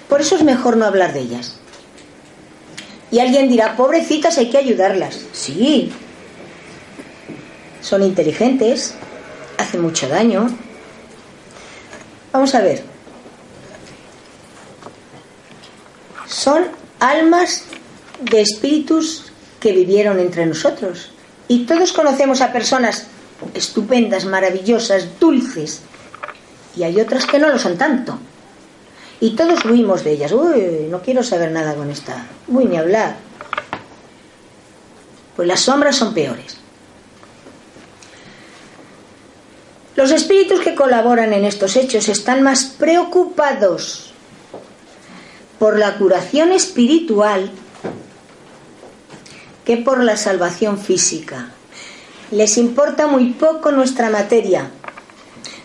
Por 0.09 0.21
eso 0.21 0.35
es 0.35 0.43
mejor 0.43 0.77
no 0.77 0.85
hablar 0.85 1.13
de 1.13 1.21
ellas. 1.21 1.57
Y 3.11 3.19
alguien 3.19 3.49
dirá, 3.49 3.75
pobrecitas, 3.75 4.37
hay 4.37 4.49
que 4.49 4.57
ayudarlas. 4.57 5.19
Sí, 5.33 5.91
son 7.81 8.03
inteligentes, 8.03 8.95
hacen 9.57 9.81
mucho 9.81 10.07
daño. 10.07 10.47
Vamos 12.31 12.55
a 12.55 12.61
ver. 12.61 12.83
Son 16.27 16.63
almas 16.99 17.65
de 18.21 18.41
espíritus 18.41 19.31
que 19.59 19.73
vivieron 19.73 20.19
entre 20.19 20.45
nosotros. 20.45 21.11
Y 21.47 21.65
todos 21.65 21.91
conocemos 21.91 22.41
a 22.41 22.53
personas 22.53 23.07
estupendas, 23.53 24.25
maravillosas, 24.25 25.19
dulces, 25.19 25.81
y 26.75 26.83
hay 26.83 26.99
otras 27.01 27.25
que 27.25 27.39
no 27.39 27.49
lo 27.49 27.59
son 27.59 27.77
tanto. 27.77 28.17
Y 29.19 29.31
todos 29.31 29.65
huimos 29.65 30.03
de 30.03 30.11
ellas. 30.11 30.31
Uy, 30.31 30.87
no 30.89 31.01
quiero 31.01 31.21
saber 31.21 31.51
nada 31.51 31.75
con 31.75 31.89
esta. 31.91 32.25
Uy, 32.47 32.65
ni 32.65 32.77
hablar. 32.77 33.17
Pues 35.35 35.47
las 35.47 35.59
sombras 35.59 35.95
son 35.95 36.13
peores. 36.13 36.60
Los 39.95 40.11
espíritus 40.11 40.61
que 40.61 40.75
colaboran 40.75 41.33
en 41.33 41.43
estos 41.43 41.75
hechos 41.75 42.07
están 42.07 42.41
más 42.43 42.63
preocupados 42.63 44.13
por 45.59 45.77
la 45.77 45.97
curación 45.97 46.51
espiritual 46.51 47.51
que 49.65 49.77
por 49.77 50.03
la 50.03 50.17
salvación 50.17 50.79
física. 50.79 51.49
Les 52.31 52.57
importa 52.57 53.07
muy 53.07 53.31
poco 53.33 53.71
nuestra 53.71 54.09
materia, 54.09 54.69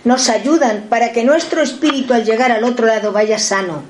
nos 0.05 0.29
ayudan 0.29 0.87
para 0.89 1.13
que 1.13 1.25
nuestro 1.25 1.63
espíritu 1.63 2.13
al 2.13 2.25
llegar 2.25 2.51
al 2.51 2.65
otro 2.65 2.87
lado 2.87 3.13
vaya 3.13 3.39
sano. 3.39 3.83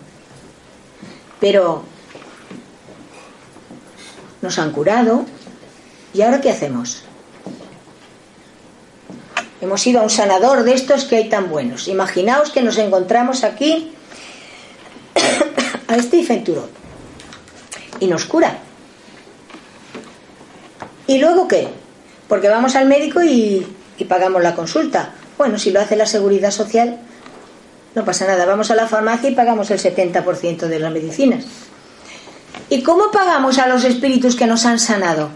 Pero 1.40 1.82
nos 4.42 4.58
han 4.58 4.70
curado 4.70 5.24
y 6.12 6.22
ahora 6.22 6.40
¿qué 6.40 6.50
hacemos? 6.50 7.05
Hemos 9.60 9.86
ido 9.86 10.00
a 10.00 10.02
un 10.02 10.10
sanador 10.10 10.64
de 10.64 10.74
estos 10.74 11.04
que 11.04 11.16
hay 11.16 11.28
tan 11.28 11.48
buenos. 11.48 11.88
Imaginaos 11.88 12.50
que 12.50 12.62
nos 12.62 12.76
encontramos 12.78 13.44
aquí 13.44 13.92
a 15.88 16.02
Stephen 16.02 16.44
Turot 16.44 16.70
y 18.00 18.06
nos 18.06 18.26
cura. 18.26 18.58
¿Y 21.06 21.18
luego 21.18 21.48
qué? 21.48 21.68
Porque 22.28 22.48
vamos 22.48 22.76
al 22.76 22.86
médico 22.86 23.22
y, 23.22 23.66
y 23.96 24.04
pagamos 24.04 24.42
la 24.42 24.54
consulta. 24.54 25.14
Bueno, 25.38 25.58
si 25.58 25.70
lo 25.70 25.80
hace 25.80 25.96
la 25.96 26.06
seguridad 26.06 26.50
social, 26.50 26.98
no 27.94 28.04
pasa 28.04 28.26
nada. 28.26 28.44
Vamos 28.44 28.70
a 28.70 28.74
la 28.74 28.86
farmacia 28.86 29.30
y 29.30 29.34
pagamos 29.34 29.70
el 29.70 29.78
70% 29.78 30.66
de 30.66 30.78
las 30.78 30.92
medicinas. 30.92 31.44
¿Y 32.68 32.82
cómo 32.82 33.10
pagamos 33.10 33.58
a 33.58 33.68
los 33.68 33.84
espíritus 33.84 34.36
que 34.36 34.46
nos 34.46 34.66
han 34.66 34.78
sanado? 34.78 35.30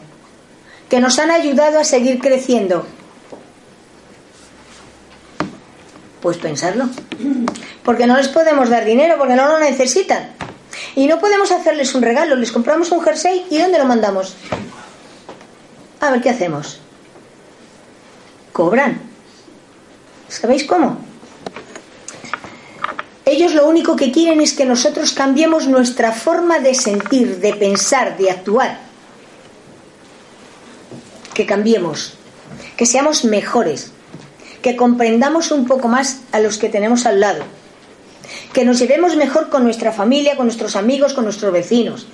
Que 0.88 1.00
nos 1.00 1.18
han 1.18 1.30
ayudado 1.30 1.78
a 1.78 1.84
seguir 1.84 2.18
creciendo. 2.18 2.84
Pues 6.20 6.36
pensarlo. 6.36 6.88
Porque 7.84 8.06
no 8.06 8.16
les 8.16 8.28
podemos 8.28 8.68
dar 8.68 8.84
dinero, 8.84 9.16
porque 9.18 9.34
no 9.34 9.48
lo 9.48 9.58
necesitan. 9.58 10.30
Y 10.94 11.06
no 11.06 11.18
podemos 11.18 11.50
hacerles 11.50 11.94
un 11.94 12.02
regalo. 12.02 12.36
Les 12.36 12.52
compramos 12.52 12.90
un 12.92 13.00
jersey 13.02 13.46
y 13.50 13.58
¿dónde 13.58 13.78
lo 13.78 13.84
mandamos? 13.84 14.34
A 16.00 16.10
ver 16.10 16.20
qué 16.20 16.30
hacemos. 16.30 16.80
Cobran. 18.52 19.00
¿Sabéis 20.28 20.64
cómo? 20.64 20.98
Ellos 23.24 23.54
lo 23.54 23.68
único 23.68 23.94
que 23.96 24.10
quieren 24.10 24.40
es 24.40 24.54
que 24.54 24.64
nosotros 24.64 25.12
cambiemos 25.12 25.68
nuestra 25.68 26.12
forma 26.12 26.58
de 26.58 26.74
sentir, 26.74 27.38
de 27.38 27.54
pensar, 27.54 28.16
de 28.16 28.30
actuar. 28.30 28.80
Que 31.34 31.46
cambiemos, 31.46 32.14
que 32.76 32.86
seamos 32.86 33.24
mejores, 33.24 33.92
que 34.62 34.76
comprendamos 34.76 35.50
un 35.50 35.66
poco 35.66 35.88
más 35.88 36.20
a 36.32 36.40
los 36.40 36.58
que 36.58 36.68
tenemos 36.68 37.06
al 37.06 37.20
lado, 37.20 37.44
que 38.52 38.64
nos 38.64 38.78
llevemos 38.78 39.16
mejor 39.16 39.48
con 39.48 39.64
nuestra 39.64 39.92
familia, 39.92 40.36
con 40.36 40.46
nuestros 40.46 40.76
amigos, 40.76 41.14
con 41.14 41.24
nuestros 41.24 41.52
vecinos. 41.52 42.06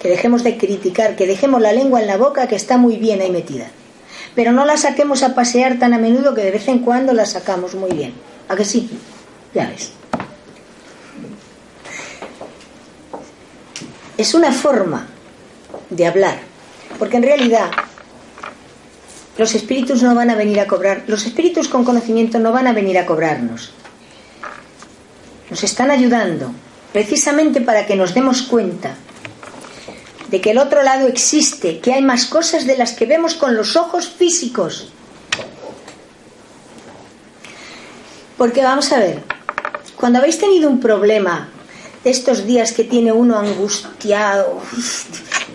Que 0.00 0.08
dejemos 0.08 0.42
de 0.42 0.58
criticar, 0.58 1.14
que 1.16 1.26
dejemos 1.26 1.60
la 1.60 1.72
lengua 1.72 2.00
en 2.00 2.08
la 2.08 2.16
boca 2.16 2.48
que 2.48 2.56
está 2.56 2.76
muy 2.76 2.96
bien 2.96 3.20
ahí 3.20 3.30
metida 3.30 3.70
pero 4.34 4.52
no 4.52 4.64
la 4.64 4.76
saquemos 4.76 5.22
a 5.22 5.34
pasear 5.34 5.78
tan 5.78 5.94
a 5.94 5.98
menudo 5.98 6.34
que 6.34 6.42
de 6.42 6.50
vez 6.50 6.68
en 6.68 6.78
cuando 6.78 7.12
la 7.12 7.26
sacamos 7.26 7.74
muy 7.74 7.90
bien. 7.90 8.14
¿A 8.48 8.56
que 8.56 8.64
sí? 8.64 8.88
Ya 9.54 9.68
ves. 9.68 9.92
Es 14.16 14.34
una 14.34 14.52
forma 14.52 15.06
de 15.90 16.06
hablar, 16.06 16.38
porque 16.98 17.16
en 17.16 17.22
realidad 17.22 17.70
los 19.38 19.54
espíritus 19.54 20.02
no 20.02 20.14
van 20.14 20.30
a 20.30 20.34
venir 20.34 20.60
a 20.60 20.66
cobrar, 20.66 21.04
los 21.06 21.24
espíritus 21.24 21.68
con 21.68 21.84
conocimiento 21.84 22.38
no 22.38 22.52
van 22.52 22.66
a 22.66 22.72
venir 22.72 22.98
a 22.98 23.06
cobrarnos. 23.06 23.70
Nos 25.50 25.64
están 25.64 25.90
ayudando 25.90 26.52
precisamente 26.92 27.60
para 27.60 27.86
que 27.86 27.96
nos 27.96 28.14
demos 28.14 28.42
cuenta 28.42 28.94
de 30.30 30.40
que 30.40 30.50
el 30.50 30.58
otro 30.58 30.82
lado 30.82 31.08
existe, 31.08 31.80
que 31.80 31.92
hay 31.92 32.02
más 32.02 32.26
cosas 32.26 32.66
de 32.66 32.76
las 32.76 32.92
que 32.92 33.06
vemos 33.06 33.34
con 33.34 33.54
los 33.54 33.76
ojos 33.76 34.08
físicos. 34.08 34.90
Porque 38.38 38.62
vamos 38.62 38.92
a 38.92 38.98
ver, 38.98 39.22
cuando 39.96 40.18
habéis 40.18 40.38
tenido 40.38 40.68
un 40.68 40.80
problema 40.80 41.48
de 42.02 42.10
estos 42.10 42.46
días 42.46 42.72
que 42.72 42.84
tiene 42.84 43.12
uno 43.12 43.38
angustiado, 43.38 44.60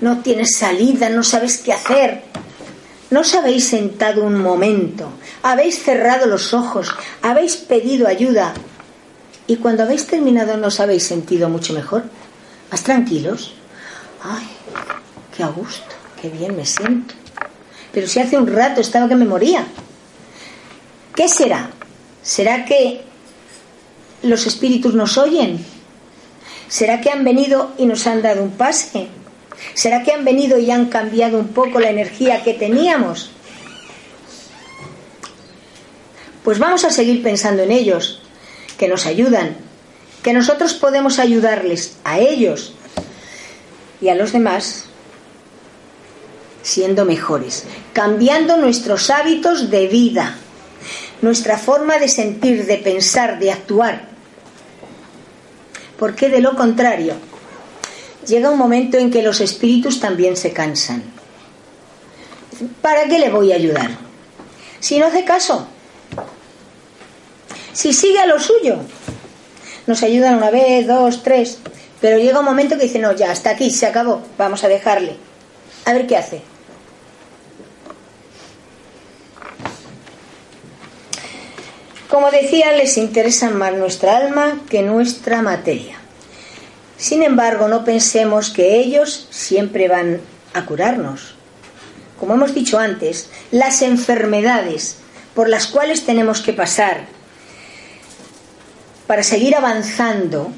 no 0.01 0.19
tienes 0.19 0.57
salida, 0.57 1.09
no 1.09 1.23
sabes 1.23 1.57
qué 1.57 1.73
hacer, 1.73 2.23
¿no 3.10 3.22
os 3.22 3.36
habéis 3.36 3.68
sentado 3.68 4.24
un 4.24 4.41
momento, 4.41 5.10
habéis 5.43 5.82
cerrado 5.84 6.26
los 6.26 6.53
ojos, 6.53 6.93
habéis 7.22 7.55
pedido 7.55 8.08
ayuda 8.08 8.53
y 9.47 9.58
cuando 9.58 9.84
habéis 9.84 10.08
terminado 10.08 10.58
no 10.58 10.68
os 10.68 10.80
habéis 10.80 11.03
sentido 11.03 11.49
mucho 11.49 11.74
mejor? 11.74 12.03
¿Más 12.72 12.84
tranquilos? 12.84 13.53
Ay, 14.22 14.47
qué 15.36 15.43
a 15.43 15.47
gusto, 15.47 15.95
qué 16.22 16.30
bien 16.30 16.55
me 16.55 16.66
siento. 16.66 17.16
Pero 17.93 18.08
si 18.08 18.20
hace 18.20 18.38
un 18.38 18.47
rato 18.47 18.82
estaba 18.82 19.08
que 19.08 19.16
me 19.16 19.26
moría. 19.26 19.66
¿Qué 21.16 21.30
será? 21.30 21.70
¿Será 22.22 22.66
que 22.66 23.01
los 24.24 24.45
espíritus 24.45 24.93
nos 24.93 25.18
oyen? 25.18 25.66
¿Será 26.68 26.99
que 26.99 27.10
han 27.10 27.24
venido 27.24 27.72
y 27.78 27.86
nos 27.86 28.05
han 28.05 28.22
dado 28.22 28.43
un 28.43 28.51
pase? 28.51 29.08
¿Será 29.74 30.03
que 30.03 30.12
han 30.12 30.26
venido 30.26 30.58
y 30.58 30.72
han 30.72 30.86
cambiado 30.86 31.39
un 31.39 31.49
poco 31.49 31.80
la 31.80 31.89
energía 31.89 32.43
que 32.43 32.53
teníamos? 32.53 33.32
Pues 36.43 36.60
vamos 36.60 36.86
a 36.86 36.91
seguir 36.91 37.22
pensando 37.22 37.64
en 37.64 37.72
ellos, 37.72 38.22
que 38.78 38.88
nos 38.88 39.05
ayudan, 39.05 39.58
que 40.24 40.34
nosotros 40.34 40.74
podemos 40.74 41.20
ayudarles 41.20 41.97
a 42.03 42.20
ellos 42.20 42.74
y 44.01 44.10
a 44.10 44.16
los 44.16 44.32
demás 44.32 44.86
siendo 46.62 47.05
mejores, 47.05 47.64
cambiando 47.93 48.58
nuestros 48.58 49.10
hábitos 49.10 49.70
de 49.72 49.88
vida, 49.88 50.36
nuestra 51.22 51.58
forma 51.58 51.97
de 51.97 52.10
sentir, 52.10 52.66
de 52.66 52.78
pensar, 52.78 53.39
de 53.39 53.51
actuar. 53.51 54.08
Porque 55.97 56.30
de 56.30 56.41
lo 56.41 56.55
contrario, 56.55 57.16
llega 58.28 58.49
un 58.49 58.57
momento 58.57 58.97
en 58.97 59.09
que 59.09 59.21
los 59.21 59.41
espíritus 59.41 59.99
también 59.99 60.38
se 60.38 60.51
cansan. 60.51 61.03
¿Para 62.82 63.05
qué 63.05 63.19
le 63.19 63.30
voy 63.30 63.51
a 63.51 63.55
ayudar? 63.55 63.91
Si 64.80 64.99
no 64.99 65.07
hace 65.07 65.23
caso, 65.23 65.67
si 67.73 67.93
sigue 67.93 68.19
a 68.19 68.25
lo 68.25 68.39
suyo, 68.39 68.78
nos 69.86 70.03
ayudan 70.03 70.36
una 70.36 70.51
vez, 70.51 70.88
dos, 70.88 71.23
tres, 71.23 71.59
pero 72.01 72.17
llega 72.17 72.39
un 72.39 72.45
momento 72.45 72.78
que 72.78 72.84
dice, 72.84 72.99
no, 72.99 73.13
ya, 73.13 73.32
hasta 73.32 73.51
aquí, 73.51 73.71
se 73.71 73.86
acabó, 73.86 74.21
vamos 74.38 74.63
a 74.63 74.67
dejarle. 74.67 75.15
A 75.86 75.93
ver 75.93 76.05
qué 76.05 76.17
hace. 76.17 76.41
Como 82.09 82.32
decía, 82.32 82.71
les 82.71 82.97
interesa 82.97 83.49
más 83.49 83.73
nuestra 83.73 84.17
alma 84.17 84.61
que 84.69 84.82
nuestra 84.82 85.41
materia. 85.41 85.97
Sin 86.98 87.24
embargo, 87.24 87.68
no 87.68 87.86
pensemos 87.86 88.50
que 88.50 88.80
ellos 88.80 89.28
siempre 89.30 89.88
van 89.88 90.20
a 90.54 90.66
curarnos. 90.66 91.36
Como 92.20 92.34
hemos 92.34 92.54
dicho 92.56 92.80
antes, 92.80 93.30
las 93.52 93.82
enfermedades 93.82 94.98
por 95.36 95.50
las 95.50 95.68
cuales 95.68 96.06
tenemos 96.06 96.41
que 96.41 96.54
pasar 96.54 97.06
para 99.06 99.24
seguir 99.24 99.56
avanzando 99.56 100.52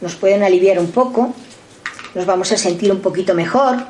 nos 0.00 0.16
pueden 0.16 0.42
aliviar 0.42 0.78
un 0.78 0.90
poco, 0.90 1.32
nos 2.14 2.26
vamos 2.26 2.52
a 2.52 2.58
sentir 2.58 2.92
un 2.92 3.00
poquito 3.00 3.34
mejor, 3.34 3.86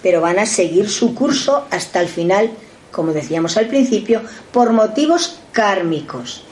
pero 0.00 0.20
van 0.20 0.38
a 0.38 0.46
seguir 0.46 0.88
su 0.88 1.14
curso 1.14 1.66
hasta 1.70 2.00
el 2.00 2.08
final 2.08 2.52
como 2.92 3.12
decíamos 3.12 3.56
al 3.56 3.66
principio, 3.66 4.22
por 4.52 4.72
motivos 4.72 5.40
kármicos. 5.50 6.44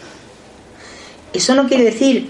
Eso 1.33 1.55
no 1.55 1.69
quiere 1.69 1.85
decir 1.85 2.29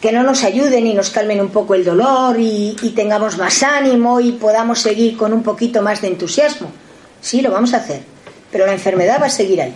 que 0.00 0.12
no 0.12 0.22
nos 0.22 0.44
ayuden 0.44 0.86
y 0.86 0.94
nos 0.94 1.10
calmen 1.10 1.40
un 1.40 1.50
poco 1.50 1.74
el 1.74 1.84
dolor 1.84 2.36
y, 2.38 2.74
tengamos 2.96 3.36
más 3.36 3.62
ánimo 3.62 4.20
y 4.20 4.32
podamos 4.32 4.80
seguir 4.80 5.16
con 5.16 5.32
un 5.32 5.42
poquito 5.42 5.82
más 5.82 6.00
de 6.00 6.08
entusiasmo. 6.08 6.72
Sí, 7.20 7.42
lo 7.42 7.50
vamos 7.50 7.74
a 7.74 7.78
hacer, 7.78 8.02
pero 8.50 8.66
la 8.66 8.72
enfermedad 8.72 9.20
va 9.20 9.26
a 9.26 9.30
seguir 9.30 9.60
ahí. 9.60 9.74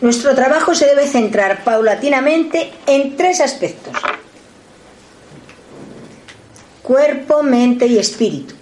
Nuestro 0.00 0.34
trabajo 0.34 0.74
se 0.74 0.86
debe 0.86 1.06
centrar 1.06 1.62
paulatinamente 1.62 2.72
en 2.86 3.16
tres 3.16 3.40
aspectos. 3.40 3.94
Cuerpo, 6.82 7.42
mente 7.42 7.86
y 7.86 7.98
espíritu. 7.98 8.54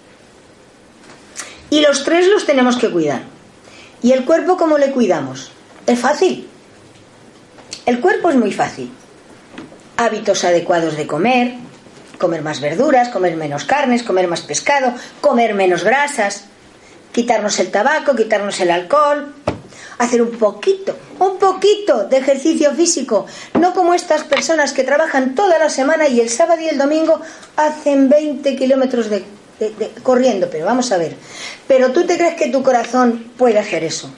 Y 1.71 1.81
los 1.81 2.05
tres 2.05 2.27
los 2.29 2.45
tenemos 2.45 2.77
que 2.77 2.91
cuidar. 2.91 3.23
¿Y 4.03 4.13
el 4.13 4.25
cuerpo 4.25 4.57
cómo 4.57 4.79
le 4.79 4.91
cuidamos? 4.91 5.51
Es 5.87 5.99
fácil. 5.99 6.48
El 7.89 8.01
cuerpo 8.01 8.29
es 8.29 8.37
muy 8.37 8.53
fácil. 8.53 8.93
Hábitos 9.97 10.45
adecuados 10.45 10.95
de 10.99 11.07
comer, 11.07 11.55
comer 12.19 12.43
más 12.43 12.61
verduras, 12.61 13.09
comer 13.09 13.35
menos 13.35 13.65
carnes, 13.65 14.03
comer 14.03 14.29
más 14.29 14.43
pescado, 14.43 14.93
comer 15.23 15.55
menos 15.55 15.85
grasas, 15.85 16.45
quitarnos 17.13 17.59
el 17.61 17.71
tabaco, 17.71 18.15
quitarnos 18.15 18.61
el 18.61 18.73
alcohol, 18.73 19.33
hacer 19.97 20.21
un 20.21 20.33
poquito, 20.33 20.99
un 21.19 21.39
poquito 21.39 22.05
de 22.05 22.19
ejercicio 22.19 22.75
físico, 22.75 23.25
no 23.59 23.73
como 23.73 23.95
estas 23.95 24.23
personas 24.25 24.75
que 24.75 24.85
trabajan 24.85 25.35
toda 25.35 25.59
la 25.59 25.71
semana 25.71 26.09
y 26.09 26.21
el 26.21 26.29
sábado 26.29 26.61
y 26.61 26.69
el 26.69 26.77
domingo 26.77 27.23
hacen 27.57 28.11
20 28.11 28.55
kilómetros 28.55 29.09
de 29.09 29.25
corriendo, 30.03 30.51
pero 30.51 30.67
vamos 30.67 30.93
a 30.93 30.99
ver. 30.99 31.17
Pero 31.67 31.91
tú 31.93 32.05
te 32.05 32.19
crees 32.19 32.35
que 32.35 32.51
tu 32.51 32.63
corazón 32.63 33.33
puede 33.39 33.59
hacer 33.59 33.83
eso. 33.83 34.11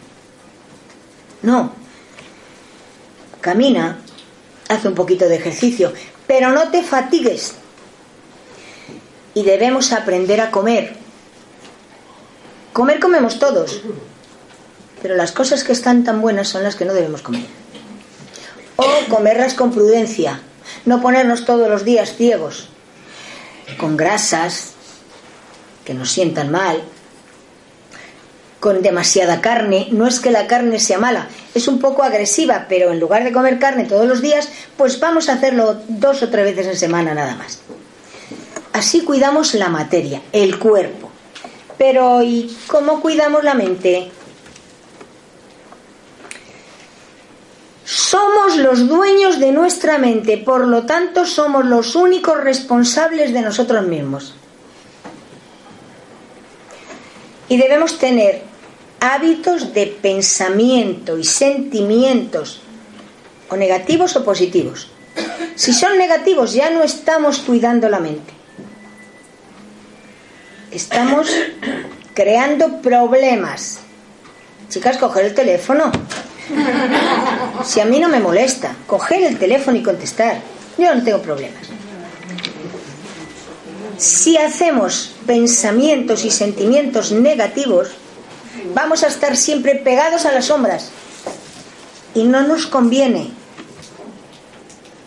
No. 1.43 1.79
Camina, 3.41 3.99
hace 4.69 4.89
un 4.89 4.95
poquito 4.95 5.29
de 5.29 5.37
ejercicio, 5.37 5.93
pero 6.27 6.51
no 6.53 6.71
te 6.71 6.83
fatigues. 6.83 7.55
Y 9.35 9.43
debemos 9.43 9.93
aprender 9.93 10.41
a 10.41 10.51
comer. 10.51 10.97
Comer 12.73 13.01
comemos 13.01 13.39
todos, 13.39 13.83
pero 15.03 15.17
las 15.17 15.33
cosas 15.33 15.65
que 15.65 15.73
están 15.73 16.05
tan 16.05 16.21
buenas 16.21 16.49
son 16.49 16.63
las 16.63 16.77
que 16.77 16.85
no 16.85 16.95
debemos 16.95 17.23
comer. 17.23 17.47
O 18.77 18.87
comerlas 19.09 19.55
con 19.55 19.73
prudencia, 19.73 20.41
no 20.85 21.01
ponernos 21.01 21.45
todos 21.45 21.69
los 21.69 21.85
días 21.85 22.15
ciegos, 22.17 22.69
con 23.79 23.97
grasas, 23.97 24.75
que 25.85 25.95
nos 25.95 26.11
sientan 26.11 26.51
mal, 26.51 26.83
con 28.61 28.83
demasiada 28.83 29.41
carne. 29.41 29.89
No 29.91 30.07
es 30.07 30.21
que 30.21 30.31
la 30.31 30.47
carne 30.47 30.79
sea 30.79 30.99
mala, 30.99 31.29
es 31.55 31.67
un 31.67 31.81
poco 31.81 32.03
agresiva, 32.03 32.67
pero 32.69 32.93
en 32.93 33.01
lugar 33.01 33.25
de 33.25 33.33
comer 33.33 33.59
carne 33.59 33.87
todos 33.87 34.07
los 34.07 34.21
días, 34.21 34.49
pues 34.77 35.01
vamos 35.01 35.29
a 35.29 35.33
hacerlo 35.33 35.81
dos 35.89 36.23
o 36.23 36.29
tres 36.29 36.45
veces 36.45 36.67
en 36.67 36.77
semana 36.77 37.15
nada 37.15 37.35
más. 37.35 37.61
Así 38.73 39.01
cuidamos 39.01 39.55
la 39.55 39.69
materia, 39.69 40.23
el 40.33 40.59
cuerpo. 40.59 41.11
Pero 41.77 42.23
¿y 42.23 42.55
cómo 42.67 43.01
cuidamos 43.01 43.43
la 43.43 43.55
mente? 43.55 44.13
Somos 47.85 48.57
los 48.57 48.87
dueños 48.87 49.41
de 49.41 49.51
nuestra 49.51 49.99
mente, 49.99 50.39
por 50.39 50.67
lo 50.67 50.85
tanto 50.85 51.25
somos 51.25 51.65
los 51.65 51.97
únicos 51.97 52.39
responsables 52.39 53.33
de 53.33 53.41
nosotros 53.41 53.85
mismos. 53.87 54.35
Y 57.49 57.57
debemos 57.57 57.99
tener 57.99 58.50
hábitos 59.01 59.73
de 59.73 59.87
pensamiento 59.87 61.19
y 61.19 61.25
sentimientos, 61.25 62.61
o 63.49 63.57
negativos 63.57 64.15
o 64.17 64.25
positivos. 64.25 64.89
Si 65.57 65.73
son 65.73 65.99
negativos, 65.99 66.53
ya 66.53 66.71
no 66.71 66.83
estamos 66.83 67.41
cuidando 67.41 67.89
la 67.89 67.99
mente. 67.99 68.33
Estamos 70.71 71.29
creando 72.15 72.81
problemas. 72.81 73.81
Chicas, 74.69 74.99
coger 74.99 75.27
el 75.27 75.35
teléfono. 75.35 75.91
Si 77.65 77.81
a 77.81 77.85
mí 77.85 77.99
no 77.99 78.09
me 78.09 78.21
molesta, 78.21 78.77
coger 78.87 79.23
el 79.25 79.39
teléfono 79.39 79.79
y 79.79 79.83
contestar. 79.83 80.41
Yo 80.79 80.95
no 80.95 81.03
tengo 81.03 81.21
problemas. 81.21 81.67
Si 83.99 84.37
hacemos 84.37 85.15
pensamientos 85.27 86.25
y 86.25 86.31
sentimientos 86.31 87.13
negativos, 87.13 87.91
vamos 88.75 89.03
a 89.03 89.09
estar 89.09 89.37
siempre 89.37 89.77
pegados 89.77 90.27
a 90.27 90.33
las 90.33 90.47
sombras. 90.47 90.91
Y 92.15 92.25
no 92.25 92.43
nos 92.43 92.67
conviene. 92.67 93.31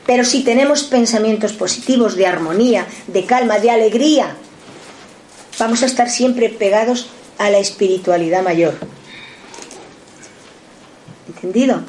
Pero 0.05 0.25
si 0.25 0.43
tenemos 0.43 0.83
pensamientos 0.83 1.53
positivos 1.53 2.15
de 2.15 2.27
armonía, 2.27 2.87
de 3.07 3.25
calma, 3.25 3.59
de 3.59 3.71
alegría, 3.71 4.35
vamos 5.59 5.81
a 5.83 5.85
estar 5.85 6.09
siempre 6.09 6.49
pegados 6.49 7.09
a 7.37 7.49
la 7.49 7.59
espiritualidad 7.59 8.43
mayor. 8.43 8.75
¿Entendido? 11.27 11.81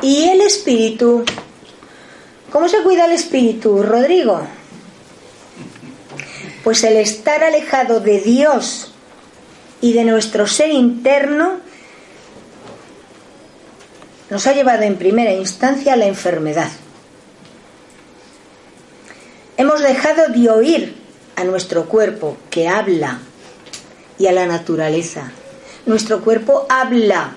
Y 0.00 0.24
el 0.24 0.40
espíritu, 0.40 1.24
¿cómo 2.50 2.68
se 2.68 2.82
cuida 2.82 3.06
el 3.06 3.12
espíritu, 3.12 3.82
Rodrigo? 3.82 4.42
Pues 6.64 6.84
el 6.84 6.96
estar 6.96 7.42
alejado 7.42 8.00
de 8.00 8.20
Dios 8.20 8.92
y 9.80 9.92
de 9.92 10.04
nuestro 10.04 10.46
ser 10.46 10.70
interno 10.70 11.60
nos 14.30 14.46
ha 14.46 14.52
llevado 14.52 14.82
en 14.82 14.96
primera 14.96 15.32
instancia 15.32 15.94
a 15.94 15.96
la 15.96 16.06
enfermedad. 16.06 16.70
Hemos 19.56 19.80
dejado 19.80 20.28
de 20.28 20.50
oír 20.50 20.96
a 21.36 21.44
nuestro 21.44 21.86
cuerpo 21.86 22.36
que 22.50 22.68
habla 22.68 23.20
y 24.18 24.26
a 24.26 24.32
la 24.32 24.46
naturaleza. 24.46 25.32
Nuestro 25.86 26.20
cuerpo 26.20 26.66
habla. 26.68 27.34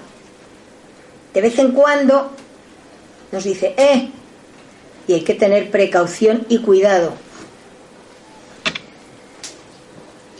De 1.34 1.42
vez 1.42 1.58
en 1.60 1.72
cuando 1.72 2.32
nos 3.32 3.44
dice, 3.44 3.74
eh, 3.78 4.10
y 5.08 5.14
hay 5.14 5.22
que 5.22 5.34
tener 5.34 5.72
precaución 5.72 6.46
y 6.50 6.60
cuidado 6.60 7.14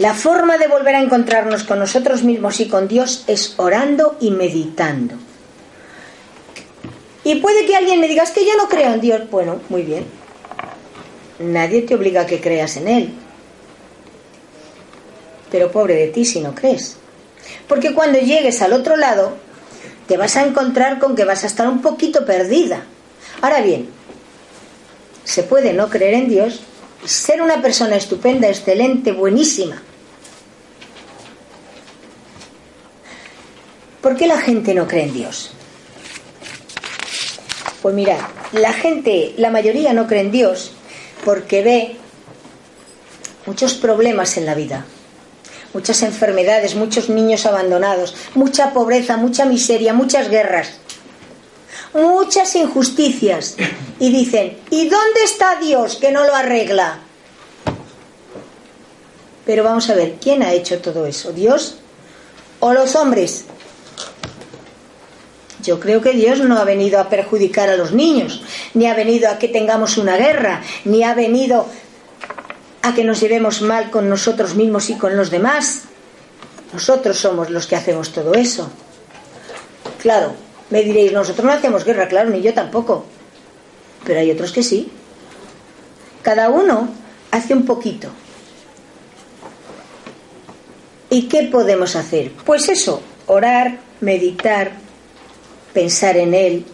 La 0.02 0.16
forma 0.16 0.58
de 0.58 0.68
volver 0.68 0.96
a 0.96 1.02
encontrarnos 1.04 1.64
con 1.64 1.78
nosotros 1.78 2.24
mismos 2.24 2.60
y 2.60 2.68
con 2.68 2.88
Dios 2.88 3.24
es 3.28 3.54
orando 3.58 4.18
y 4.20 4.32
meditando. 4.32 5.14
Y 7.24 7.36
puede 7.36 7.68
que 7.68 7.76
alguien 7.76 8.00
me 8.00 8.08
diga, 8.08 8.24
es 8.24 8.32
que 8.32 8.44
yo 8.44 8.58
no 8.58 8.68
creo 8.68 8.96
en 8.96 9.02
Dios. 9.02 9.30
Bueno, 9.30 9.62
muy 9.70 9.84
bien. 9.84 10.06
Nadie 11.38 11.84
te 11.84 11.94
obliga 11.94 12.22
a 12.22 12.26
que 12.26 12.42
creas 12.42 12.78
en 12.78 12.88
Él. 12.88 13.14
Pero 15.52 15.72
pobre 15.72 15.94
de 15.94 16.08
ti 16.08 16.26
si 16.26 16.40
no 16.40 16.56
crees. 16.56 16.98
Porque 17.68 17.94
cuando 17.94 18.18
llegues 18.18 18.64
al 18.64 18.74
otro 18.74 18.98
lado, 18.98 19.34
te 20.08 20.18
vas 20.18 20.36
a 20.36 20.44
encontrar 20.44 20.98
con 20.98 21.16
que 21.16 21.26
vas 21.26 21.44
a 21.44 21.48
estar 21.48 21.68
un 21.68 21.84
poquito 21.84 22.26
perdida. 22.26 22.86
Ahora 23.40 23.62
bien, 23.62 23.88
se 25.26 25.44
puede 25.44 25.74
no 25.74 25.92
creer 25.92 26.16
en 26.16 26.28
Dios, 26.28 26.62
ser 27.06 27.40
una 27.44 27.62
persona 27.62 27.98
estupenda, 27.98 28.48
excelente, 28.48 29.12
buenísima. 29.12 29.84
¿Por 34.02 34.18
qué 34.18 34.28
la 34.28 34.40
gente 34.40 34.74
no 34.74 34.88
cree 34.88 35.04
en 35.04 35.14
Dios? 35.14 35.52
Pues 37.82 37.96
mira, 37.96 38.30
la 38.52 38.74
gente, 38.74 39.34
la 39.38 39.50
mayoría 39.50 39.94
no 39.94 40.08
cree 40.08 40.22
en 40.22 40.32
Dios 40.32 40.72
porque 41.24 41.64
ve 41.64 41.96
muchos 43.46 43.74
problemas 43.76 44.38
en 44.38 44.46
la 44.46 44.56
vida, 44.56 44.86
muchas 45.74 46.02
enfermedades, 46.02 46.76
muchos 46.76 47.10
niños 47.10 47.46
abandonados, 47.46 48.16
mucha 48.34 48.74
pobreza, 48.74 49.18
mucha 49.18 49.46
miseria, 49.46 49.94
muchas 49.94 50.30
guerras, 50.30 50.74
muchas 51.94 52.56
injusticias. 52.56 53.56
Y 54.00 54.12
dicen, 54.12 54.58
¿y 54.72 54.90
dónde 54.90 55.24
está 55.24 55.58
Dios 55.58 55.98
que 55.98 56.12
no 56.12 56.26
lo 56.26 56.36
arregla? 56.36 57.00
Pero 59.46 59.64
vamos 59.64 59.90
a 59.90 59.96
ver, 59.96 60.16
¿quién 60.22 60.44
ha 60.44 60.54
hecho 60.54 60.80
todo 60.82 61.06
eso? 61.06 61.32
¿Dios 61.34 61.78
o 62.60 62.74
los 62.74 62.96
hombres? 62.96 63.46
Yo 65.64 65.80
creo 65.80 66.02
que 66.02 66.14
Dios 66.14 66.40
no 66.40 66.58
ha 66.58 66.64
venido 66.64 67.00
a 67.00 67.10
perjudicar 67.10 67.70
a 67.70 67.78
los 67.78 67.92
niños, 67.92 68.44
ni 68.74 68.88
ha 68.88 68.96
venido 68.96 69.30
a 69.30 69.38
que 69.38 69.48
tengamos 69.48 69.98
una 69.98 70.18
guerra, 70.18 70.62
ni 70.86 71.04
ha 71.04 71.14
venido 71.14 71.68
a 72.82 72.94
que 72.94 73.04
nos 73.04 73.20
llevemos 73.20 73.62
mal 73.62 73.92
con 73.92 74.10
nosotros 74.10 74.56
mismos 74.56 74.90
y 74.90 74.96
con 74.96 75.16
los 75.16 75.30
demás. 75.30 75.84
Nosotros 76.74 77.18
somos 77.18 77.50
los 77.50 77.68
que 77.68 77.76
hacemos 77.76 78.12
todo 78.12 78.34
eso. 78.34 78.70
Claro, 80.02 80.34
me 80.70 80.84
diréis, 80.84 81.12
nosotros 81.12 81.46
no 81.46 81.52
hacemos 81.52 81.86
guerra, 81.86 82.08
claro, 82.08 82.30
ni 82.30 82.42
yo 82.42 82.54
tampoco. 82.54 83.06
Pero 84.04 84.20
hay 84.20 84.32
otros 84.32 84.52
que 84.52 84.64
sí. 84.64 84.90
Cada 86.24 86.50
uno 86.50 86.90
hace 87.30 87.54
un 87.54 87.66
poquito. 87.66 88.10
¿Y 91.10 91.24
qué 91.24 91.44
podemos 91.44 91.96
hacer? 91.96 92.32
Pues 92.46 92.70
eso, 92.70 93.02
orar, 93.28 93.80
meditar, 94.00 94.72
pensar 95.74 96.18
en 96.18 96.34
Él, 96.34 96.66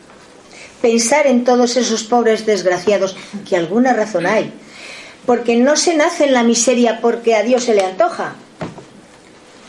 pensar 0.81 1.27
en 1.27 1.43
todos 1.43 1.77
esos 1.77 2.03
pobres 2.03 2.45
desgraciados, 2.45 3.15
que 3.47 3.55
alguna 3.55 3.93
razón 3.93 4.25
hay, 4.25 4.53
porque 5.25 5.55
no 5.57 5.75
se 5.75 5.95
nace 5.95 6.25
en 6.25 6.33
la 6.33 6.43
miseria 6.43 6.99
porque 7.01 7.35
a 7.35 7.43
Dios 7.43 7.63
se 7.63 7.75
le 7.75 7.83
antoja. 7.83 8.35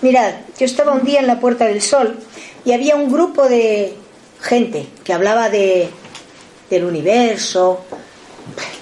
Mirad, 0.02 0.34
yo 0.58 0.66
estaba 0.66 0.92
un 0.92 1.04
día 1.04 1.20
en 1.20 1.26
la 1.26 1.40
Puerta 1.40 1.64
del 1.64 1.82
Sol 1.82 2.16
y 2.64 2.72
había 2.72 2.94
un 2.94 3.10
grupo 3.10 3.48
de 3.48 3.96
gente 4.40 4.86
que 5.02 5.12
hablaba 5.12 5.50
de, 5.50 5.88
del 6.70 6.84
universo 6.84 7.84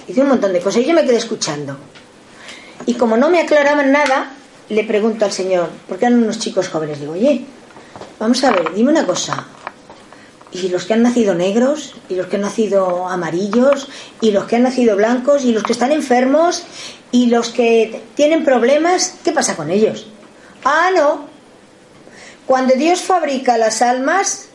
y 0.07 0.13
de 0.13 0.21
un 0.21 0.29
montón 0.29 0.53
de 0.53 0.59
cosas 0.59 0.83
y 0.83 0.85
yo 0.85 0.93
me 0.93 1.03
quedé 1.03 1.17
escuchando. 1.17 1.77
Y 2.85 2.93
como 2.93 3.17
no 3.17 3.29
me 3.29 3.41
aclaraban 3.41 3.91
nada, 3.91 4.31
le 4.69 4.83
pregunto 4.83 5.25
al 5.25 5.31
Señor, 5.31 5.69
porque 5.87 6.05
eran 6.05 6.21
unos 6.21 6.39
chicos 6.39 6.69
jóvenes, 6.69 6.99
digo, 6.99 7.13
oye, 7.13 7.45
vamos 8.19 8.43
a 8.43 8.51
ver, 8.51 8.73
dime 8.73 8.91
una 8.91 9.05
cosa, 9.05 9.47
y 10.51 10.69
los 10.69 10.85
que 10.85 10.93
han 10.93 11.03
nacido 11.03 11.33
negros, 11.33 11.95
y 12.09 12.15
los 12.15 12.27
que 12.27 12.37
han 12.37 12.43
nacido 12.43 13.07
amarillos, 13.07 13.87
y 14.21 14.31
los 14.31 14.45
que 14.45 14.55
han 14.55 14.63
nacido 14.63 14.95
blancos, 14.95 15.43
y 15.43 15.51
los 15.51 15.63
que 15.63 15.73
están 15.73 15.91
enfermos, 15.91 16.63
y 17.11 17.27
los 17.27 17.49
que 17.49 18.03
tienen 18.15 18.43
problemas, 18.43 19.15
¿qué 19.23 19.31
pasa 19.31 19.55
con 19.55 19.69
ellos? 19.69 20.07
Ah, 20.63 20.89
no. 20.95 21.25
Cuando 22.45 22.75
Dios 22.75 23.01
fabrica 23.01 23.57
las 23.57 23.81
almas, 23.81 24.47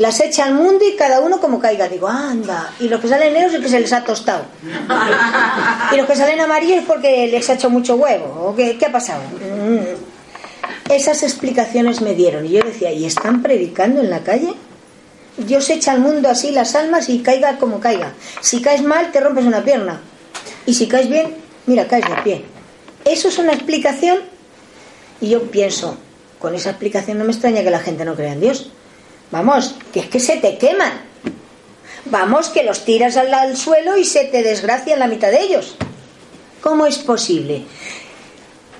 las 0.00 0.18
echa 0.20 0.44
al 0.44 0.54
mundo 0.54 0.82
y 0.86 0.96
cada 0.96 1.20
uno 1.20 1.40
como 1.40 1.60
caiga. 1.60 1.88
Digo, 1.88 2.08
anda. 2.08 2.72
Y 2.80 2.88
los 2.88 3.00
que 3.00 3.08
salen 3.08 3.34
negros 3.34 3.54
es 3.54 3.60
que 3.60 3.68
se 3.68 3.80
les 3.80 3.92
ha 3.92 4.02
tostado. 4.02 4.44
Y 5.92 5.96
los 5.96 6.06
que 6.06 6.14
salen 6.14 6.40
amarillos 6.40 6.78
es 6.78 6.84
porque 6.84 7.26
les 7.26 7.50
ha 7.50 7.54
hecho 7.54 7.68
mucho 7.68 7.96
huevo. 7.96 8.48
¿O 8.48 8.54
qué, 8.54 8.78
qué 8.78 8.86
ha 8.86 8.92
pasado? 8.92 9.22
Mm. 9.24 10.09
Esas 10.90 11.22
explicaciones 11.22 12.00
me 12.00 12.14
dieron. 12.14 12.46
Y 12.46 12.50
yo 12.50 12.64
decía, 12.64 12.92
¿y 12.92 13.04
están 13.04 13.42
predicando 13.42 14.00
en 14.00 14.10
la 14.10 14.24
calle? 14.24 14.52
Dios 15.36 15.70
echa 15.70 15.92
al 15.92 16.00
mundo 16.00 16.28
así 16.28 16.50
las 16.50 16.74
almas 16.74 17.08
y 17.08 17.20
caiga 17.20 17.58
como 17.58 17.78
caiga. 17.78 18.14
Si 18.40 18.60
caes 18.60 18.82
mal, 18.82 19.12
te 19.12 19.20
rompes 19.20 19.44
una 19.44 19.62
pierna. 19.62 20.00
Y 20.66 20.74
si 20.74 20.88
caes 20.88 21.08
bien, 21.08 21.36
mira, 21.66 21.86
caes 21.86 22.04
de 22.08 22.22
pie. 22.22 22.44
Eso 23.04 23.28
es 23.28 23.38
una 23.38 23.52
explicación. 23.52 24.18
Y 25.20 25.28
yo 25.28 25.48
pienso, 25.48 25.96
con 26.40 26.56
esa 26.56 26.70
explicación 26.70 27.18
no 27.18 27.24
me 27.24 27.30
extraña 27.30 27.62
que 27.62 27.70
la 27.70 27.78
gente 27.78 28.04
no 28.04 28.16
crea 28.16 28.32
en 28.32 28.40
Dios. 28.40 28.72
Vamos, 29.30 29.76
que 29.92 30.00
es 30.00 30.08
que 30.08 30.18
se 30.18 30.38
te 30.38 30.58
queman. 30.58 30.92
Vamos, 32.06 32.48
que 32.48 32.64
los 32.64 32.84
tiras 32.84 33.16
al, 33.16 33.56
suelo 33.56 33.96
y 33.96 34.04
se 34.04 34.24
te 34.24 34.42
desgracia 34.42 34.96
la 34.96 35.06
mitad 35.06 35.30
de 35.30 35.40
ellos. 35.40 35.76
¿Cómo 36.60 36.84
es 36.86 36.98
posible? 36.98 37.62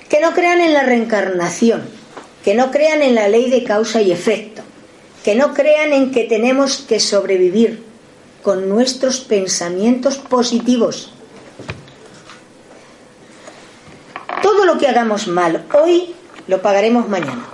Que 0.09 0.21
no 0.21 0.35
crean 0.35 0.61
en 0.61 0.75
la 0.75 0.83
reencarnación 0.83 2.00
que 2.45 2.55
no 2.55 2.71
crean 2.71 3.03
en 3.03 3.15
la 3.15 3.29
ley 3.29 3.51
de 3.51 3.65
causa 3.65 4.01
y 4.01 4.13
efecto, 4.13 4.63
que 5.25 5.35
no 5.35 5.53
crean 5.53 5.93
en 5.93 6.11
que 6.11 6.25
tenemos 6.25 6.79
que 6.79 7.01
sobrevivir 7.01 7.85
con 8.43 8.69
nuestros 8.69 9.21
pensamientos 9.21 10.17
positivos. 10.17 11.13
Todo 14.43 14.65
lo 14.65 14.79
que 14.79 14.89
hagamos 14.89 15.29
mal 15.29 15.67
hoy 15.75 16.15
lo 16.47 16.63
pagaremos 16.63 17.09
mañana. 17.09 17.45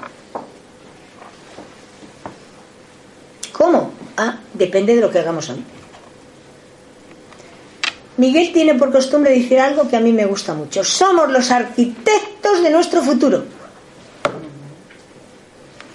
¿Cómo? 3.52 3.90
Ah, 4.16 4.38
depende 4.54 4.94
de 4.94 5.00
lo 5.00 5.10
que 5.10 5.18
hagamos 5.18 5.50
hoy. 5.50 5.64
Miguel 8.18 8.52
tiene 8.52 8.74
por 8.74 8.92
costumbre 8.92 9.32
decir 9.32 9.58
algo 9.58 9.88
que 9.88 9.96
a 9.96 10.00
mí 10.00 10.12
me 10.12 10.24
gusta 10.24 10.54
mucho. 10.54 10.84
Somos 10.84 11.30
los 11.30 11.50
arquitectos 11.50 12.62
de 12.62 12.70
nuestro 12.70 13.02
futuro 13.02 13.55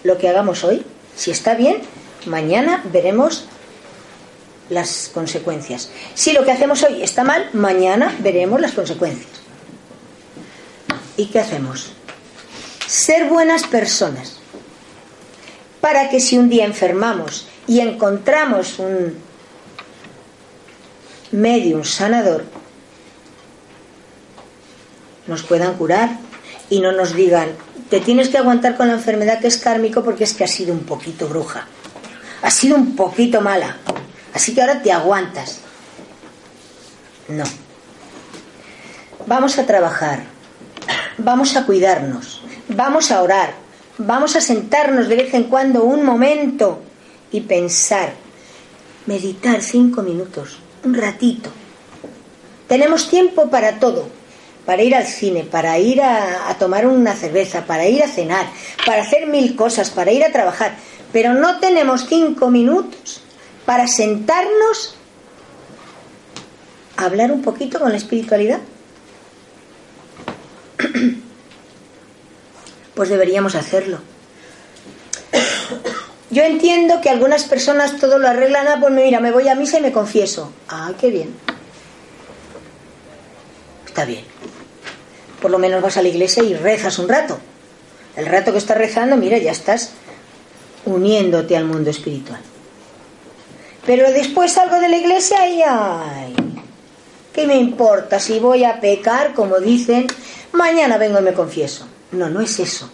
lo 0.04 0.18
que 0.18 0.30
hagamos 0.30 0.64
hoy. 0.64 0.84
Si 1.16 1.32
está 1.32 1.56
bien, 1.56 1.82
mañana 2.26 2.84
veremos 2.91 3.45
las 4.70 5.12
consecuencias. 5.14 5.91
Si 6.14 6.32
lo 6.32 6.45
que 6.45 6.52
hacemos 6.52 6.84
hoy 6.84 7.04
está 7.04 7.24
mal, 7.24 7.49
mañana 7.54 8.16
veremos 8.20 8.60
las 8.62 8.72
consecuencias. 8.72 9.30
¿Y 11.18 11.26
qué 11.26 11.39
hacemos? 11.39 11.91
Ser 12.88 13.28
buenas 13.28 13.64
personas. 13.68 14.38
Para 15.82 16.10
que 16.10 16.20
si 16.20 16.38
un 16.38 16.49
día 16.49 16.66
enfermamos 16.66 17.47
y 17.68 17.80
encontramos 17.80 18.80
un 18.80 19.18
medium 21.32 21.84
sanador, 21.84 22.45
nos 25.28 25.43
puedan 25.43 25.76
curar 25.76 26.18
y 26.70 26.80
no 26.80 26.91
nos 26.91 27.14
digan, 27.14 27.49
te 27.91 27.99
tienes 27.99 28.29
que 28.29 28.37
aguantar 28.37 28.77
con 28.77 28.87
la 28.87 28.93
enfermedad 28.93 29.41
que 29.41 29.47
es 29.47 29.57
kármico 29.57 30.01
porque 30.01 30.23
es 30.23 30.33
que 30.33 30.45
has 30.45 30.51
sido 30.51 30.73
un 30.73 30.85
poquito 30.85 31.27
bruja, 31.27 31.67
has 32.41 32.53
sido 32.53 32.77
un 32.77 32.95
poquito 32.95 33.41
mala, 33.41 33.75
así 34.33 34.55
que 34.55 34.61
ahora 34.61 34.81
te 34.81 34.93
aguantas. 34.93 35.59
No. 37.27 37.43
Vamos 39.27 39.59
a 39.59 39.65
trabajar, 39.65 40.23
vamos 41.17 41.57
a 41.57 41.65
cuidarnos, 41.65 42.41
vamos 42.69 43.11
a 43.11 43.21
orar, 43.21 43.55
vamos 43.97 44.37
a 44.37 44.41
sentarnos 44.41 45.09
de 45.09 45.15
vez 45.17 45.33
en 45.33 45.43
cuando 45.43 45.83
un 45.83 46.05
momento 46.05 46.81
y 47.29 47.41
pensar, 47.41 48.13
meditar 49.05 49.61
cinco 49.61 50.01
minutos, 50.01 50.59
un 50.85 50.93
ratito. 50.93 51.49
Tenemos 52.69 53.09
tiempo 53.09 53.49
para 53.49 53.79
todo 53.79 54.20
para 54.66 54.84
ir 54.84 54.95
al 54.95 55.05
cine, 55.05 55.43
para 55.43 55.78
ir 55.80 56.01
a, 56.01 56.55
tomar 56.59 56.86
una 56.86 57.16
cerveza, 57.16 57.66
para 57.66 57.88
ir 57.88 58.03
a 58.03 58.07
cenar, 58.07 58.45
para 58.86 59.01
hacer 59.01 59.28
mil 59.28 59.55
cosas, 59.55 59.89
para 59.89 60.12
ir 60.12 60.24
a 60.24 60.32
trabajar, 60.32 60.76
pero 61.12 61.34
no 61.34 61.59
tenemos 61.59 62.05
cinco 62.07 62.49
minutos 62.49 63.22
para 63.66 63.88
sentarnos 63.88 64.95
a 66.97 67.05
hablar 67.05 67.32
un 67.32 67.41
poquito 67.41 67.80
con 67.80 67.91
la 67.91 67.97
espiritualidad. 67.97 68.59
Pues 72.93 73.07
deberíamos 73.07 73.55
hacerlo. 73.55 73.99
Yo 76.30 76.43
entiendo 76.43 77.01
que 77.01 77.09
algunas 77.09 77.45
personas 77.45 77.97
todo 77.97 78.20
lo 78.20 78.28
arreglan, 78.28 78.68
ah, 78.68 78.78
pues 78.80 78.93
mira, 78.93 79.22
me 79.22 79.32
voy 79.32 79.47
a 79.47 79.55
misa 79.55 79.80
y 79.80 79.82
me 79.82 79.91
confieso. 79.93 80.51
Ah, 80.68 80.91
qué 80.99 81.09
bien. 81.09 81.34
Está 83.86 84.05
bien. 84.05 84.30
Por 85.41 85.51
lo 85.51 85.59
menos 85.59 85.81
vas 85.81 85.97
a 85.97 86.01
la 86.01 86.09
iglesia 86.09 86.43
y 86.43 86.53
rezas 86.53 86.99
un 86.99 87.09
rato. 87.09 87.39
El 88.15 88.25
rato 88.25 88.51
que 88.51 88.57
estás 88.57 88.77
rezando, 88.77 89.17
mira, 89.17 89.37
ya 89.37 89.51
estás 89.51 89.91
uniéndote 90.85 91.55
al 91.57 91.65
mundo 91.65 91.89
espiritual. 91.89 92.39
Pero 93.85 94.11
después 94.11 94.51
salgo 94.53 94.79
de 94.79 94.89
la 94.89 94.97
iglesia 94.97 95.49
y 95.49 95.61
ay, 95.67 96.35
¿qué 97.33 97.47
me 97.47 97.55
importa 97.55 98.19
si 98.19 98.39
voy 98.39 98.63
a 98.63 98.79
pecar, 98.79 99.33
como 99.33 99.59
dicen, 99.59 100.07
mañana 100.51 100.97
vengo 100.97 101.19
y 101.19 101.23
me 101.23 101.33
confieso? 101.33 101.87
No, 102.11 102.29
no 102.29 102.41
es 102.41 102.59
eso. 102.59 102.89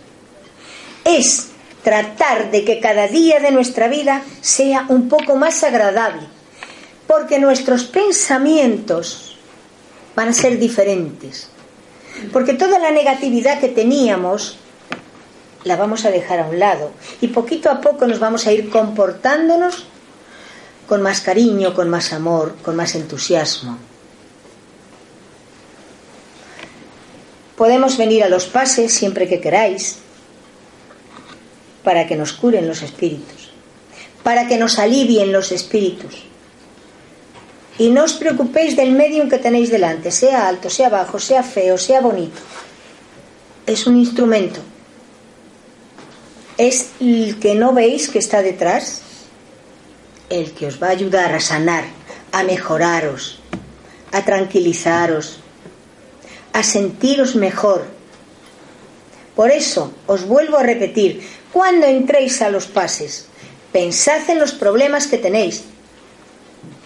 Es 1.03 1.49
tratar 1.83 2.51
de 2.51 2.63
que 2.63 2.79
cada 2.79 3.07
día 3.07 3.39
de 3.39 3.51
nuestra 3.51 3.87
vida 3.87 4.23
sea 4.41 4.85
un 4.89 5.09
poco 5.09 5.35
más 5.35 5.63
agradable, 5.63 6.27
porque 7.07 7.39
nuestros 7.39 7.85
pensamientos 7.85 9.37
van 10.15 10.29
a 10.29 10.33
ser 10.33 10.57
diferentes, 10.59 11.49
porque 12.31 12.53
toda 12.53 12.79
la 12.79 12.91
negatividad 12.91 13.59
que 13.59 13.69
teníamos 13.69 14.57
la 15.63 15.75
vamos 15.75 16.05
a 16.05 16.11
dejar 16.11 16.39
a 16.39 16.47
un 16.47 16.59
lado 16.59 16.91
y 17.21 17.27
poquito 17.27 17.69
a 17.69 17.81
poco 17.81 18.07
nos 18.07 18.19
vamos 18.19 18.47
a 18.47 18.51
ir 18.51 18.69
comportándonos 18.69 19.85
con 20.87 21.01
más 21.01 21.21
cariño, 21.21 21.73
con 21.73 21.89
más 21.89 22.13
amor, 22.13 22.55
con 22.63 22.75
más 22.75 22.95
entusiasmo. 22.95 23.77
Podemos 27.57 27.97
venir 27.97 28.23
a 28.23 28.29
los 28.29 28.45
pases 28.45 28.93
siempre 28.93 29.27
que 29.27 29.41
queráis 29.41 29.97
para 31.83 32.05
que 32.07 32.15
nos 32.15 32.33
curen 32.33 32.67
los 32.67 32.81
espíritus, 32.83 33.49
para 34.23 34.47
que 34.47 34.57
nos 34.57 34.77
alivien 34.79 35.31
los 35.31 35.51
espíritus. 35.51 36.26
Y 37.77 37.89
no 37.89 38.03
os 38.03 38.13
preocupéis 38.13 38.75
del 38.75 38.91
medium 38.91 39.29
que 39.29 39.37
tenéis 39.37 39.69
delante, 39.69 40.09
sea 40.09 40.47
alto, 40.47 40.69
sea 40.69 40.89
bajo, 40.89 41.19
sea 41.19 41.43
feo, 41.43 41.77
sea 41.77 42.01
bonito. 42.01 42.41
Es 43.65 43.85
un 43.85 43.97
instrumento. 43.97 44.59
Es 46.57 46.89
el 46.99 47.37
que 47.39 47.53
no 47.53 47.73
veis 47.73 48.09
que 48.09 48.17
está 48.17 48.41
detrás, 48.41 49.01
el 50.29 50.53
que 50.53 50.65
os 50.65 50.81
va 50.81 50.87
a 50.87 50.97
ayudar 50.97 51.33
a 51.33 51.39
sanar, 51.39 51.85
a 52.31 52.43
mejoraros, 52.43 53.39
a 54.11 54.25
tranquilizaros, 54.25 55.39
a 56.53 56.63
sentiros 56.63 57.35
mejor. 57.35 57.85
Por 59.35 59.51
eso 59.51 59.93
os 60.07 60.25
vuelvo 60.25 60.57
a 60.57 60.63
repetir, 60.63 61.21
cuando 61.53 61.85
entréis 61.85 62.41
a 62.41 62.49
los 62.49 62.65
pases, 62.65 63.27
pensad 63.71 64.27
en 64.29 64.39
los 64.39 64.53
problemas 64.53 65.05
que 65.05 65.19
tenéis. 65.19 65.63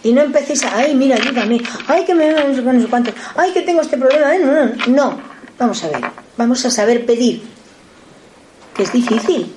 Y 0.03 0.13
no 0.13 0.21
empecéis 0.21 0.63
a, 0.63 0.77
ay, 0.77 0.95
mira, 0.95 1.15
ayúdame, 1.15 1.61
ay, 1.87 2.03
que 2.05 2.15
me 2.15 2.31
no 2.31 2.55
sé 2.55 2.87
cuánto, 2.89 3.11
ay, 3.35 3.51
que 3.51 3.61
tengo 3.61 3.81
este 3.81 3.97
problema. 3.97 4.33
No, 4.37 4.65
no, 4.65 4.87
no, 4.87 5.21
vamos 5.59 5.83
a 5.83 5.89
ver, 5.89 6.01
vamos 6.37 6.65
a 6.65 6.71
saber 6.71 7.05
pedir, 7.05 7.43
que 8.75 8.83
es 8.83 8.91
difícil. 8.91 9.53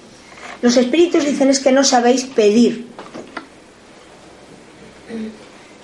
Los 0.60 0.76
espíritus 0.76 1.24
dicen 1.24 1.48
es 1.50 1.60
que 1.60 1.72
no 1.72 1.84
sabéis 1.84 2.24
pedir. 2.24 2.86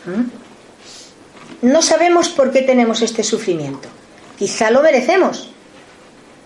¿Mm? 0.07 1.67
No 1.67 1.83
sabemos 1.83 2.31
por 2.31 2.51
qué 2.51 2.63
tenemos 2.63 3.03
este 3.03 3.23
sufrimiento. 3.23 3.89
Quizá 4.39 4.71
lo 4.71 4.83
merecemos. 4.83 5.51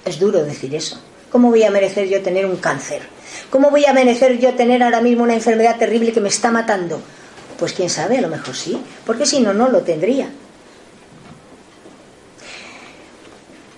Es 0.05 0.19
duro 0.19 0.43
decir 0.45 0.75
eso. 0.75 1.01
¿Cómo 1.31 1.51
voy 1.51 1.63
a 1.63 1.71
merecer 1.71 2.09
yo 2.09 2.23
tener 2.23 2.47
un 2.47 2.57
cáncer? 2.57 3.03
¿Cómo 3.51 3.71
voy 3.71 3.85
a 3.87 3.93
merecer 3.93 4.39
yo 4.39 4.55
tener 4.55 4.83
ahora 4.83 5.01
mismo 5.01 5.23
una 5.23 5.35
enfermedad 5.35 5.79
terrible 5.79 6.13
que 6.13 6.21
me 6.21 6.29
está 6.29 6.51
matando? 6.51 7.01
Pues 7.59 7.73
quién 7.73 7.91
sabe, 7.91 8.19
a 8.19 8.23
lo 8.23 8.29
mejor 8.29 8.55
sí, 8.55 8.81
porque 9.07 9.27
si 9.27 9.41
no, 9.41 9.55
no 9.55 9.69
lo 9.69 9.83
tendría. 9.83 10.29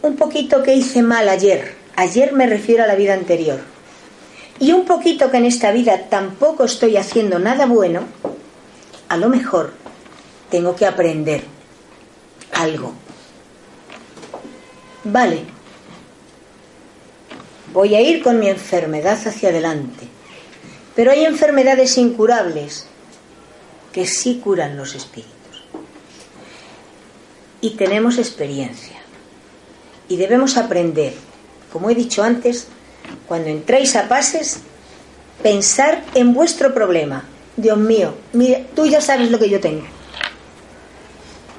Un 0.02 0.16
poquito 0.16 0.62
que 0.62 0.74
hice 0.74 1.02
mal 1.02 1.28
ayer, 1.28 1.74
ayer 1.96 2.32
me 2.32 2.46
refiero 2.46 2.84
a 2.84 2.86
la 2.86 2.94
vida 2.94 3.14
anterior, 3.14 3.60
y 4.58 4.72
un 4.72 4.84
poquito 4.84 5.30
que 5.30 5.36
en 5.38 5.46
esta 5.46 5.72
vida 5.72 6.08
tampoco 6.08 6.64
estoy 6.64 6.96
haciendo 6.96 7.38
nada 7.38 7.66
bueno, 7.66 8.04
a 9.08 9.16
lo 9.16 9.28
mejor 9.28 9.72
tengo 10.50 10.74
que 10.74 10.86
aprender 10.86 11.44
algo. 12.52 12.94
Vale, 15.04 15.42
voy 17.72 17.94
a 17.94 18.00
ir 18.00 18.22
con 18.22 18.38
mi 18.38 18.48
enfermedad 18.48 19.18
hacia 19.26 19.50
adelante, 19.50 20.08
pero 20.94 21.10
hay 21.10 21.24
enfermedades 21.24 21.98
incurables 21.98 22.86
que 23.96 24.06
sí 24.06 24.42
curan 24.44 24.76
los 24.76 24.94
espíritus. 24.94 25.32
Y 27.62 27.70
tenemos 27.76 28.18
experiencia. 28.18 28.98
Y 30.06 30.18
debemos 30.18 30.58
aprender, 30.58 31.14
como 31.72 31.88
he 31.88 31.94
dicho 31.94 32.22
antes, 32.22 32.66
cuando 33.26 33.48
entréis 33.48 33.96
a 33.96 34.06
pases, 34.06 34.58
pensar 35.42 36.04
en 36.14 36.34
vuestro 36.34 36.74
problema, 36.74 37.24
Dios 37.56 37.78
mío, 37.78 38.12
mire, 38.34 38.66
tú 38.76 38.84
ya 38.84 39.00
sabes 39.00 39.30
lo 39.30 39.38
que 39.38 39.48
yo 39.48 39.60
tengo. 39.60 39.86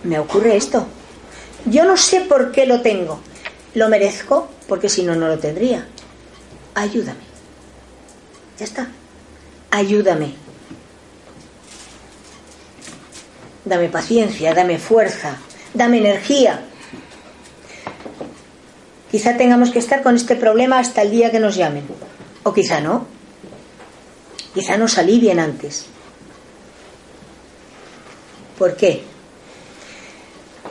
Me 0.04 0.20
ocurre 0.20 0.58
esto. 0.58 0.86
Yo 1.66 1.86
no 1.86 1.98
sé 1.98 2.22
por 2.22 2.52
qué 2.52 2.68
lo 2.68 2.82
tengo. 2.82 3.20
Lo 3.74 3.90
merezco 3.90 4.48
porque 4.68 4.90
si 4.90 5.02
no, 5.02 5.16
no 5.16 5.28
lo 5.28 5.40
tendría. 5.40 5.88
Ayúdame. 6.76 7.26
Ya 8.60 8.66
está. 8.66 8.90
Ayúdame. 9.72 10.47
Dame 13.68 13.90
paciencia, 13.90 14.54
dame 14.54 14.78
fuerza, 14.80 15.38
dame 15.74 15.98
energía. 15.98 16.62
Quizá 19.12 19.36
tengamos 19.36 19.72
que 19.72 19.80
estar 19.80 20.04
con 20.04 20.16
este 20.16 20.38
problema 20.38 20.80
hasta 20.80 21.02
el 21.02 21.12
día 21.12 21.32
que 21.32 21.40
nos 21.40 21.56
llamen. 21.56 21.84
O 22.44 22.54
quizá 22.54 22.80
no. 22.80 23.06
Quizá 24.54 24.78
nos 24.78 24.98
alivien 24.98 25.40
antes. 25.40 25.86
¿Por 28.58 28.78
qué? 28.78 29.04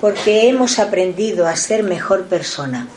Porque 0.01 0.49
hemos 0.49 0.79
aprendido 0.79 1.47
a 1.47 1.57
ser 1.57 1.83
mejor 1.83 2.25
persona. 2.25 2.89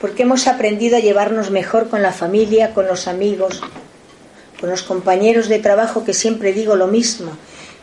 Porque 0.00 0.22
hemos 0.22 0.46
aprendido 0.46 0.96
a 0.96 1.00
llevarnos 1.00 1.50
mejor 1.50 1.88
con 1.88 2.00
la 2.00 2.12
familia, 2.12 2.74
con 2.74 2.86
los 2.86 3.08
amigos, 3.08 3.60
con 4.60 4.70
los 4.70 4.84
compañeros 4.84 5.48
de 5.48 5.58
trabajo, 5.58 6.04
que 6.04 6.14
siempre 6.14 6.52
digo 6.52 6.76
lo 6.76 6.86
mismo. 6.86 7.32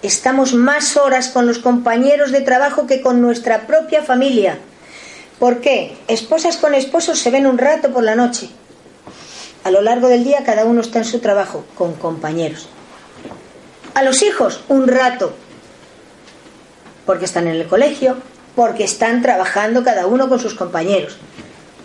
Estamos 0.01 0.53
más 0.53 0.97
horas 0.97 1.29
con 1.29 1.45
los 1.45 1.59
compañeros 1.59 2.31
de 2.31 2.41
trabajo 2.41 2.87
que 2.87 3.01
con 3.01 3.21
nuestra 3.21 3.67
propia 3.67 4.03
familia. 4.03 4.59
¿Por 5.39 5.59
qué? 5.59 5.97
Esposas 6.07 6.57
con 6.57 6.73
esposos 6.73 7.19
se 7.19 7.31
ven 7.31 7.45
un 7.45 7.57
rato 7.57 7.91
por 7.91 8.03
la 8.03 8.15
noche 8.15 8.49
a 9.63 9.71
lo 9.71 9.81
largo 9.81 10.07
del 10.07 10.23
día 10.23 10.43
cada 10.43 10.65
uno 10.65 10.81
está 10.81 10.99
en 10.99 11.05
su 11.05 11.19
trabajo, 11.19 11.65
con 11.75 11.93
compañeros. 11.93 12.67
A 13.93 14.03
los 14.03 14.21
hijos, 14.21 14.61
un 14.69 14.87
rato, 14.87 15.33
porque 17.05 17.25
están 17.25 17.47
en 17.47 17.55
el 17.55 17.67
colegio, 17.67 18.17
porque 18.55 18.83
están 18.83 19.21
trabajando 19.21 19.83
cada 19.83 20.07
uno 20.07 20.29
con 20.29 20.39
sus 20.39 20.53
compañeros. 20.53 21.17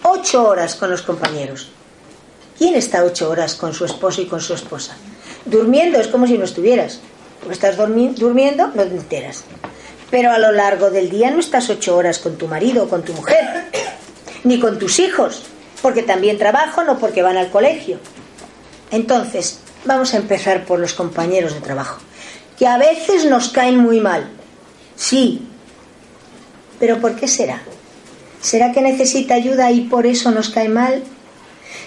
Ocho 0.02 0.46
horas 0.46 0.76
con 0.76 0.90
los 0.90 1.02
compañeros. 1.02 1.70
¿Quién 2.56 2.74
está 2.74 3.04
ocho 3.04 3.28
horas 3.28 3.54
con 3.54 3.74
su 3.74 3.84
esposo 3.84 4.22
y 4.22 4.26
con 4.26 4.40
su 4.40 4.54
esposa? 4.54 4.96
Durmiendo 5.44 5.98
es 5.98 6.06
como 6.06 6.26
si 6.26 6.38
no 6.38 6.44
estuvieras. 6.44 7.00
Porque 7.40 7.54
estás 7.54 7.76
durmiendo, 7.76 8.68
no 8.68 8.82
te 8.82 8.94
enteras. 8.94 9.44
Pero 10.10 10.32
a 10.32 10.38
lo 10.38 10.52
largo 10.52 10.90
del 10.90 11.10
día 11.10 11.30
no 11.30 11.40
estás 11.40 11.68
ocho 11.70 11.96
horas 11.96 12.18
con 12.18 12.36
tu 12.36 12.46
marido 12.46 12.84
o 12.84 12.88
con 12.88 13.02
tu 13.02 13.12
mujer, 13.12 13.66
ni 14.44 14.60
con 14.60 14.78
tus 14.78 14.98
hijos 14.98 15.44
porque 15.84 16.02
también 16.02 16.38
trabajan 16.38 16.88
o 16.88 16.98
porque 16.98 17.20
van 17.20 17.36
al 17.36 17.50
colegio. 17.50 17.98
Entonces, 18.90 19.58
vamos 19.84 20.14
a 20.14 20.16
empezar 20.16 20.64
por 20.64 20.78
los 20.78 20.94
compañeros 20.94 21.52
de 21.52 21.60
trabajo, 21.60 22.00
que 22.58 22.66
a 22.66 22.78
veces 22.78 23.26
nos 23.26 23.50
caen 23.50 23.76
muy 23.76 24.00
mal. 24.00 24.30
Sí, 24.96 25.46
pero 26.80 27.02
¿por 27.02 27.16
qué 27.16 27.28
será? 27.28 27.60
¿Será 28.40 28.72
que 28.72 28.80
necesita 28.80 29.34
ayuda 29.34 29.72
y 29.72 29.82
por 29.82 30.06
eso 30.06 30.30
nos 30.30 30.48
cae 30.48 30.70
mal? 30.70 31.02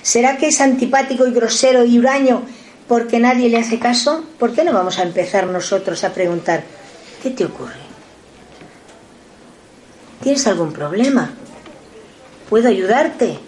¿Será 0.03 0.37
que 0.37 0.49
es 0.49 0.61
antipático 0.61 1.25
y 1.25 1.31
grosero 1.31 1.83
y 1.83 1.97
huraño 1.97 2.43
porque 2.87 3.19
nadie 3.19 3.49
le 3.49 3.57
hace 3.57 3.79
caso? 3.79 4.23
¿Por 4.39 4.53
qué 4.53 4.63
no 4.63 4.73
vamos 4.73 4.99
a 4.99 5.03
empezar 5.03 5.47
nosotros 5.47 6.03
a 6.03 6.13
preguntar, 6.13 6.63
¿qué 7.21 7.31
te 7.31 7.45
ocurre? 7.45 7.87
¿Tienes 10.21 10.47
algún 10.47 10.73
problema? 10.73 11.31
¿Puedo 12.49 12.69
ayudarte? 12.69 13.39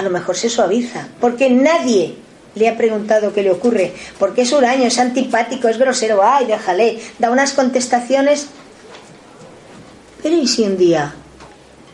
a 0.00 0.02
lo 0.02 0.10
mejor 0.10 0.36
se 0.36 0.48
suaviza, 0.48 1.08
porque 1.20 1.50
nadie 1.50 2.16
le 2.54 2.68
ha 2.68 2.76
preguntado 2.76 3.32
qué 3.32 3.42
le 3.42 3.50
ocurre, 3.50 3.94
porque 4.18 4.42
es 4.42 4.52
huraño, 4.52 4.84
es 4.84 4.98
antipático, 4.98 5.68
es 5.68 5.78
grosero, 5.78 6.20
ay, 6.22 6.46
déjale, 6.46 6.98
da 7.18 7.30
unas 7.30 7.52
contestaciones. 7.52 8.46
Pero 10.22 10.36
¿y 10.36 10.48
si 10.48 10.62
un 10.62 10.76
día 10.76 11.14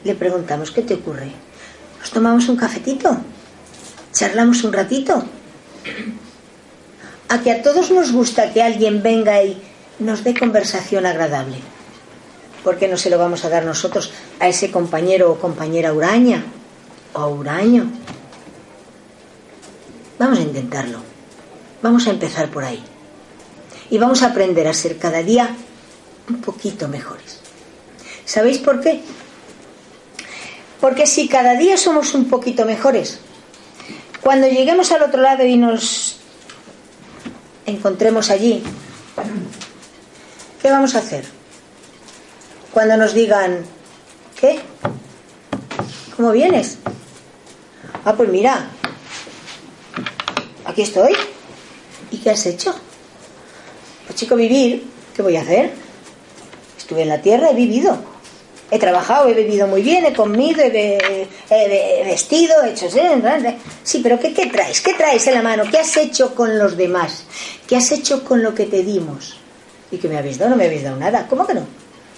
le 0.05 0.14
preguntamos 0.14 0.70
qué 0.70 0.83
te 0.83 0.95
ocurre? 0.95 1.33
¿Nos 2.01 2.11
tomamos 2.11 2.49
un 2.49 2.57
cafetito? 2.57 3.18
¿Charlamos 4.12 4.62
un 4.64 4.72
ratito? 4.72 5.24
A 7.29 7.43
que 7.43 7.51
a 7.51 7.62
todos 7.62 7.91
nos 7.91 8.12
gusta 8.12 8.53
que 8.53 8.62
alguien 8.62 9.03
venga 9.03 9.43
y 9.43 9.61
nos 9.99 10.22
dé 10.22 10.35
conversación 10.35 11.07
agradable. 11.07 11.59
¿por 12.66 12.79
qué 12.79 12.89
no 12.89 12.97
se 12.97 13.11
lo 13.11 13.16
vamos 13.16 13.45
a 13.45 13.49
dar 13.49 13.64
nosotros 13.64 14.11
a 14.41 14.49
ese 14.49 14.72
compañero 14.72 15.31
o 15.31 15.39
compañera 15.39 15.93
uraña 15.93 16.43
o 17.12 17.29
uraño? 17.29 17.87
Vamos 20.18 20.41
a 20.41 20.43
intentarlo. 20.43 20.99
Vamos 21.81 22.09
a 22.09 22.11
empezar 22.11 22.51
por 22.51 22.64
ahí. 22.64 22.83
Y 23.89 23.99
vamos 23.99 24.24
a 24.24 24.31
aprender 24.31 24.66
a 24.66 24.74
ser 24.74 24.99
cada 24.99 25.22
día 25.22 25.55
un 26.29 26.41
poquito 26.41 26.89
mejores. 26.89 27.39
¿Sabéis 28.24 28.59
por 28.59 28.81
qué? 28.81 29.01
Porque 30.81 31.07
si 31.07 31.29
cada 31.29 31.55
día 31.55 31.77
somos 31.77 32.14
un 32.14 32.29
poquito 32.29 32.64
mejores, 32.64 33.20
cuando 34.20 34.49
lleguemos 34.49 34.91
al 34.91 35.05
otro 35.05 35.22
lado 35.22 35.47
y 35.47 35.57
nos 35.57 36.16
encontremos 37.67 38.31
allí, 38.31 38.62
¿qué 40.62 40.71
vamos 40.71 40.95
a 40.95 40.99
hacer? 40.99 41.25
Cuando 42.73 42.97
nos 42.97 43.14
digan, 43.14 43.64
¿qué? 44.39 44.61
¿Cómo 46.17 46.33
vienes? 46.33 46.79
Ah, 48.05 48.14
pues 48.14 48.29
mira, 48.29 48.71
aquí 50.64 50.83
estoy. 50.83 51.12
¿Y 52.11 52.19
qué 52.19 52.31
has 52.31 52.47
hecho? 52.47 52.75
Pues 54.07 54.19
chico, 54.19 54.37
vivir, 54.37 54.87
¿qué 55.14 55.23
voy 55.23 55.37
a 55.37 55.43
hacer? 55.43 55.73
Estuve 56.79 57.03
en 57.03 57.09
la 57.09 57.21
tierra, 57.21 57.51
he 57.51 57.55
vivido. 57.55 58.16
He 58.69 58.81
trabajado, 58.81 59.29
he 59.29 59.35
vivido 59.35 59.69
muy 59.69 59.83
bien, 59.83 60.05
he 60.07 60.12
comido, 60.12 60.61
he, 60.64 61.29
vestido, 62.05 62.64
he 62.64 62.71
hecho... 62.71 62.87
Sí, 63.85 64.01
pero 64.03 64.19
¿qué, 64.19 64.35
¿qué 64.35 64.47
traes? 64.47 64.81
¿Qué 64.81 64.95
traes 64.95 65.25
en 65.29 65.35
la 65.35 65.43
mano? 65.43 65.64
¿Qué 65.71 65.79
has 65.79 65.97
hecho 65.97 66.35
con 66.35 66.59
los 66.59 66.77
demás? 66.77 67.25
¿Qué 67.69 67.77
has 67.77 67.93
hecho 67.93 68.25
con 68.25 68.43
lo 68.43 68.55
que 68.55 68.67
te 68.67 68.83
dimos? 68.83 69.37
¿Y 69.93 69.99
que 69.99 70.09
me 70.09 70.19
habéis 70.19 70.39
dado? 70.39 70.51
No 70.51 70.57
me 70.57 70.64
habéis 70.64 70.83
dado 70.83 70.97
nada. 70.97 71.29
¿Cómo 71.29 71.47
que 71.47 71.55
no? 71.55 71.64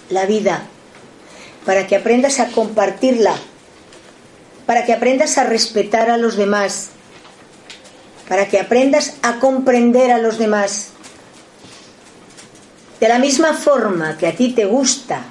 La 0.09 0.25
vida. 0.25 0.63
Para 1.65 1.85
que 1.85 1.95
aprendas 1.95 2.39
a 2.39 2.47
compartirla. 2.47 3.35
Para 4.65 4.85
que 4.85 4.93
aprendas 4.93 5.37
a 5.37 5.43
respetar 5.43 6.09
a 6.09 6.17
los 6.17 6.35
demás. 6.35 6.89
Para 8.27 8.47
que 8.47 8.59
aprendas 8.59 9.17
a 9.21 9.39
comprender 9.39 10.11
a 10.11 10.17
los 10.17 10.39
demás. 10.39 10.89
De 12.99 13.07
la 13.07 13.19
misma 13.19 13.53
forma 13.53 14.17
que 14.17 14.25
a 14.25 14.35
ti 14.35 14.49
te 14.53 14.65
gusta 14.65 15.23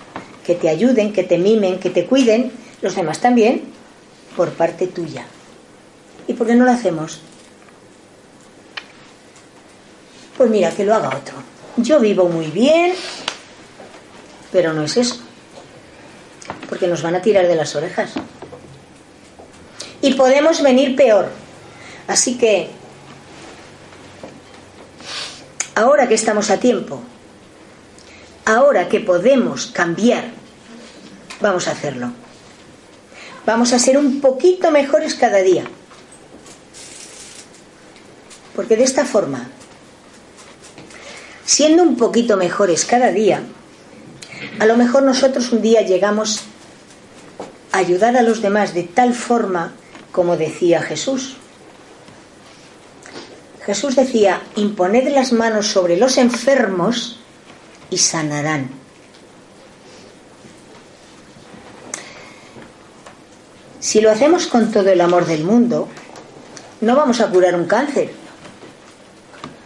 que 0.49 0.55
te 0.55 0.71
ayuden, 0.71 1.13
que 1.13 1.25
te 1.25 1.37
mimen, 1.37 1.79
que 1.79 1.91
te 1.91 2.07
cuiden, 2.07 2.51
los 2.81 2.95
demás 2.95 3.21
también, 3.21 3.65
por 4.35 4.49
parte 4.53 4.87
tuya. 4.87 5.27
¿Y 6.27 6.33
por 6.33 6.47
qué 6.47 6.55
no 6.55 6.65
lo 6.65 6.71
hacemos? 6.71 7.21
Pues 10.39 10.49
mira, 10.49 10.71
que 10.71 10.87
lo 10.87 10.95
haga 10.95 11.09
otro. 11.09 11.35
Yo 11.77 12.01
vivo 12.01 12.31
muy 12.31 12.47
bien, 12.47 12.95
pero 14.51 14.73
no 14.73 14.85
es 14.85 14.97
eso. 14.97 15.19
Porque 16.67 16.87
nos 16.87 17.03
van 17.03 17.17
a 17.17 17.21
tirar 17.21 17.47
de 17.47 17.55
las 17.55 17.77
orejas. 17.77 18.15
Y 20.01 20.15
podemos 20.15 20.63
venir 20.63 20.97
peor. 20.97 21.29
Así 22.07 22.39
que, 22.39 22.71
ahora 25.75 26.09
que 26.09 26.15
estamos 26.15 26.49
a 26.49 26.59
tiempo, 26.59 27.03
ahora 28.47 28.89
que 28.89 29.01
podemos 29.01 29.67
cambiar 29.67 30.38
vamos 31.41 31.69
a 31.69 31.73
hacerlo. 31.73 32.13
Vamos 33.47 33.73
a 33.73 33.79
ser 33.79 33.97
un 33.97 34.21
poquito 34.21 34.71
mejores 34.71 35.15
cada 35.15 35.39
día. 35.39 35.65
Porque 38.55 38.77
de 38.77 38.85
esta 38.85 39.05
forma, 39.05 39.49
siendo 41.45 41.83
un 41.83 41.97
poquito 41.97 42.37
mejores 42.37 42.85
cada 42.85 43.11
día, 43.11 43.43
a 44.59 44.67
lo 44.67 44.77
mejor 44.77 45.03
nosotros 45.03 45.53
un 45.53 45.63
día 45.63 45.83
llegamos 45.83 46.43
a 47.73 47.79
ayudar 47.79 48.17
a 48.17 48.23
los 48.23 48.43
demás 48.43 48.75
de 48.75 48.83
tal 48.83 49.15
forma 49.15 49.73
como 50.13 50.37
decía 50.37 50.83
Jesús. 50.83 51.37
Jesús 53.65 53.97
decía, 53.97 54.43
imponed 54.57 55.13
las 55.13 55.33
manos 55.33 55.69
sobre 55.69 55.97
los 55.97 56.17
enfermos 56.17 57.19
y 57.91 57.99
sanarán. 57.99 58.71
Si 63.81 64.01
lo 64.01 64.11
hacemos 64.11 64.47
con 64.47 64.73
todo 64.73 64.91
el 64.91 65.01
amor 65.01 65.27
del 65.27 65.45
mundo, 65.45 65.89
no 66.81 66.97
vamos 66.97 67.21
a 67.21 67.29
curar 67.29 67.55
un 67.55 67.67
cáncer, 67.67 68.11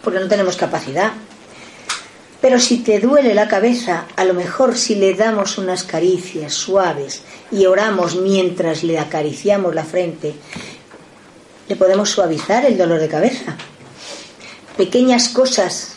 porque 0.04 0.20
no 0.20 0.28
tenemos 0.28 0.56
capacidad. 0.56 1.12
Pero 2.40 2.58
si 2.58 2.78
te 2.78 2.98
duele 2.98 3.34
la 3.34 3.48
cabeza, 3.48 4.06
a 4.16 4.24
lo 4.24 4.34
mejor 4.34 4.76
si 4.76 4.96
le 4.96 5.14
damos 5.14 5.58
unas 5.58 5.84
caricias 5.84 6.52
suaves 6.52 7.22
y 7.50 7.66
oramos 7.66 8.16
mientras 8.16 8.82
le 8.82 8.98
acariciamos 8.98 9.74
la 9.74 9.84
frente, 9.84 10.34
le 11.68 11.76
podemos 11.76 12.10
suavizar 12.10 12.66
el 12.66 12.76
dolor 12.76 13.00
de 13.00 13.08
cabeza. 13.08 13.56
Pequeñas 14.76 15.28
cosas 15.28 15.94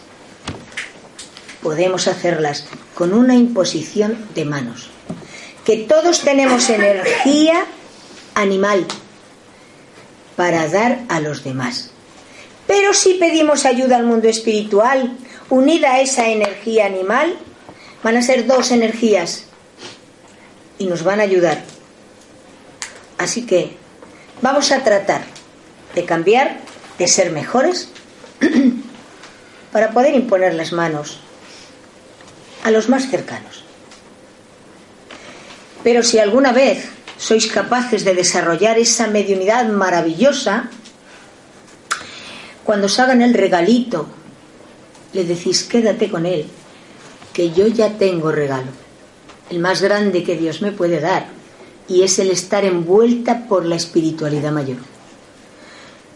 podemos 1.62 2.08
hacerlas 2.08 2.66
con 2.94 3.14
una 3.14 3.36
imposición 3.36 4.28
de 4.36 4.46
manos. 4.46 4.90
Que 5.66 5.78
todos 5.78 6.22
tenemos 6.22 6.70
energía 6.70 7.66
animal 8.36 8.86
para 10.36 10.68
dar 10.68 11.00
a 11.10 11.20
los 11.20 11.44
demás. 11.44 11.92
Pero 12.68 12.94
si 12.94 13.16
pedimos 13.16 13.66
ayuda 13.66 13.96
al 13.96 14.06
mundo 14.06 14.28
espiritual, 14.28 15.18
unida 15.50 15.94
a 15.94 16.02
esa 16.02 16.28
energía 16.30 16.86
animal, 16.86 17.38
van 18.04 18.18
a 18.18 18.22
ser 18.22 18.46
dos 18.46 18.72
energías 18.72 19.46
y 20.78 20.86
nos 20.86 21.04
van 21.04 21.20
a 21.20 21.24
ayudar. 21.24 21.64
Así 23.18 23.46
que 23.46 23.78
vamos 24.42 24.72
a 24.72 24.84
tratar 24.84 25.24
de 25.94 26.06
cambiar, 26.06 26.60
de 26.98 27.08
ser 27.08 27.32
mejores, 27.32 27.90
para 29.72 29.92
poder 29.92 30.14
imponer 30.16 30.54
las 30.54 30.74
manos 30.74 31.20
a 32.64 32.72
los 32.72 32.90
más 32.90 33.10
cercanos. 33.10 33.64
Pero 35.84 36.02
si 36.02 36.18
alguna 36.18 36.52
vez 36.52 36.90
sois 37.18 37.48
capaces 37.48 38.04
de 38.04 38.14
desarrollar 38.14 38.78
esa 38.78 39.08
mediunidad 39.08 39.68
maravillosa, 39.68 40.70
cuando 42.64 42.88
os 42.88 43.00
hagan 43.00 43.22
el 43.22 43.34
regalito, 43.34 44.08
le 45.14 45.24
decís, 45.24 45.64
quédate 45.64 46.10
con 46.10 46.26
él, 46.26 46.46
que 47.32 47.52
yo 47.52 47.68
ya 47.68 47.98
tengo 47.98 48.32
regalo, 48.32 48.72
el 49.50 49.60
más 49.60 49.82
grande 49.82 50.24
que 50.24 50.36
Dios 50.36 50.62
me 50.62 50.72
puede 50.72 51.00
dar, 51.00 51.28
y 51.88 52.04
es 52.04 52.20
el 52.20 52.32
estar 52.32 52.66
envuelta 52.66 53.48
por 53.48 53.66
la 53.66 53.76
espiritualidad 53.76 54.52
mayor. 54.52 54.78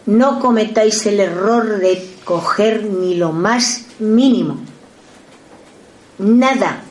No 0.06 0.40
cometáis 0.40 1.06
el 1.06 1.20
error 1.20 1.80
de 1.80 2.10
coger 2.26 2.84
ni 2.84 3.16
lo 3.16 3.32
más 3.32 3.86
mínimo, 4.00 4.58
nada, 6.18 6.84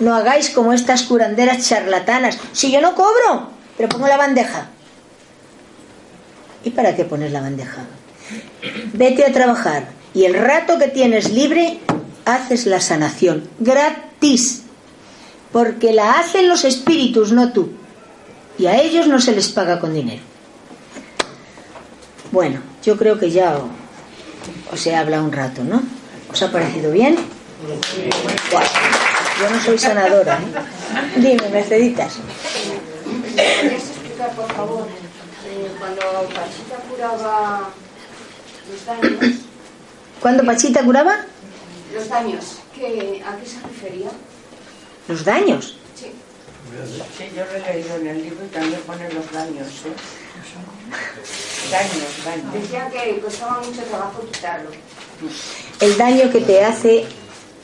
no 0.00 0.14
hagáis 0.14 0.50
como 0.50 0.72
estas 0.72 1.02
curanderas 1.02 1.66
charlatanas. 1.68 2.38
Si 2.52 2.72
yo 2.72 2.80
no 2.80 2.94
cobro, 2.94 3.50
pero 3.76 3.88
pongo 3.88 4.08
la 4.08 4.16
bandeja. 4.16 4.68
¿Y 6.64 6.70
para 6.70 6.96
qué 6.96 7.04
pones 7.04 7.32
la 7.32 7.40
bandeja? 7.40 7.84
Vete 8.92 9.24
a 9.24 9.32
trabajar 9.32 9.88
y 10.12 10.24
el 10.24 10.34
rato 10.34 10.78
que 10.78 10.88
tienes 10.88 11.30
libre 11.30 11.78
haces 12.24 12.66
la 12.66 12.80
sanación 12.80 13.48
gratis. 13.58 14.62
Porque 15.52 15.92
la 15.92 16.12
hacen 16.12 16.48
los 16.48 16.64
espíritus, 16.64 17.32
no 17.32 17.52
tú. 17.52 17.70
Y 18.58 18.66
a 18.66 18.80
ellos 18.80 19.08
no 19.08 19.20
se 19.20 19.32
les 19.32 19.48
paga 19.48 19.80
con 19.80 19.94
dinero. 19.94 20.22
Bueno, 22.30 22.60
yo 22.84 22.96
creo 22.96 23.18
que 23.18 23.30
ya 23.30 23.58
os 24.70 24.86
he 24.86 24.94
hablado 24.94 25.24
un 25.24 25.32
rato, 25.32 25.64
¿no? 25.64 25.82
¿Os 26.32 26.40
ha 26.42 26.52
parecido 26.52 26.92
bien? 26.92 27.16
Yo 29.40 29.50
no 29.50 29.62
soy 29.62 29.78
sanadora. 29.78 30.38
¿eh? 30.38 31.16
Dime, 31.16 31.48
Merceditas. 31.48 32.18
¿Puedes 33.34 33.88
explicar, 33.88 34.32
por 34.32 34.52
favor, 34.52 34.86
eh, 35.46 35.70
cuando 35.78 36.02
Pachita 36.34 36.76
curaba 36.88 37.70
los 38.70 38.86
daños? 38.86 39.36
¿Cuándo 40.20 40.44
Pachita 40.44 40.84
curaba? 40.84 41.24
Los 41.94 42.08
daños. 42.08 42.58
¿qué, 42.74 43.22
¿A 43.26 43.36
qué 43.36 43.46
se 43.46 43.60
refería? 43.60 44.10
¿Los 45.08 45.24
daños? 45.24 45.78
Sí. 45.94 46.12
Sí, 47.16 47.30
yo 47.34 47.44
lo 47.44 47.50
he 47.52 47.72
leído 47.72 47.96
en 47.96 48.06
el 48.06 48.22
libro 48.22 48.44
y 48.44 48.48
también 48.48 48.80
pone 48.82 49.10
los 49.12 49.32
daños. 49.32 49.68
¿eh? 49.68 49.96
Daños, 51.70 52.24
daños. 52.24 52.52
Decía 52.52 52.90
que 52.90 53.20
costaba 53.20 53.60
mucho 53.60 53.82
trabajo 53.82 54.22
quitarlo. 54.30 54.70
El 55.80 55.96
daño 55.96 56.30
que 56.30 56.40
te 56.40 56.62
hace 56.64 57.06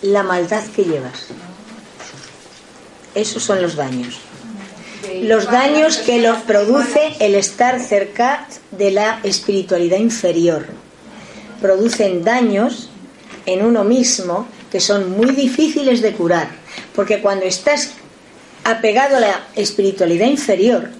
la 0.02 0.22
maldad 0.22 0.64
que 0.74 0.84
llevas. 0.84 1.26
Esos 3.16 3.42
son 3.42 3.62
los 3.62 3.76
daños. 3.76 4.18
Los 5.22 5.50
daños 5.50 5.96
que 5.96 6.20
los 6.20 6.36
produce 6.42 7.14
el 7.18 7.34
estar 7.34 7.80
cerca 7.80 8.46
de 8.72 8.90
la 8.90 9.20
espiritualidad 9.22 9.98
inferior. 9.98 10.66
Producen 11.62 12.22
daños 12.24 12.90
en 13.46 13.64
uno 13.64 13.84
mismo 13.84 14.46
que 14.70 14.80
son 14.80 15.12
muy 15.12 15.30
difíciles 15.30 16.02
de 16.02 16.12
curar, 16.12 16.50
Porque 16.94 17.22
cuando 17.22 17.46
estás 17.46 17.92
apegado 18.64 19.16
a 19.16 19.20
la 19.20 19.46
espiritualidad 19.54 20.26
inferior, 20.26 20.90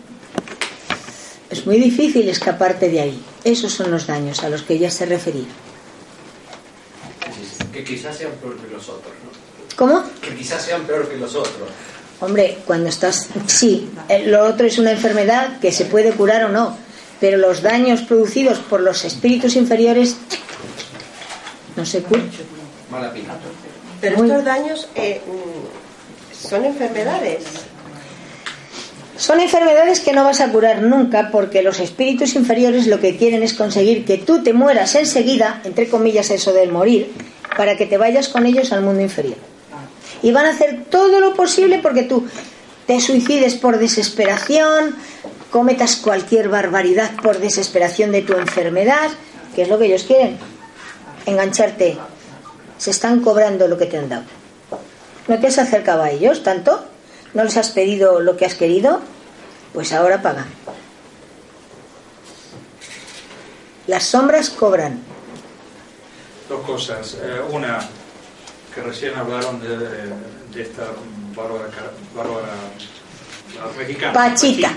es 1.51 1.67
muy 1.67 1.79
difícil 1.79 2.27
escaparte 2.31 2.89
de 2.89 3.01
ahí. 3.01 3.23
Esos 3.45 3.73
son 3.73 3.91
los 3.91 4.07
daños 4.07 4.43
a 4.43 4.49
los 4.49 4.63
que 4.63 4.75
ella 4.75 4.91
se 4.91 5.05
refería. 5.05 5.49
Que 7.73 7.85
quizás 7.85 8.17
sean 8.17 8.33
peor 8.41 8.57
que 8.57 8.73
los 8.73 8.89
otros, 8.89 9.13
¿no? 9.23 9.77
¿Cómo? 9.77 10.03
Que 10.23 10.35
quizás 10.35 10.65
sean 10.65 10.85
peor 10.87 11.09
que 11.11 11.19
los 11.19 11.35
otros. 11.35 11.69
Hombre, 12.21 12.59
cuando 12.67 12.89
estás... 12.89 13.29
Sí, 13.47 13.91
eh, 14.09 14.27
lo 14.27 14.45
otro 14.45 14.67
es 14.67 14.79
una 14.79 14.93
enfermedad 14.93 15.59
que 15.61 15.71
se 15.71 15.85
puede 15.85 16.13
curar 16.13 16.45
o 16.45 16.49
no, 16.49 16.77
pero 17.21 17.37
los 17.37 17.63
daños 17.63 18.03
producidos 18.03 18.59
por 18.59 18.81
los 18.81 19.05
espíritus 19.05 19.57
inferiores 19.57 20.17
no 21.77 21.85
se 21.85 22.03
curan. 22.03 22.31
Pero 24.01 24.25
estos 24.25 24.45
daños 24.45 24.89
eh, 24.95 25.21
mm, 25.27 26.47
son 26.49 26.65
enfermedades. 26.65 27.45
Son 29.19 29.41
enfermedades 29.41 30.01
que 30.01 30.13
no 30.13 30.25
vas 30.25 30.41
a 30.41 30.51
curar 30.53 30.83
nunca 30.83 31.31
porque 31.31 31.63
los 31.63 31.81
espíritus 31.81 32.35
inferiores 32.35 32.87
lo 32.87 33.01
que 33.01 33.17
quieren 33.17 33.43
es 33.43 33.55
conseguir 33.55 34.05
que 34.05 34.19
tú 34.19 34.43
te 34.43 34.53
mueras 34.53 34.95
enseguida, 34.95 35.63
entre 35.65 35.89
comillas 35.89 36.31
eso 36.31 36.53
del 36.53 36.71
morir, 36.71 37.13
para 37.57 37.77
que 37.77 37.87
te 37.87 37.97
vayas 37.97 38.29
con 38.29 38.45
ellos 38.45 38.73
al 38.73 38.83
mundo 38.83 39.01
inferior. 39.01 39.39
Y 40.27 40.33
van 40.33 40.47
a 40.47 40.51
hacer 40.51 40.87
todo 40.91 41.21
lo 41.21 41.35
posible 41.35 41.79
porque 41.79 42.03
tú 42.03 42.27
te 42.89 42.99
suicides 43.01 43.55
por 43.55 43.79
desesperación, 43.79 44.97
cometas 45.53 45.95
cualquier 45.95 46.49
barbaridad 46.49 47.13
por 47.23 47.39
desesperación 47.39 48.11
de 48.11 48.23
tu 48.23 48.33
enfermedad, 48.33 49.09
que 49.55 49.63
es 49.63 49.69
lo 49.69 49.79
que 49.79 49.85
ellos 49.85 50.03
quieren, 50.03 50.37
engancharte. 51.27 51.97
Se 52.77 52.91
están 52.91 53.21
cobrando 53.21 53.69
lo 53.69 53.79
que 53.79 53.87
te 53.87 53.99
han 53.99 54.09
dado. 54.09 54.25
¿No 55.29 55.39
te 55.39 55.47
has 55.47 55.59
acercado 55.59 56.03
a 56.03 56.11
ellos 56.11 56.43
tanto? 56.43 56.85
¿No 57.33 57.45
les 57.45 57.57
has 57.57 57.71
pedido 57.71 58.19
lo 58.19 58.37
que 58.37 58.47
has 58.47 58.57
querido? 58.57 58.99
Pues 59.75 59.93
ahora 59.93 60.23
paga. 60.23 60.45
Las 63.87 64.03
sombras 64.03 64.51
cobran. 64.51 64.99
Dos 66.49 66.67
cosas. 66.67 67.17
Eh, 67.23 67.41
una, 67.53 67.79
que 68.77 68.83
recién 68.83 69.15
hablaron 69.17 69.59
de, 69.59 69.69
de 70.55 70.63
esta 70.63 70.83
Bárbara, 71.35 71.65
Bárbara 72.15 72.47
la 73.57 73.79
mexicana. 73.83 74.13
Pachita. 74.13 74.71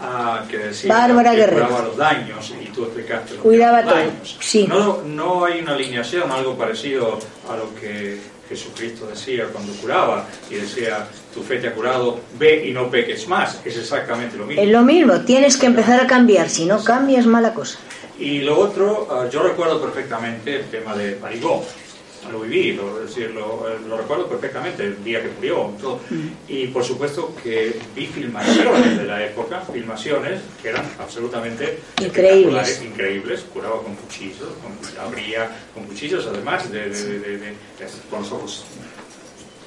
Ah, 0.00 0.44
que 0.48 0.58
decía 0.58 0.94
Bárbara 0.94 1.32
que 1.32 1.36
Guerrero. 1.38 1.66
curaba 1.66 1.84
los 1.88 1.96
daños 1.96 2.54
y 2.58 2.66
tú 2.68 2.84
explicaste 2.84 3.34
lo 3.34 3.42
Cuidaba 3.42 3.82
todo, 3.82 3.96
los 3.96 4.04
daños. 4.04 4.36
sí. 4.40 4.66
No, 4.68 5.02
no 5.02 5.44
hay 5.44 5.60
una 5.60 5.72
alineación, 5.74 6.30
algo 6.30 6.56
parecido 6.56 7.18
a 7.50 7.56
lo 7.56 7.74
que 7.74 8.18
Jesucristo 8.48 9.06
decía 9.06 9.46
cuando 9.52 9.72
curaba 9.74 10.26
y 10.48 10.54
decía, 10.54 11.06
tu 11.34 11.42
fe 11.42 11.58
te 11.58 11.68
ha 11.68 11.74
curado, 11.74 12.20
ve 12.38 12.64
y 12.66 12.72
no 12.72 12.88
peques 12.90 13.26
más. 13.28 13.60
Es 13.64 13.76
exactamente 13.76 14.36
lo 14.36 14.46
mismo. 14.46 14.62
Es 14.62 14.68
lo 14.70 14.82
mismo, 14.82 15.20
tienes 15.22 15.56
que 15.56 15.66
empezar 15.66 16.00
a 16.00 16.06
cambiar. 16.06 16.48
Si 16.48 16.64
no 16.64 16.82
cambias, 16.82 17.26
mala 17.26 17.52
cosa. 17.54 17.78
Y 18.20 18.40
lo 18.40 18.56
otro, 18.58 19.08
ah, 19.10 19.28
yo 19.30 19.42
recuerdo 19.42 19.80
perfectamente 19.82 20.56
el 20.60 20.64
tema 20.66 20.94
de 20.96 21.12
Parigó. 21.12 21.64
Lo 22.30 22.40
viví, 22.40 22.72
lo, 22.74 23.02
es 23.02 23.08
decir, 23.14 23.30
lo, 23.30 23.66
eh, 23.68 23.78
lo 23.88 23.96
recuerdo 23.96 24.26
perfectamente, 24.28 24.84
el 24.84 25.02
día 25.02 25.22
que 25.22 25.28
murió. 25.30 25.72
todo. 25.80 26.00
Y 26.48 26.66
por 26.68 26.84
supuesto 26.84 27.34
que 27.42 27.74
vi 27.96 28.06
filmaciones 28.06 28.98
de 28.98 29.04
la 29.04 29.24
época, 29.24 29.62
filmaciones 29.72 30.40
que 30.62 30.68
eran 30.68 30.84
absolutamente 30.98 31.78
Increíbles. 32.00 32.82
increíbles. 32.84 33.40
Curaba 33.52 33.82
con 33.82 33.94
cuchillos, 33.96 34.48
con, 34.62 35.02
abría 35.02 35.50
con 35.74 35.84
cuchillos, 35.84 36.26
además 36.26 36.70
de, 36.70 36.90
de- 36.90 37.04
de- 37.04 37.18
de- 37.20 37.38
de- 37.38 37.54
con 38.10 38.20
los 38.20 38.32
ojos 38.32 38.64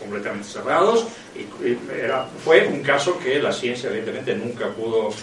completamente 0.03 0.47
cerrados 0.47 1.05
y, 1.35 1.39
y 1.67 1.77
era, 2.01 2.27
fue 2.43 2.67
un 2.67 2.81
caso 2.81 3.17
que 3.19 3.39
la 3.39 3.51
ciencia 3.51 3.89
evidentemente 3.89 4.35
nunca 4.35 4.67
pudo 4.69 5.07
uh, 5.09 5.13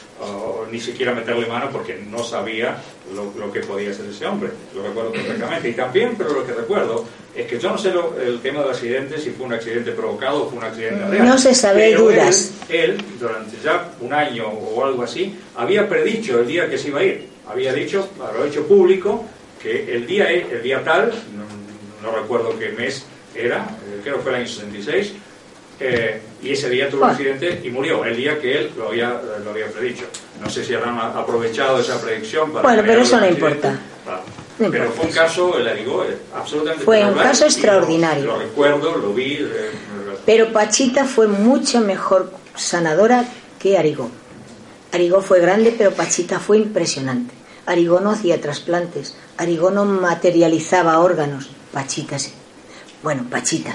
ni 0.70 0.80
siquiera 0.80 1.14
meterle 1.14 1.46
mano 1.46 1.68
porque 1.70 1.94
no 2.10 2.24
sabía 2.24 2.76
lo, 3.14 3.32
lo 3.38 3.52
que 3.52 3.60
podía 3.60 3.90
hacer 3.90 4.06
ese 4.06 4.26
hombre. 4.26 4.50
Lo 4.74 4.82
recuerdo 4.82 5.12
perfectamente. 5.12 5.68
Y 5.68 5.72
también 5.74 6.14
pero 6.18 6.32
lo 6.32 6.46
que 6.46 6.52
recuerdo 6.52 7.04
es 7.36 7.46
que 7.46 7.58
yo 7.60 7.70
no 7.70 7.78
sé 7.78 7.92
lo- 7.92 8.20
el 8.20 8.40
tema 8.40 8.60
del 8.62 8.70
accidente 8.70 9.18
si 9.20 9.30
fue 9.30 9.46
un 9.46 9.52
accidente 9.52 9.92
provocado 9.92 10.44
o 10.44 10.48
fue 10.50 10.58
un 10.58 10.64
accidente 10.64 11.04
real. 11.06 11.26
No 11.28 11.38
se 11.38 11.54
sabe, 11.54 11.94
dudas. 11.94 12.52
él, 12.68 12.90
él, 12.90 13.04
durante 13.20 13.56
ya 13.62 13.92
un 14.00 14.12
año 14.12 14.46
o 14.48 14.84
algo 14.84 15.02
así 15.04 15.36
había 15.56 15.88
predicho 15.88 16.40
el 16.40 16.46
día 16.48 16.68
que 16.68 16.76
se 16.76 16.88
iba 16.88 17.00
a 17.00 17.04
ir. 17.04 17.28
Había 17.48 17.72
dicho, 17.72 18.08
lo 18.36 18.44
hecho 18.44 18.66
público 18.66 19.24
que 19.62 19.94
el 19.94 20.06
día, 20.06 20.30
el 20.30 20.62
día 20.62 20.82
tal 20.82 21.12
no, 21.36 22.08
no 22.10 22.16
recuerdo 22.16 22.58
qué 22.58 22.70
mes 22.70 23.04
era, 23.34 23.58
eh, 23.86 24.00
creo 24.02 24.16
que 24.16 24.22
fue 24.22 24.30
el 24.32 24.36
año 24.38 24.46
66, 24.48 25.12
eh, 25.80 26.20
y 26.42 26.52
ese 26.52 26.68
día 26.68 26.88
tuvo 26.90 27.04
un 27.04 27.10
accidente 27.10 27.60
y 27.64 27.70
murió, 27.70 28.04
el 28.04 28.16
día 28.16 28.38
que 28.40 28.58
él 28.58 28.70
lo 28.76 28.88
había, 28.88 29.20
lo 29.44 29.50
había 29.50 29.66
predicho. 29.68 30.04
No 30.42 30.48
sé 30.50 30.64
si 30.64 30.74
habrán 30.74 30.98
aprovechado 30.98 31.80
esa 31.80 32.00
predicción 32.00 32.50
para... 32.52 32.62
Bueno, 32.62 32.82
pero 32.86 33.00
eso 33.02 33.18
no 33.20 33.26
importa. 33.26 33.78
No 34.58 34.70
pero 34.70 34.90
fue 34.90 35.06
un 35.06 35.12
caso, 35.12 35.58
le 35.58 35.74
digo, 35.74 36.04
eh, 36.04 36.18
absolutamente... 36.34 36.84
Fue 36.84 37.02
un 37.04 37.14
caso 37.14 37.44
lo- 37.44 37.50
extraordinario. 37.50 38.24
Lo, 38.26 38.38
recuerdo, 38.38 38.96
lo 38.98 39.14
vi... 39.14 39.34
eh, 39.40 39.70
Pero 40.26 40.52
Pachita 40.52 41.06
fue 41.06 41.28
mucho 41.28 41.80
mejor 41.80 42.30
sanadora 42.56 43.24
que 43.58 43.78
Arigó. 43.78 44.10
Arigó 44.92 45.22
fue 45.22 45.40
grande, 45.40 45.74
pero 45.78 45.92
Pachita 45.92 46.40
fue 46.40 46.58
impresionante. 46.58 47.32
Arigó 47.64 48.00
no 48.00 48.10
hacía 48.10 48.38
trasplantes, 48.40 49.14
Arigó 49.38 49.70
no 49.70 49.84
materializaba 49.86 50.98
órganos, 50.98 51.48
Pachita 51.72 52.18
sí. 52.18 52.32
Bueno, 53.02 53.24
Pachita, 53.30 53.74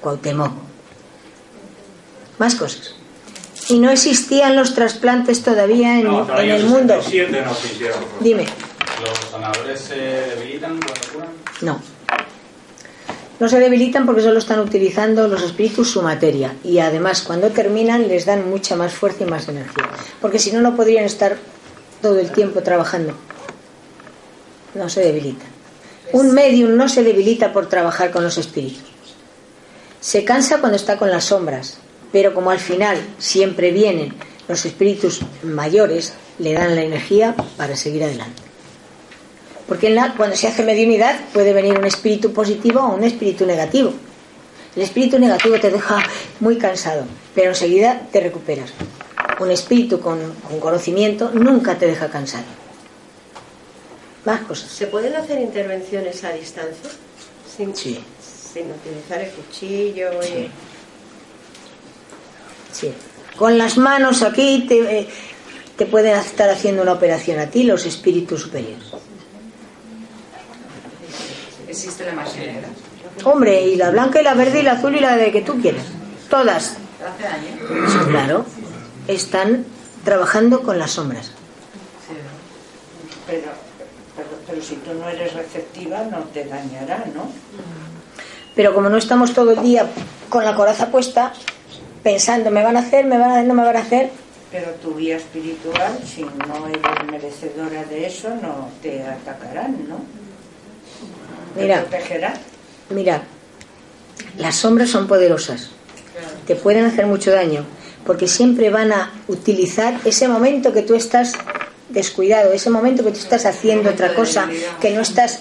Cuauhtémoc. 0.00 0.52
Más 2.38 2.54
cosas. 2.54 2.94
Y 3.68 3.78
no 3.78 3.90
existían 3.90 4.56
los 4.56 4.74
trasplantes 4.74 5.42
todavía 5.42 5.98
en, 5.98 6.04
no, 6.04 6.38
el 6.38 6.64
mundo. 6.64 6.94
67 7.02 7.42
no 7.44 7.52
hicieron. 7.52 7.98
Dime, 8.20 8.46
¿Los 9.04 9.30
sanadores 9.30 9.80
se 9.80 9.94
debilitan 9.96 10.78
cuando 10.80 11.00
curan? 11.12 11.28
no. 11.62 11.80
No 13.40 13.48
se 13.48 13.60
debilitan 13.60 14.04
porque 14.04 14.20
solo 14.22 14.40
están 14.40 14.58
utilizando 14.58 15.28
los 15.28 15.42
espíritus 15.44 15.92
su 15.92 16.02
materia 16.02 16.56
y 16.64 16.80
además 16.80 17.22
cuando 17.22 17.50
terminan 17.50 18.08
les 18.08 18.26
dan 18.26 18.50
mucha 18.50 18.74
más 18.74 18.92
fuerza 18.94 19.22
y 19.22 19.26
más 19.26 19.46
energía. 19.48 19.88
Porque 20.20 20.40
si 20.40 20.50
no, 20.50 20.60
no 20.60 20.74
podrían 20.74 21.04
estar 21.04 21.36
todo 22.02 22.18
el 22.18 22.32
tiempo 22.32 22.62
trabajando. 22.64 23.12
No 24.74 24.88
se 24.88 25.02
debilitan. 25.02 25.46
Un 26.12 26.32
medium 26.32 26.76
no 26.76 26.88
se 26.88 27.02
debilita 27.02 27.52
por 27.52 27.68
trabajar 27.68 28.10
con 28.10 28.24
los 28.24 28.38
espíritus. 28.38 28.82
Se 30.00 30.24
cansa 30.24 30.58
cuando 30.60 30.76
está 30.76 30.96
con 30.96 31.10
las 31.10 31.24
sombras, 31.24 31.78
pero 32.12 32.32
como 32.34 32.50
al 32.50 32.58
final 32.60 32.96
siempre 33.18 33.72
vienen 33.72 34.14
los 34.48 34.64
espíritus 34.64 35.20
mayores, 35.42 36.14
le 36.38 36.54
dan 36.54 36.74
la 36.74 36.82
energía 36.82 37.34
para 37.56 37.76
seguir 37.76 38.04
adelante. 38.04 38.42
Porque 39.66 39.88
en 39.88 39.96
la- 39.96 40.14
cuando 40.16 40.34
se 40.36 40.48
hace 40.48 40.62
mediunidad 40.62 41.18
puede 41.34 41.52
venir 41.52 41.76
un 41.78 41.84
espíritu 41.84 42.32
positivo 42.32 42.80
o 42.80 42.94
un 42.94 43.04
espíritu 43.04 43.44
negativo. 43.44 43.92
El 44.74 44.82
espíritu 44.82 45.18
negativo 45.18 45.58
te 45.60 45.70
deja 45.70 45.98
muy 46.40 46.56
cansado, 46.56 47.04
pero 47.34 47.50
enseguida 47.50 48.02
te 48.12 48.20
recuperas. 48.20 48.72
Un 49.40 49.50
espíritu 49.50 50.00
con, 50.00 50.18
con 50.48 50.58
conocimiento 50.60 51.30
nunca 51.34 51.76
te 51.76 51.86
deja 51.86 52.08
cansado. 52.08 52.44
Más 54.24 54.40
cosas. 54.42 54.70
¿Se 54.70 54.86
pueden 54.88 55.14
hacer 55.14 55.40
intervenciones 55.40 56.22
a 56.24 56.32
distancia? 56.32 56.90
Sin, 57.56 57.74
Sí. 57.74 57.98
sin 58.52 58.70
utilizar 58.70 59.20
el 59.20 59.30
cuchillo. 59.30 60.10
y- 60.22 60.50
Sí. 62.72 62.92
Con 63.36 63.56
las 63.58 63.76
manos 63.78 64.22
aquí 64.22 64.66
te, 64.68 65.00
eh, 65.00 65.08
te 65.76 65.86
pueden 65.86 66.16
estar 66.18 66.50
haciendo 66.50 66.82
una 66.82 66.92
operación 66.92 67.38
a 67.38 67.46
ti 67.46 67.62
los 67.64 67.86
espíritus 67.86 68.42
superiores. 68.42 68.84
Existe 71.68 72.04
la 72.06 72.12
maquinera. 72.12 72.68
Hombre, 73.24 73.62
y 73.66 73.76
la 73.76 73.90
blanca 73.90 74.20
y 74.20 74.24
la 74.24 74.34
verde 74.34 74.60
y 74.60 74.62
la 74.62 74.72
azul 74.72 74.94
y 74.96 75.00
la 75.00 75.16
de 75.16 75.30
que 75.32 75.42
tú 75.42 75.60
quieras. 75.60 75.84
Todas. 76.30 76.76
Hace 77.04 77.26
años. 77.26 77.92
Sí, 77.92 77.98
claro. 78.10 78.44
Están 79.06 79.64
trabajando 80.04 80.62
con 80.62 80.78
las 80.78 80.92
sombras. 80.92 81.32
Pero, 83.26 83.50
pero, 84.48 84.62
si 84.62 84.76
tú 84.76 84.94
no 84.94 85.08
eres 85.08 85.34
receptiva, 85.34 86.02
no 86.10 86.18
te 86.32 86.44
dañará, 86.44 87.04
¿no? 87.14 87.30
Pero 88.56 88.74
como 88.74 88.88
no 88.88 88.96
estamos 88.96 89.34
todo 89.34 89.52
el 89.52 89.62
día 89.62 89.86
con 90.28 90.44
la 90.44 90.54
coraza 90.54 90.90
puesta, 90.90 91.32
pensando, 92.02 92.50
me 92.50 92.62
van 92.62 92.76
a 92.76 92.80
hacer, 92.80 93.04
me 93.04 93.18
van 93.18 93.30
a 93.30 93.42
no 93.42 93.54
me 93.54 93.62
van 93.64 93.76
a 93.76 93.80
hacer, 93.80 94.10
Pero 94.50 94.70
tu 94.82 94.96
guía 94.96 95.16
espiritual, 95.18 95.98
si 96.04 96.22
no 96.22 96.66
eres 96.66 97.04
merecedora 97.10 97.84
de 97.84 98.06
eso, 98.06 98.30
no 98.30 98.68
te 98.82 99.02
atacarán, 99.04 99.76
¿no? 99.88 99.96
Te 101.54 101.62
Mira. 101.62 101.82
protegerán. 101.82 102.34
mira, 102.90 103.22
las 104.38 104.56
sombras 104.56 104.88
son 104.90 105.06
poderosas. 105.06 105.70
Te 106.46 106.56
pueden 106.56 106.86
hacer 106.86 107.06
mucho 107.06 107.30
daño, 107.30 107.64
porque 108.06 108.26
siempre 108.26 108.70
van 108.70 108.90
a 108.92 109.12
utilizar 109.28 110.00
ese 110.04 110.26
momento 110.28 110.72
que 110.72 110.82
tú 110.82 110.94
estás 110.94 111.34
descuidado, 111.88 112.52
ese 112.52 112.70
momento 112.70 113.04
que 113.04 113.10
tú 113.10 113.18
estás 113.18 113.46
haciendo 113.46 113.90
otra 113.90 114.14
cosa, 114.14 114.48
que 114.80 114.90
no 114.90 115.00
estás, 115.00 115.40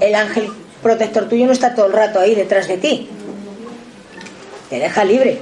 el 0.00 0.14
ángel 0.14 0.50
protector 0.82 1.28
tuyo 1.28 1.46
no 1.46 1.52
está 1.52 1.74
todo 1.74 1.86
el 1.86 1.92
rato 1.92 2.20
ahí 2.20 2.34
detrás 2.34 2.68
de 2.68 2.78
ti. 2.78 3.08
te 4.70 4.78
deja 4.78 5.04
libre. 5.04 5.40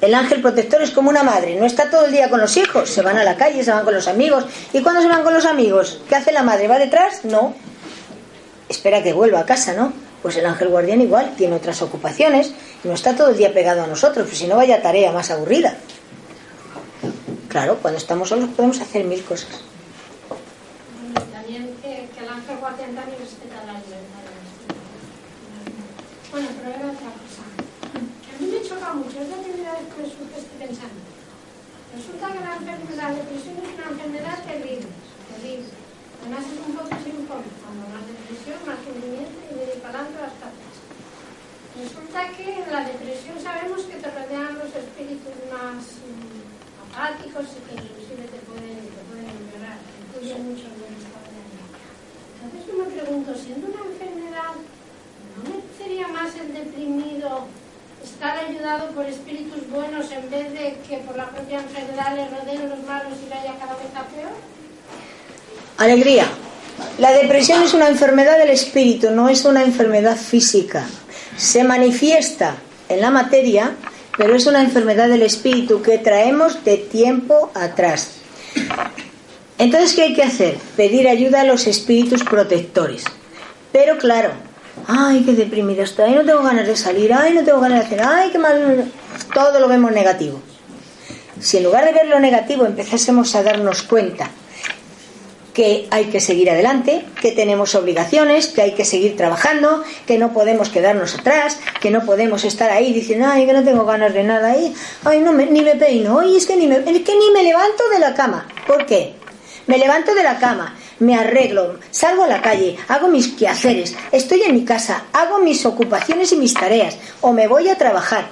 El 0.00 0.14
ángel 0.14 0.42
protector 0.42 0.82
es 0.82 0.90
como 0.90 1.08
una 1.08 1.22
madre, 1.22 1.56
no 1.56 1.64
está 1.64 1.90
todo 1.90 2.04
el 2.04 2.12
día 2.12 2.28
con 2.28 2.40
los 2.40 2.56
hijos, 2.58 2.90
se 2.90 3.00
van 3.00 3.16
a 3.16 3.24
la 3.24 3.36
calle, 3.36 3.64
se 3.64 3.70
van 3.70 3.84
con 3.84 3.94
los 3.94 4.06
amigos. 4.06 4.44
¿Y 4.72 4.82
cuándo 4.82 5.00
se 5.00 5.08
van 5.08 5.22
con 5.22 5.32
los 5.32 5.46
amigos? 5.46 6.00
¿Qué 6.08 6.14
hace 6.14 6.30
la 6.30 6.42
madre? 6.42 6.68
¿Va 6.68 6.78
detrás? 6.78 7.24
No. 7.24 7.54
Espera 8.68 9.02
que 9.02 9.12
vuelva 9.12 9.40
a 9.40 9.46
casa, 9.46 9.72
¿no? 9.72 9.92
Pues 10.22 10.36
el 10.36 10.46
ángel 10.46 10.68
guardián 10.68 11.00
igual 11.00 11.34
tiene 11.36 11.56
otras 11.56 11.80
ocupaciones 11.80 12.52
y 12.84 12.88
no 12.88 12.94
está 12.94 13.14
todo 13.14 13.30
el 13.30 13.36
día 13.36 13.52
pegado 13.54 13.82
a 13.82 13.86
nosotros, 13.86 14.26
pues 14.26 14.38
si 14.38 14.46
no 14.46 14.56
vaya 14.56 14.82
tarea 14.82 15.10
más 15.10 15.30
aburrida. 15.30 15.76
Claro, 17.54 17.78
cuando 17.78 17.98
estamos 18.02 18.28
solos 18.28 18.50
podemos 18.50 18.80
hacer 18.82 19.04
mil 19.06 19.22
cosas. 19.22 19.62
También 21.30 21.70
que, 21.78 22.10
que 22.10 22.18
el 22.18 22.28
ángel 22.28 22.58
guardián 22.58 22.98
también 22.98 23.14
respeta 23.14 23.62
la 23.62 23.78
libertad 23.78 24.22
del 24.26 24.42
espíritu. 24.42 24.82
Bueno, 26.34 26.48
pero 26.50 26.68
era 26.74 26.86
otra 26.90 27.10
cosa. 27.14 27.46
A 27.46 28.34
mí 28.42 28.46
me 28.50 28.58
choca 28.58 28.90
mucho, 28.98 29.22
es 29.22 29.30
la 29.30 29.38
primera 29.38 29.70
vez 29.78 29.86
que 29.86 30.02
surge 30.02 30.34
este 30.34 30.54
pensamiento. 30.58 31.14
Resulta 31.94 32.26
que 32.34 32.40
la, 32.42 32.52
enfer- 32.58 32.90
la 32.98 33.08
depresión 33.22 33.54
es 33.62 33.70
una 33.78 33.86
enfermedad 33.86 34.38
terrible, 34.42 34.90
terrible. 35.30 35.70
Además 36.26 36.42
es 36.50 36.58
un 36.58 36.74
poco 36.74 36.90
sin 37.06 37.18
fondo. 37.30 37.50
Cuando 37.62 37.82
más 37.94 38.02
depresión, 38.02 38.58
más 38.66 38.82
hundimiento 38.82 39.38
y 39.46 39.54
de 39.62 39.78
adelante 39.78 40.18
las 40.18 40.34
patas. 40.42 40.74
Resulta 41.78 42.18
que 42.34 42.46
en 42.50 42.66
la 42.66 42.82
depresión 42.82 43.38
sabemos 43.38 43.86
que 43.86 44.02
te 44.02 44.10
rodean 44.10 44.58
los 44.58 44.74
espíritus 44.74 45.38
más 45.54 46.02
apáticos 46.94 47.42
y 47.50 47.60
que 47.66 47.74
inclusive 47.82 48.22
te 48.30 48.38
pueden, 48.46 48.78
te 48.86 49.02
pueden 49.10 49.26
empeorar, 49.26 49.78
incluyen 49.82 50.46
mucho 50.46 50.70
en 50.70 50.78
el 50.78 50.94
estado 50.94 51.26
de. 51.26 51.42
Entonces 52.38 52.62
yo 52.70 52.74
me 52.78 52.88
pregunto, 52.94 53.34
siendo 53.34 53.66
una 53.66 53.82
enfermedad, 53.82 54.54
¿no 55.42 55.52
sería 55.74 56.06
más 56.08 56.30
el 56.38 56.54
deprimido 56.54 57.50
estar 58.02 58.38
ayudado 58.38 58.90
por 58.92 59.06
espíritus 59.06 59.68
buenos 59.70 60.10
en 60.12 60.30
vez 60.30 60.52
de 60.52 60.78
que 60.86 60.98
por 60.98 61.16
la 61.16 61.30
propia 61.30 61.58
enfermedad 61.60 62.14
le 62.14 62.28
rodeen 62.30 62.70
los 62.70 62.80
malos 62.86 63.18
y 63.18 63.28
vaya 63.28 63.58
cada 63.58 63.74
vez 63.74 63.90
a 63.96 64.06
peor? 64.14 64.34
Alegría. 65.78 66.26
La 66.98 67.12
depresión 67.12 67.62
es 67.62 67.74
una 67.74 67.88
enfermedad 67.88 68.38
del 68.38 68.50
espíritu, 68.50 69.10
no 69.10 69.28
es 69.28 69.44
una 69.44 69.62
enfermedad 69.62 70.16
física. 70.16 70.86
Se 71.36 71.64
manifiesta 71.64 72.54
en 72.88 73.00
la 73.00 73.10
materia, 73.10 73.74
pero 74.16 74.34
es 74.34 74.46
una 74.46 74.62
enfermedad 74.62 75.08
del 75.08 75.22
espíritu 75.22 75.82
que 75.82 75.98
traemos 75.98 76.64
de 76.64 76.76
tiempo 76.76 77.50
atrás. 77.54 78.18
Entonces, 79.58 79.94
¿qué 79.94 80.02
hay 80.02 80.14
que 80.14 80.22
hacer? 80.22 80.56
Pedir 80.76 81.08
ayuda 81.08 81.42
a 81.42 81.44
los 81.44 81.66
espíritus 81.66 82.24
protectores. 82.24 83.04
Pero 83.72 83.98
claro, 83.98 84.30
ay, 84.86 85.22
qué 85.24 85.32
deprimida 85.32 85.84
estoy, 85.84 86.06
ay, 86.06 86.14
no 86.14 86.24
tengo 86.24 86.42
ganas 86.42 86.66
de 86.66 86.76
salir, 86.76 87.12
ay, 87.12 87.34
no 87.34 87.44
tengo 87.44 87.60
ganas 87.60 87.80
de 87.80 87.86
hacer, 87.86 88.02
ay, 88.02 88.30
qué 88.30 88.38
mal. 88.38 88.90
Todo 89.32 89.60
lo 89.60 89.68
vemos 89.68 89.92
negativo. 89.92 90.40
Si 91.40 91.56
en 91.56 91.64
lugar 91.64 91.84
de 91.84 91.92
ver 91.92 92.06
lo 92.06 92.20
negativo 92.20 92.64
empezásemos 92.64 93.34
a 93.34 93.42
darnos 93.42 93.82
cuenta 93.82 94.30
que 95.54 95.86
hay 95.90 96.06
que 96.06 96.20
seguir 96.20 96.50
adelante, 96.50 97.04
que 97.22 97.30
tenemos 97.32 97.74
obligaciones, 97.76 98.48
que 98.48 98.60
hay 98.62 98.72
que 98.72 98.84
seguir 98.84 99.16
trabajando, 99.16 99.84
que 100.06 100.18
no 100.18 100.32
podemos 100.34 100.68
quedarnos 100.68 101.14
atrás, 101.14 101.58
que 101.80 101.90
no 101.92 102.04
podemos 102.04 102.44
estar 102.44 102.70
ahí 102.70 102.92
diciendo, 102.92 103.26
ay, 103.30 103.46
que 103.46 103.52
no 103.52 103.62
tengo 103.62 103.84
ganas 103.86 104.12
de 104.12 104.24
nada, 104.24 104.50
ay, 104.50 104.74
ay 105.04 105.20
no 105.20 105.32
me- 105.32 105.46
ni 105.46 105.62
me 105.62 105.76
peino, 105.76 106.18
ay, 106.18 106.36
es 106.36 106.44
que 106.46 106.56
ni 106.56 106.66
me 106.66 106.80
levanto 107.44 107.88
de 107.92 107.98
la 108.00 108.14
cama. 108.14 108.48
¿Por 108.66 108.84
qué? 108.84 109.14
Me 109.68 109.78
levanto 109.78 110.12
de 110.14 110.24
la 110.24 110.38
cama, 110.38 110.76
me 110.98 111.14
arreglo, 111.14 111.78
salgo 111.90 112.24
a 112.24 112.26
la 112.26 112.42
calle, 112.42 112.76
hago 112.88 113.06
mis 113.08 113.28
quehaceres, 113.28 113.94
estoy 114.12 114.42
en 114.42 114.54
mi 114.54 114.64
casa, 114.64 115.04
hago 115.12 115.38
mis 115.38 115.64
ocupaciones 115.64 116.32
y 116.32 116.36
mis 116.36 116.52
tareas, 116.52 116.98
o 117.20 117.32
me 117.32 117.46
voy 117.46 117.68
a 117.68 117.78
trabajar. 117.78 118.26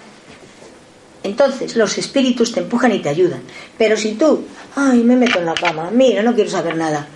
Entonces 1.24 1.76
los 1.76 1.98
espíritus 1.98 2.52
te 2.52 2.60
empujan 2.60 2.92
y 2.92 2.98
te 2.98 3.08
ayudan. 3.08 3.42
Pero 3.78 3.96
si 3.96 4.14
tú, 4.14 4.44
ay, 4.76 5.02
me 5.02 5.16
meto 5.16 5.38
en 5.38 5.46
la 5.46 5.54
cama, 5.54 5.90
mira, 5.90 6.22
no 6.22 6.34
quiero 6.34 6.50
saber 6.50 6.76
nada. 6.76 7.06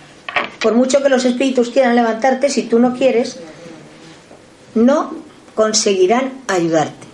Por 0.61 0.73
mucho 0.73 1.01
que 1.01 1.09
los 1.09 1.25
espíritus 1.25 1.69
quieran 1.69 1.95
levantarte, 1.95 2.49
si 2.49 2.63
tú 2.63 2.79
no 2.79 2.93
quieres, 2.93 3.39
no 4.75 5.13
conseguirán 5.55 6.33
ayudarte. 6.47 7.07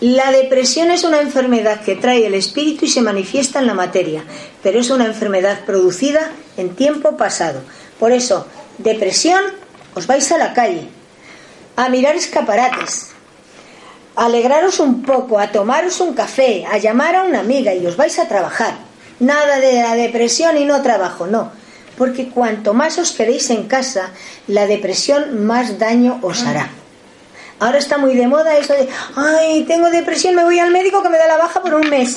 La 0.00 0.32
depresión 0.32 0.90
es 0.90 1.04
una 1.04 1.20
enfermedad 1.20 1.80
que 1.82 1.94
trae 1.94 2.26
el 2.26 2.34
espíritu 2.34 2.86
y 2.86 2.88
se 2.88 3.02
manifiesta 3.02 3.60
en 3.60 3.68
la 3.68 3.74
materia, 3.74 4.24
pero 4.62 4.80
es 4.80 4.90
una 4.90 5.06
enfermedad 5.06 5.64
producida 5.64 6.32
en 6.56 6.74
tiempo 6.74 7.16
pasado. 7.16 7.60
Por 8.00 8.10
eso, 8.10 8.46
depresión, 8.78 9.40
os 9.94 10.08
vais 10.08 10.32
a 10.32 10.38
la 10.38 10.54
calle 10.54 10.88
a 11.76 11.88
mirar 11.88 12.16
escaparates, 12.16 13.10
a 14.16 14.24
alegraros 14.26 14.80
un 14.80 15.02
poco, 15.02 15.38
a 15.38 15.52
tomaros 15.52 16.00
un 16.00 16.14
café, 16.14 16.66
a 16.66 16.78
llamar 16.78 17.14
a 17.14 17.22
una 17.22 17.40
amiga 17.40 17.72
y 17.72 17.86
os 17.86 17.96
vais 17.96 18.18
a 18.18 18.26
trabajar. 18.26 18.74
Nada 19.22 19.60
de 19.60 19.74
la 19.74 19.94
depresión 19.94 20.58
y 20.58 20.64
no 20.64 20.82
trabajo, 20.82 21.28
no. 21.28 21.52
Porque 21.96 22.28
cuanto 22.28 22.74
más 22.74 22.98
os 22.98 23.12
queréis 23.12 23.50
en 23.50 23.68
casa, 23.68 24.10
la 24.48 24.66
depresión 24.66 25.46
más 25.46 25.78
daño 25.78 26.18
os 26.22 26.42
hará. 26.42 26.70
Ahora 27.60 27.78
está 27.78 27.98
muy 27.98 28.16
de 28.16 28.26
moda 28.26 28.58
eso 28.58 28.72
de, 28.72 28.88
ay, 29.14 29.62
tengo 29.68 29.90
depresión, 29.90 30.34
me 30.34 30.42
voy 30.42 30.58
al 30.58 30.72
médico 30.72 31.04
que 31.04 31.08
me 31.08 31.18
da 31.18 31.28
la 31.28 31.36
baja 31.36 31.62
por 31.62 31.72
un 31.72 31.88
mes. 31.88 32.16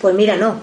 Pues 0.00 0.14
mira, 0.14 0.36
no. 0.36 0.60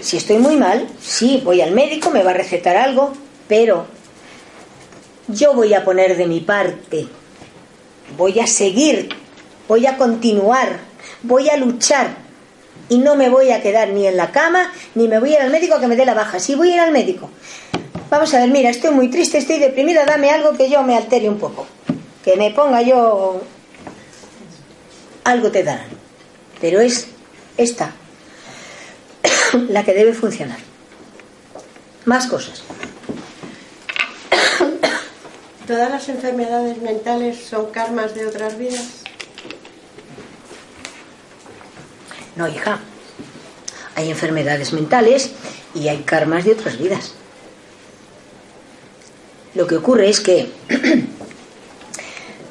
Si 0.00 0.16
estoy 0.16 0.38
muy 0.38 0.56
mal, 0.56 0.88
sí, 1.02 1.42
voy 1.44 1.60
al 1.60 1.72
médico, 1.72 2.08
me 2.08 2.22
va 2.22 2.30
a 2.30 2.34
recetar 2.34 2.78
algo, 2.78 3.12
pero 3.46 3.84
yo 5.26 5.52
voy 5.52 5.74
a 5.74 5.84
poner 5.84 6.16
de 6.16 6.24
mi 6.24 6.40
parte, 6.40 7.08
voy 8.16 8.40
a 8.40 8.46
seguir, 8.46 9.10
voy 9.68 9.84
a 9.84 9.98
continuar, 9.98 10.78
voy 11.22 11.50
a 11.50 11.58
luchar 11.58 12.27
y 12.88 12.98
no 12.98 13.14
me 13.16 13.28
voy 13.28 13.50
a 13.50 13.62
quedar 13.62 13.90
ni 13.90 14.06
en 14.06 14.16
la 14.16 14.30
cama 14.32 14.72
ni 14.94 15.08
me 15.08 15.18
voy 15.18 15.30
a 15.30 15.36
ir 15.36 15.42
al 15.42 15.50
médico 15.50 15.74
a 15.74 15.80
que 15.80 15.86
me 15.86 15.96
dé 15.96 16.04
la 16.06 16.14
baja. 16.14 16.40
Sí, 16.40 16.54
voy 16.54 16.70
a 16.72 16.74
ir 16.74 16.80
al 16.80 16.92
médico. 16.92 17.30
Vamos 18.10 18.32
a 18.32 18.38
ver, 18.38 18.48
mira, 18.48 18.70
estoy 18.70 18.92
muy 18.92 19.08
triste, 19.08 19.36
estoy 19.38 19.58
deprimida, 19.58 20.06
dame 20.06 20.30
algo 20.30 20.56
que 20.56 20.70
yo 20.70 20.82
me 20.82 20.96
altere 20.96 21.28
un 21.28 21.38
poco, 21.38 21.66
que 22.24 22.36
me 22.36 22.50
ponga 22.50 22.80
yo... 22.82 23.42
Algo 25.24 25.50
te 25.50 25.62
darán, 25.62 25.88
pero 26.58 26.80
es 26.80 27.08
esta 27.58 27.92
la 29.68 29.84
que 29.84 29.92
debe 29.92 30.14
funcionar. 30.14 30.56
Más 32.06 32.26
cosas. 32.26 32.62
¿Todas 35.66 35.90
las 35.90 36.08
enfermedades 36.08 36.80
mentales 36.80 37.44
son 37.44 37.70
karmas 37.72 38.14
de 38.14 38.26
otras 38.26 38.56
vidas? 38.56 39.02
No, 42.38 42.46
hija. 42.48 42.78
Hay 43.96 44.10
enfermedades 44.10 44.72
mentales 44.72 45.32
y 45.74 45.88
hay 45.88 45.98
karmas 45.98 46.44
de 46.44 46.52
otras 46.52 46.78
vidas. 46.78 47.12
Lo 49.56 49.66
que 49.66 49.74
ocurre 49.76 50.08
es 50.08 50.20
que 50.20 50.48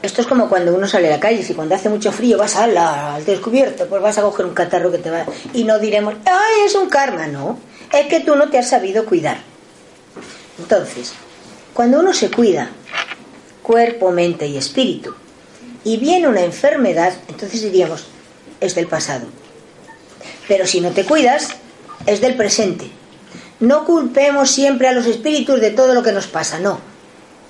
esto 0.01 0.22
es 0.22 0.27
como 0.27 0.49
cuando 0.49 0.76
uno 0.76 0.88
sale 0.89 1.07
a 1.07 1.11
la 1.11 1.19
calle, 1.22 1.41
si 1.43 1.53
cuando 1.53 1.73
hace 1.76 1.88
mucho 1.88 2.11
frío 2.11 2.38
vas 2.38 2.57
a 2.57 2.68
la- 2.68 3.15
al 3.15 3.23
descubierto, 3.26 3.88
pues 3.88 4.01
vas 4.01 4.18
a 4.18 4.23
coger 4.23 4.45
un 4.45 4.53
catarro 4.53 4.91
que 4.91 4.97
te 4.97 5.09
va 5.09 5.26
y 5.53 5.64
no 5.64 5.80
diremos, 5.80 6.15
"Ay, 6.26 6.65
es 6.65 6.76
un 6.76 6.89
karma", 6.89 7.27
no. 7.27 7.57
Es 7.93 8.07
que 8.07 8.19
tú 8.19 8.35
no 8.35 8.49
te 8.49 8.59
has 8.59 8.69
sabido 8.69 9.05
cuidar. 9.05 9.38
Entonces, 10.59 11.14
cuando 11.73 11.99
uno 12.01 12.14
se 12.14 12.30
cuida, 12.30 12.72
cuerpo, 13.64 14.11
mente 14.11 14.47
y 14.47 14.57
espíritu, 14.57 15.15
y 15.85 15.95
viene 15.95 16.27
una 16.27 16.41
enfermedad, 16.43 17.14
entonces 17.30 17.61
diríamos, 17.61 18.03
es 18.59 18.76
del 18.76 18.88
pasado. 18.88 19.27
Pero 20.48 20.65
si 20.65 20.82
no 20.82 20.91
te 20.91 21.06
cuidas, 21.06 21.49
es 22.06 22.22
del 22.22 22.36
presente. 22.36 22.90
No 23.60 23.86
culpemos 23.86 24.52
siempre 24.52 24.88
a 24.88 24.94
los 24.94 25.06
espíritus 25.06 25.60
de 25.60 25.72
todo 25.72 25.94
lo 25.94 26.03
que 26.03 26.11
nos 26.11 26.28
pasa, 26.28 26.60
no. 26.60 26.80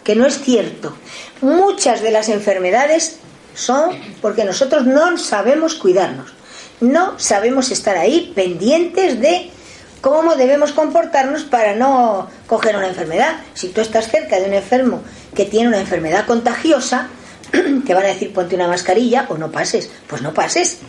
Que 0.03 0.15
no 0.15 0.25
es 0.25 0.39
cierto. 0.39 0.95
Muchas 1.41 2.01
de 2.01 2.11
las 2.11 2.29
enfermedades 2.29 3.17
son 3.53 3.91
porque 4.21 4.45
nosotros 4.45 4.85
no 4.85 5.17
sabemos 5.17 5.75
cuidarnos. 5.75 6.31
No 6.79 7.19
sabemos 7.19 7.71
estar 7.71 7.97
ahí 7.97 8.31
pendientes 8.35 9.19
de 9.19 9.51
cómo 9.99 10.35
debemos 10.35 10.71
comportarnos 10.71 11.43
para 11.43 11.75
no 11.75 12.29
coger 12.45 12.77
una 12.77 12.87
enfermedad. 12.87 13.41
Si 13.53 13.69
tú 13.69 13.81
estás 13.81 14.09
cerca 14.09 14.39
de 14.39 14.45
un 14.45 14.53
enfermo 14.53 15.01
que 15.35 15.45
tiene 15.45 15.67
una 15.67 15.79
enfermedad 15.79 16.25
contagiosa, 16.25 17.09
te 17.51 17.93
van 17.93 18.05
a 18.05 18.09
decir 18.09 18.31
ponte 18.31 18.55
una 18.55 18.67
mascarilla 18.67 19.25
o 19.29 19.37
no 19.37 19.51
pases. 19.51 19.89
Pues 20.07 20.21
no 20.21 20.33
pases. 20.33 20.79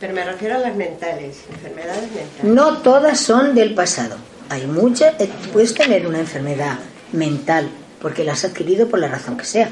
Pero 0.00 0.14
me 0.14 0.24
refiero 0.24 0.56
a 0.56 0.58
las 0.58 0.74
mentales, 0.74 1.36
enfermedades 1.52 2.10
mentales. 2.10 2.44
No 2.44 2.78
todas 2.78 3.20
son 3.20 3.54
del 3.54 3.74
pasado. 3.74 4.16
Hay 4.48 4.66
muchas, 4.66 5.20
eh, 5.20 5.28
puedes 5.52 5.74
tener 5.74 6.06
una 6.06 6.18
enfermedad 6.18 6.78
mental 7.12 7.68
porque 8.00 8.24
la 8.24 8.32
has 8.32 8.44
adquirido 8.44 8.88
por 8.88 8.98
la 8.98 9.08
razón 9.08 9.36
que 9.36 9.44
sea. 9.44 9.68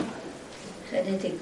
Genético. 0.91 1.37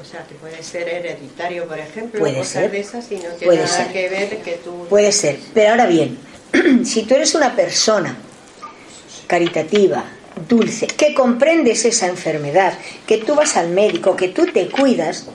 O 0.00 0.04
sea, 0.04 0.24
que 0.26 0.34
puede 0.36 0.62
ser 0.62 0.88
hereditario, 0.88 1.66
por 1.66 1.78
ejemplo, 1.78 2.20
Puede 2.20 2.38
cosas 2.38 2.52
ser. 2.52 2.70
de 2.70 2.80
esas 2.80 3.12
y 3.12 3.16
no 3.16 3.22
tiene 3.22 3.44
Puede 3.46 3.62
nada 3.64 3.68
ser. 3.76 3.92
que 3.92 4.08
ver 4.08 4.38
que 4.38 4.52
tú... 4.64 4.86
Puede 4.88 5.12
ser. 5.12 5.38
Pero 5.54 5.70
ahora 5.70 5.86
bien, 5.86 6.18
si 6.84 7.02
tú 7.02 7.14
eres 7.14 7.34
una 7.34 7.54
persona 7.54 8.16
caritativa, 9.26 10.04
dulce, 10.48 10.86
que 10.86 11.14
comprendes 11.14 11.84
esa 11.84 12.06
enfermedad, 12.06 12.74
que 13.06 13.18
tú 13.18 13.34
vas 13.34 13.56
al 13.56 13.68
médico, 13.68 14.16
que 14.16 14.28
tú 14.28 14.46
te 14.46 14.68
cuidas, 14.68 15.26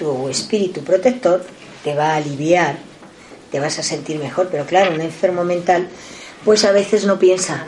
tu 0.00 0.28
espíritu 0.28 0.82
protector 0.82 1.44
te 1.84 1.94
va 1.94 2.12
a 2.12 2.16
aliviar, 2.16 2.78
te 3.52 3.60
vas 3.60 3.78
a 3.78 3.82
sentir 3.82 4.18
mejor, 4.18 4.48
pero 4.50 4.64
claro, 4.64 4.94
un 4.94 5.00
enfermo 5.00 5.44
mental 5.44 5.88
pues 6.44 6.64
a 6.64 6.72
veces 6.72 7.04
no 7.04 7.18
piensa, 7.18 7.66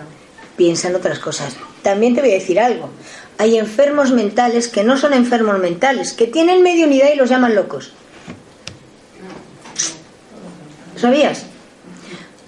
piensa 0.57 0.89
en 0.89 0.97
otras 0.97 1.19
cosas. 1.19 1.55
También 1.83 2.15
te 2.15 2.23
voy 2.23 2.31
a 2.31 2.35
decir 2.35 2.59
algo, 2.59 2.89
hay 3.39 3.59
enfermos 3.59 4.13
mentales 4.13 4.69
que 4.69 4.83
no 4.83 4.97
son 4.97 5.13
enfermos 5.13 5.59
mentales, 5.59 6.13
que 6.13 6.27
tienen 6.27 6.63
medio 6.63 6.87
unidad 6.87 7.11
y 7.13 7.17
los 7.17 7.29
llaman 7.29 7.55
locos. 7.55 7.93
¿Sabías? 10.97 11.45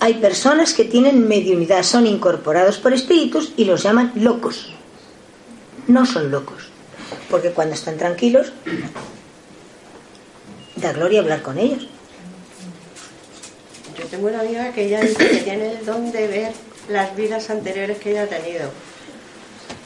Hay 0.01 0.15
personas 0.15 0.75
que 0.75 0.85
tienen 0.85 1.27
mediunidad, 1.29 1.83
son 1.83 2.07
incorporados 2.07 2.79
por 2.79 2.93
espíritus 2.93 3.53
y 3.57 3.65
los 3.65 3.83
llaman 3.83 4.13
locos. 4.15 4.73
No 5.89 6.07
son 6.07 6.31
locos, 6.31 6.69
porque 7.29 7.51
cuando 7.51 7.75
están 7.75 7.99
tranquilos, 7.99 8.53
gloria 10.93 11.21
hablar 11.21 11.43
con 11.43 11.59
ellos. 11.59 11.89
Yo 13.99 14.05
tengo 14.07 14.29
una 14.29 14.41
amiga 14.41 14.73
que 14.73 14.87
ella 14.87 15.01
dice 15.01 15.29
que 15.29 15.37
tiene 15.39 15.73
el 15.73 15.87
don 15.87 16.11
de 16.11 16.27
ver 16.27 16.53
las 16.89 17.15
vidas 17.17 17.49
anteriores 17.51 17.99
que 17.99 18.11
ella 18.11 18.25
ha 18.25 18.27
tenido. 18.27 18.71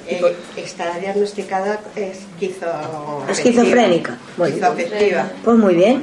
Eh, 0.06 0.36
está 0.56 0.98
diagnosticada 0.98 1.80
esquizo... 1.94 2.66
esquizofrénica. 3.28 4.16
Pues 4.36 4.54
muy 5.58 5.74
bien. 5.74 6.02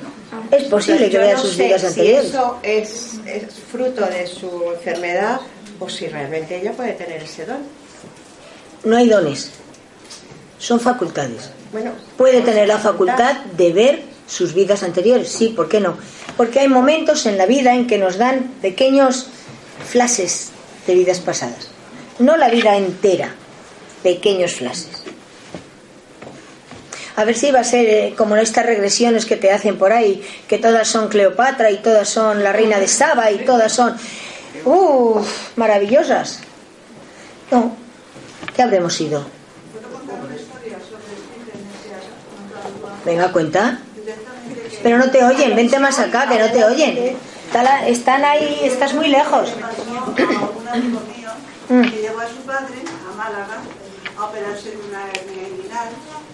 Es 0.52 0.66
posible 0.66 1.06
Entonces, 1.06 1.10
que 1.10 1.18
vea 1.18 1.34
no 1.34 1.42
sus 1.42 1.52
sé 1.54 1.66
vidas 1.66 1.82
si 1.82 1.88
anteriores. 1.88 2.26
eso 2.30 2.60
es, 2.62 3.14
es 3.26 3.54
fruto 3.72 4.06
de 4.06 4.28
su 4.28 4.74
enfermedad 4.78 5.40
o 5.80 5.90
si 5.90 6.08
realmente 6.08 6.60
ella 6.62 6.72
puede 6.74 6.94
tener 6.94 7.24
ese 7.24 7.46
don. 7.46 7.58
No 8.84 8.96
hay 8.98 9.10
dones, 9.10 9.52
son 10.60 10.80
facultades. 10.80 11.50
Bueno, 11.72 11.92
Puede 12.16 12.42
tener 12.42 12.68
la 12.68 12.78
facultad 12.78 13.38
de 13.58 13.74
ver 13.74 14.04
sus 14.28 14.54
vidas 14.54 14.84
anteriores, 14.84 15.30
sí, 15.30 15.50
¿por 15.50 15.70
qué 15.70 15.80
no? 15.80 15.98
Porque 16.38 16.60
hay 16.60 16.68
momentos 16.68 17.26
en 17.26 17.38
la 17.38 17.46
vida 17.46 17.74
en 17.74 17.88
que 17.88 17.98
nos 17.98 18.18
dan 18.18 18.52
pequeños 18.62 19.28
flashes 19.88 20.52
de 20.88 20.96
vidas 20.96 21.20
pasadas. 21.20 21.70
No 22.20 22.38
la 22.38 22.50
vida 22.50 22.76
entera, 22.78 23.36
pequeños 24.04 24.54
flashes. 24.56 25.04
A 27.18 27.24
ver 27.24 27.36
si 27.36 27.52
va 27.52 27.62
a 27.62 27.64
ser 27.64 27.86
eh, 27.88 28.14
como 28.18 28.36
estas 28.36 28.66
regresiones 28.66 29.26
que 29.26 29.38
te 29.38 29.52
hacen 29.52 29.78
por 29.78 29.94
ahí, 29.94 30.22
que 30.50 30.58
todas 30.58 30.88
son 30.88 31.08
Cleopatra 31.08 31.72
y 31.72 31.78
todas 31.78 32.10
son 32.10 32.44
la 32.44 32.52
reina 32.52 32.78
de 32.78 32.90
Saba 32.90 33.32
y 33.32 33.46
todas 33.46 33.72
son, 33.72 33.96
uff, 34.66 35.56
maravillosas. 35.56 36.42
No, 37.52 37.76
¿qué 38.54 38.62
habremos 38.62 38.94
sido? 38.94 39.26
Venga, 43.06 43.32
cuenta. 43.32 43.80
Pero 44.86 45.00
no 45.00 45.10
te 45.10 45.24
oyen, 45.24 45.56
vente 45.56 45.80
más 45.80 45.98
acá, 45.98 46.30
que 46.30 46.38
no 46.38 46.52
te 46.52 46.64
oyen. 46.64 47.18
Están 47.88 48.24
ahí, 48.24 48.60
estás 48.62 48.94
muy 48.94 49.08
lejos. 49.08 49.50
Mm. 51.68 51.82
que 51.90 52.02
llevó 52.04 52.20
a 52.20 52.28
su 52.28 52.36
padre 52.46 52.76
a 53.10 53.16
Málaga 53.16 53.58
a 54.16 54.26
operarse 54.26 54.70
de 54.70 54.78
una 54.78 55.02
hernia 55.10 55.48
inguinal 55.50 55.90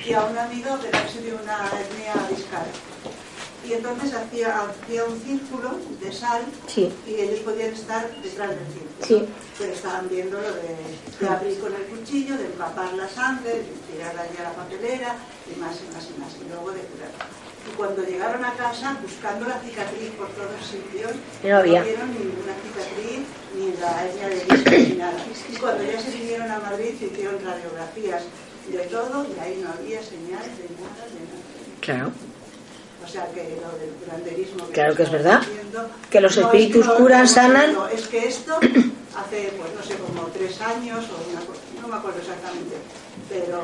y 0.05 0.11
a 0.11 0.25
un 0.25 0.37
amigo 0.37 0.71
a 0.71 0.73
operarse 0.75 1.21
de 1.21 1.33
una 1.33 1.55
hernia 1.71 2.27
discal. 2.29 2.65
Y 3.65 3.71
entonces 3.71 4.13
hacía, 4.13 4.53
hacía 4.67 5.05
un 5.05 5.17
círculo 5.21 5.77
de 6.01 6.11
sal 6.11 6.41
Sí. 6.67 6.91
y 7.07 7.13
ellos 7.15 7.39
podían 7.45 7.71
estar 7.71 8.11
detrás 8.21 8.49
del 8.49 8.67
círculo. 8.73 9.07
Sí. 9.07 9.29
Pero 9.57 9.71
estaban 9.71 10.09
viendo 10.09 10.41
lo 10.41 10.51
de, 10.51 10.75
de 11.21 11.27
abrir 11.29 11.57
con 11.61 11.73
el 11.73 11.83
cuchillo, 11.83 12.35
de 12.37 12.47
empapar 12.47 12.91
la 12.95 13.07
sangre, 13.07 13.51
de 13.53 13.63
tirar 13.89 14.13
allí 14.19 14.35
a 14.37 14.43
la 14.43 14.51
papelera 14.51 15.15
y 15.47 15.57
más 15.57 15.77
y 15.79 15.95
más 15.95 16.05
y 16.13 16.19
más. 16.19 16.31
Y 16.43 16.49
luego 16.49 16.71
de 16.71 16.81
curar. 16.81 17.11
Y 17.69 17.75
cuando 17.75 18.03
llegaron 18.03 18.43
a 18.43 18.53
casa, 18.53 18.97
buscando 19.01 19.47
la 19.47 19.59
cicatriz 19.59 20.09
por 20.17 20.27
todos 20.29 20.59
sitios, 20.65 21.11
No 21.43 21.57
había. 21.57 21.83
vieron 21.83 22.09
ninguna 22.11 22.53
cicatriz, 22.63 23.27
ni 23.55 23.73
la 23.79 24.03
hernia 24.05 24.27
de 24.29 24.35
disco, 24.45 24.71
ni 24.71 24.97
nada. 24.97 25.17
Y 25.51 25.55
cuando 25.57 25.83
ya 25.83 25.99
se 26.01 26.11
vinieron 26.11 26.49
a 26.51 26.59
Madrid, 26.59 26.93
se 26.99 27.05
hicieron 27.05 27.35
radiografías 27.43 28.23
de 28.71 28.77
todo 28.87 29.25
y 29.25 29.39
ahí 29.39 29.61
no 29.63 29.69
había 29.69 30.01
señales 30.01 30.57
de 30.57 30.67
nada, 30.81 31.05
de 31.05 31.21
nada. 31.27 31.41
Claro. 31.81 32.11
O 33.03 33.07
sea 33.07 33.25
que 33.33 33.57
lo 33.61 33.77
del 33.79 33.89
curanderismo 33.95 34.67
que 34.67 34.73
Claro 34.73 34.95
que 34.95 35.03
es 35.03 35.11
verdad. 35.11 35.41
Que 36.09 36.21
los 36.21 36.35
no 36.37 36.41
es 36.41 36.45
espíritus 36.47 36.87
curan, 36.89 37.27
sanan. 37.27 37.73
no, 37.73 37.87
es 37.87 38.07
que 38.07 38.27
esto 38.27 38.55
hace, 38.57 39.53
pues 39.57 39.73
no 39.75 39.83
sé, 39.83 39.95
como 39.95 40.27
tres 40.27 40.61
años 40.61 41.05
o 41.09 41.29
una 41.31 41.41
no 41.81 41.87
me 41.87 41.95
acuerdo 41.95 42.19
exactamente. 42.19 42.75
Pero, 43.31 43.61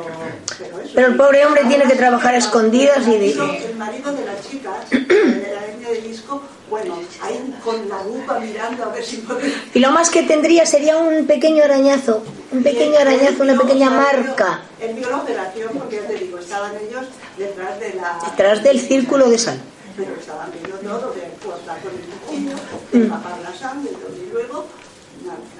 pero, 0.57 0.80
eso, 0.80 0.91
Pero 0.95 1.07
el 1.07 1.18
pobre 1.18 1.45
hombre 1.45 1.65
tiene 1.65 1.84
que 1.85 1.95
trabajar 1.95 2.34
a 2.34 2.38
escondidas 2.38 3.06
y 3.06 3.18
de- 3.18 3.65
el 3.65 3.76
marido 3.76 4.14
de 4.14 4.26
la 4.26 4.39
chica, 4.41 4.72
de 4.91 5.52
la 5.53 5.65
hernia 5.65 5.89
de 5.89 6.02
disco, 6.02 6.41
bueno, 6.69 6.98
ahí 7.22 7.53
con 7.64 7.89
la 7.89 8.02
lupa 8.03 8.39
mirando 8.39 8.85
a 8.85 8.88
ver 8.94 9.03
si 9.03 9.18
podía 9.18 9.53
Y 9.73 9.80
lo 9.80 9.91
más 9.91 10.10
que 10.10 10.23
tendría 10.23 10.65
sería 10.65 10.95
un 10.98 11.27
pequeño 11.27 11.64
arañazo, 11.65 12.23
un 12.52 12.64
pequeño 12.64 12.98
arañazo, 12.98 13.44
una 13.44 13.57
pequeña 13.60 13.89
marca 13.89 14.61
Él 14.80 14.94
vio 14.95 15.10
la 15.10 15.18
operación 15.18 15.69
porque 15.77 15.98
ya 15.98 16.07
te 16.07 16.14
digo, 16.15 16.38
estaban 16.39 16.72
ellos 16.77 17.06
detrás 17.38 17.77
de 17.81 17.94
la. 17.95 18.19
detrás 18.30 18.64
del 18.64 18.80
círculo 18.80 19.30
de 19.30 19.38
sal. 19.38 19.60
Pero 19.98 20.14
estaban 20.18 20.49
viendo 20.52 20.77
todo, 20.77 21.11
de 21.14 21.23
cortar 21.45 21.77
con 21.81 21.91
el 21.91 22.02
cuchillo, 22.19 22.56
de 22.94 22.98
empapar 22.99 23.38
la 23.44 23.53
sangre 23.53 23.91
y 23.91 24.31
luego, 24.31 24.65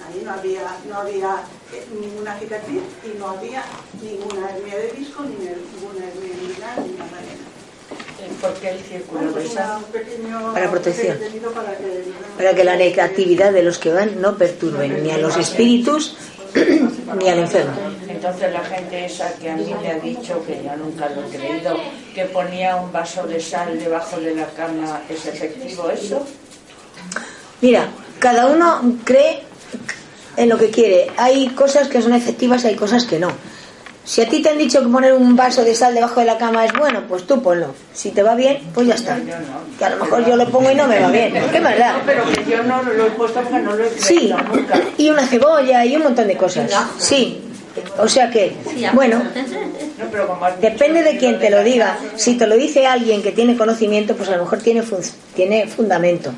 ahí 0.07 0.21
no 0.23 0.31
había, 0.31 0.61
no 0.89 0.97
había 0.99 1.35
ninguna 1.99 2.38
cicatriz 2.39 2.81
y 3.03 3.18
no 3.18 3.30
había 3.30 3.64
ninguna 4.02 4.49
hernia 4.49 4.76
de 4.77 4.91
disco, 4.98 5.23
ni 5.23 5.35
ninguna 5.35 6.06
hernia 6.07 6.34
inguinal, 6.34 6.77
ni 6.88 6.98
nada 6.98 7.18
de 7.22 7.27
nada. 7.27 8.38
¿Por 8.41 8.53
qué 8.56 8.69
el 8.69 8.80
círculo 8.80 9.31
pues 9.31 9.49
sal? 9.52 9.65
una- 9.65 9.77
un 9.77 9.84
pequeño 9.85 10.53
Para 10.53 10.69
protección. 10.72 11.18
para 11.53 11.77
que, 11.77 12.03
Para 12.38 12.53
que 12.56 12.64
la 12.64 12.76
negatividad 12.76 13.52
de 13.53 13.64
los 13.64 13.77
que 13.77 13.91
van 13.91 14.22
no 14.22 14.38
perturben 14.38 15.03
ni 15.03 15.11
a 15.11 15.18
los 15.18 15.38
espíritus 15.38 16.15
ni 17.19 17.30
al 17.30 17.39
enfermo. 17.39 17.73
Entonces 18.07 18.52
la 18.52 18.64
gente 18.65 19.06
esa 19.06 19.34
que 19.35 19.49
a 19.49 19.56
mí 19.56 19.73
me 19.81 19.91
ha 19.91 19.99
dicho, 19.99 20.44
que 20.45 20.61
yo 20.64 20.76
nunca 20.76 21.10
lo 21.10 21.23
he 21.26 21.30
creído, 21.38 21.77
que 22.14 22.26
ponía 22.26 22.76
un 22.76 22.91
vaso 22.91 23.26
de 23.27 23.39
sal 23.39 23.77
debajo 23.80 24.19
de 24.19 24.35
la 24.35 24.45
cama, 24.48 25.02
¿es 25.10 25.26
efectivo 25.26 25.89
eso? 25.89 26.26
Mira, 27.61 27.88
cada 28.19 28.48
uno 28.48 28.98
cree 29.03 29.44
en 30.38 30.49
lo 30.49 30.57
que 30.57 30.69
quiere. 30.69 31.07
Hay 31.18 31.49
cosas 31.49 31.88
que 31.89 32.01
son 32.01 32.14
efectivas, 32.14 32.64
hay 32.65 32.76
cosas 32.76 33.03
que 33.05 33.19
no. 33.19 33.30
Si 34.05 34.22
a 34.22 34.30
ti 34.30 34.41
te 34.41 34.47
han 34.49 34.57
dicho 34.57 34.80
que 34.81 34.88
poner 34.88 35.14
un 35.14 35.35
vaso 35.35 35.65
de 35.65 35.76
sal 35.76 35.93
debajo 35.93 36.22
de 36.22 36.26
la 36.27 36.38
cama 36.38 36.64
es 36.64 36.72
bueno, 36.72 37.03
pues 37.09 37.27
tú 37.27 37.41
ponlo. 37.43 37.76
Si 37.93 38.11
te 38.11 38.23
va 38.23 38.35
bien, 38.35 38.59
pues 38.73 38.88
ya 38.88 38.93
está. 38.95 39.19
Que 39.77 39.84
a 39.84 39.89
lo 39.89 39.97
mejor 40.05 40.26
yo 40.26 40.38
lo 40.38 40.47
pongo 40.49 40.72
y 40.72 40.76
no 40.76 40.88
me 40.88 40.97
va 41.01 41.11
bien. 41.11 41.34
¿Qué 41.51 41.59
más 41.59 41.77
da? 41.77 41.91
No, 41.91 41.99
pero 42.05 42.23
que 42.31 42.49
yo 42.49 42.64
no 42.64 42.84
lo 42.84 43.05
he 43.07 43.09
puesto 43.11 43.41
porque 43.41 43.59
no 43.59 43.73
lo 43.76 43.84
he 43.84 43.89
Sí, 43.99 44.31
y 44.97 45.09
una 45.09 45.27
cebolla 45.27 45.84
y 45.85 45.97
un 45.97 46.03
montón 46.03 46.26
de 46.27 46.38
cosas. 46.38 46.72
Sí, 46.97 47.41
o 47.99 48.07
sea 48.07 48.30
que, 48.30 48.55
bueno, 48.93 49.22
depende 50.61 51.03
de 51.03 51.18
quien 51.18 51.38
te 51.39 51.49
lo 51.49 51.61
diga. 51.64 51.97
Si 52.15 52.35
te 52.38 52.47
lo 52.47 52.55
dice 52.55 52.88
alguien 52.88 53.22
que 53.22 53.34
tiene 53.34 53.57
conocimiento, 53.57 54.15
pues 54.15 54.30
a 54.30 54.38
lo 54.38 54.43
mejor 54.43 54.59
tiene, 54.59 54.84
fun- 54.84 55.01
tiene 55.35 55.68
fundamento. 55.68 56.31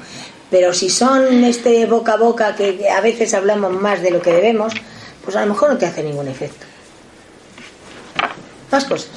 Pero 0.50 0.74
si 0.74 0.90
son 0.90 1.44
este 1.44 1.86
boca 1.86 2.14
a 2.14 2.18
boca 2.18 2.56
que 2.56 2.90
a 2.90 3.02
veces 3.02 3.34
hablamos 3.34 3.72
más 3.74 4.02
de 4.02 4.12
lo 4.12 4.22
que 4.22 4.34
debemos, 4.34 4.74
pues 5.24 5.36
a 5.36 5.42
lo 5.42 5.54
mejor 5.54 5.70
no 5.70 5.78
te 5.78 5.86
hace 5.86 6.04
ningún 6.04 6.28
efecto. 6.28 6.66
Más 8.72 8.86
cosas. 8.86 9.10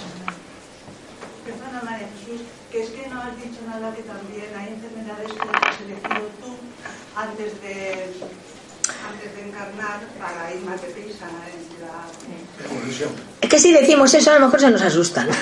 Perdona, 1.45 1.83
María 1.85 2.09
Jesús, 2.21 2.43
que 2.71 2.83
es 2.83 2.91
que 2.91 3.09
no 3.09 3.21
has 3.23 3.35
dicho 3.37 3.61
nada 3.67 3.95
que 3.95 4.03
también 4.03 4.47
hay 4.59 4.75
enfermedades 4.75 5.33
que 5.33 5.41
has 5.41 5.81
elegido 5.81 6.29
tú 6.43 6.57
antes 7.17 7.61
de, 7.63 8.13
antes 9.09 9.37
de 9.37 9.49
encarnar 9.49 10.01
para 10.19 10.55
ir 10.55 10.61
más 10.63 10.81
deprisa 10.83 11.27
en 11.27 11.63
la... 11.81 12.09
Es 13.41 13.49
que 13.49 13.59
si 13.59 13.73
decimos 13.73 14.13
eso, 14.13 14.31
a 14.31 14.35
lo 14.35 14.41
mejor 14.47 14.61
se 14.61 14.71
nos 14.71 14.83
asustan. 14.83 15.29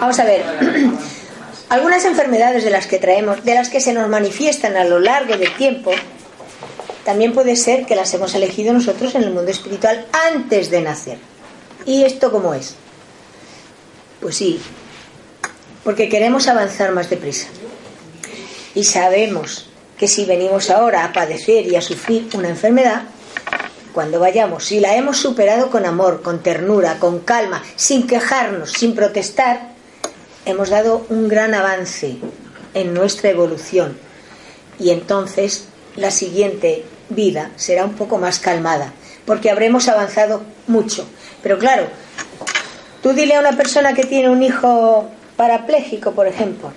Vamos 0.00 0.18
a 0.18 0.24
ver. 0.24 0.44
Algunas 1.68 2.04
enfermedades 2.04 2.64
de 2.64 2.70
las 2.70 2.86
que 2.86 2.98
traemos, 2.98 3.44
de 3.44 3.54
las 3.54 3.68
que 3.68 3.80
se 3.80 3.92
nos 3.92 4.08
manifiestan 4.08 4.76
a 4.76 4.84
lo 4.84 5.00
largo 5.00 5.36
del 5.36 5.52
tiempo, 5.56 5.90
también 7.04 7.32
puede 7.32 7.56
ser 7.56 7.86
que 7.86 7.96
las 7.96 8.12
hemos 8.14 8.34
elegido 8.34 8.72
nosotros 8.72 9.14
en 9.14 9.24
el 9.24 9.32
mundo 9.32 9.50
espiritual 9.50 10.06
antes 10.12 10.70
de 10.70 10.82
nacer. 10.82 11.18
¿Y 11.84 12.04
esto 12.04 12.30
cómo 12.30 12.54
es? 12.54 12.74
Pues 14.20 14.36
sí, 14.36 14.60
porque 15.84 16.08
queremos 16.08 16.48
avanzar 16.48 16.92
más 16.92 17.10
deprisa. 17.10 17.48
Y 18.74 18.84
sabemos 18.84 19.68
que 19.98 20.08
si 20.08 20.24
venimos 20.24 20.70
ahora 20.70 21.04
a 21.04 21.12
padecer 21.12 21.66
y 21.66 21.76
a 21.76 21.80
sufrir 21.80 22.28
una 22.34 22.48
enfermedad, 22.48 23.04
cuando 23.92 24.20
vayamos, 24.20 24.66
si 24.66 24.80
la 24.80 24.94
hemos 24.94 25.16
superado 25.16 25.70
con 25.70 25.86
amor, 25.86 26.22
con 26.22 26.42
ternura, 26.42 26.98
con 26.98 27.20
calma, 27.20 27.62
sin 27.76 28.06
quejarnos, 28.06 28.72
sin 28.72 28.94
protestar, 28.94 29.75
hemos 30.46 30.70
dado 30.70 31.04
un 31.10 31.28
gran 31.28 31.54
avance 31.54 32.16
en 32.72 32.94
nuestra 32.94 33.30
evolución. 33.30 33.98
Y 34.78 34.90
entonces 34.90 35.68
la 35.96 36.10
siguiente 36.10 36.84
vida 37.10 37.50
será 37.56 37.84
un 37.84 37.94
poco 37.94 38.18
más 38.18 38.38
calmada, 38.38 38.92
porque 39.26 39.50
habremos 39.50 39.88
avanzado 39.88 40.42
mucho. 40.66 41.06
Pero 41.42 41.58
claro, 41.58 41.88
tú 43.02 43.12
dile 43.12 43.34
a 43.34 43.40
una 43.40 43.56
persona 43.56 43.92
que 43.92 44.04
tiene 44.04 44.30
un 44.30 44.42
hijo 44.42 45.10
parapléjico, 45.36 46.12
por 46.12 46.26
ejemplo, 46.26 46.72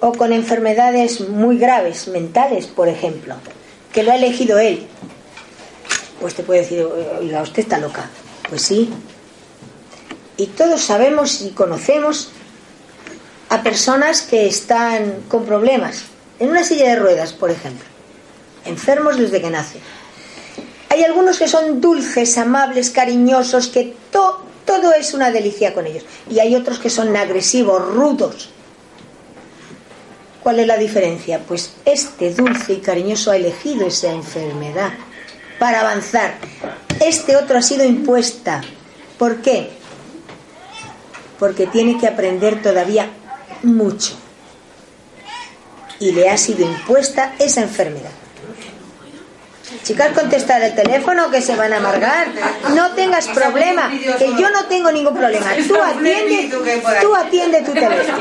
o 0.00 0.12
con 0.12 0.32
enfermedades 0.32 1.20
muy 1.20 1.58
graves, 1.58 2.08
mentales, 2.08 2.66
por 2.66 2.88
ejemplo, 2.88 3.34
que 3.92 4.02
lo 4.02 4.12
ha 4.12 4.16
elegido 4.16 4.58
él, 4.58 4.86
pues 6.20 6.34
te 6.34 6.42
puede 6.42 6.60
decir, 6.60 6.86
oiga, 7.18 7.42
usted 7.42 7.62
está 7.62 7.78
loca. 7.78 8.08
Pues 8.48 8.62
sí. 8.62 8.90
Y 10.36 10.46
todos 10.46 10.82
sabemos 10.82 11.42
y 11.42 11.50
conocemos 11.50 12.32
a 13.50 13.64
personas 13.64 14.22
que 14.22 14.46
están 14.46 15.24
con 15.28 15.44
problemas, 15.44 16.04
en 16.38 16.50
una 16.50 16.62
silla 16.62 16.90
de 16.90 16.96
ruedas, 16.96 17.32
por 17.32 17.50
ejemplo, 17.50 17.84
enfermos 18.64 19.18
desde 19.18 19.40
que 19.40 19.50
nacen. 19.50 19.80
Hay 20.88 21.02
algunos 21.02 21.38
que 21.38 21.48
son 21.48 21.80
dulces, 21.80 22.38
amables, 22.38 22.90
cariñosos, 22.90 23.66
que 23.68 23.94
todo 24.10 24.92
es 24.92 25.14
una 25.14 25.32
delicia 25.32 25.74
con 25.74 25.86
ellos. 25.86 26.04
Y 26.30 26.38
hay 26.38 26.54
otros 26.54 26.78
que 26.78 26.90
son 26.90 27.14
agresivos, 27.16 27.84
rudos. 27.92 28.50
¿Cuál 30.42 30.60
es 30.60 30.66
la 30.68 30.78
diferencia? 30.78 31.40
Pues 31.40 31.72
este 31.84 32.32
dulce 32.32 32.74
y 32.74 32.78
cariñoso 32.78 33.32
ha 33.32 33.36
elegido 33.36 33.86
esa 33.86 34.12
enfermedad 34.12 34.92
para 35.58 35.80
avanzar. 35.80 36.38
Este 37.00 37.36
otro 37.36 37.58
ha 37.58 37.62
sido 37.62 37.84
impuesta. 37.84 38.62
¿Por 39.18 39.42
qué? 39.42 39.70
Porque 41.38 41.66
tiene 41.66 41.98
que 41.98 42.06
aprender 42.06 42.62
todavía 42.62 43.10
mucho. 43.62 44.14
Y 45.98 46.12
le 46.12 46.30
ha 46.30 46.38
sido 46.38 46.64
impuesta 46.64 47.34
esa 47.38 47.60
enfermedad. 47.60 48.10
Chicas, 49.84 50.12
contestar 50.12 50.60
el 50.62 50.74
teléfono 50.74 51.30
que 51.30 51.40
se 51.40 51.54
van 51.54 51.72
a 51.72 51.76
amargar. 51.76 52.26
No 52.74 52.92
tengas 52.92 53.28
problema, 53.28 53.88
que 54.18 54.34
yo 54.38 54.50
no 54.50 54.64
tengo 54.66 54.90
ningún 54.90 55.16
problema. 55.16 55.46
Tú 55.66 55.76
atiende, 55.80 56.50
tú 57.00 57.14
atiende 57.14 57.62
tu 57.62 57.72
teléfono. 57.72 58.18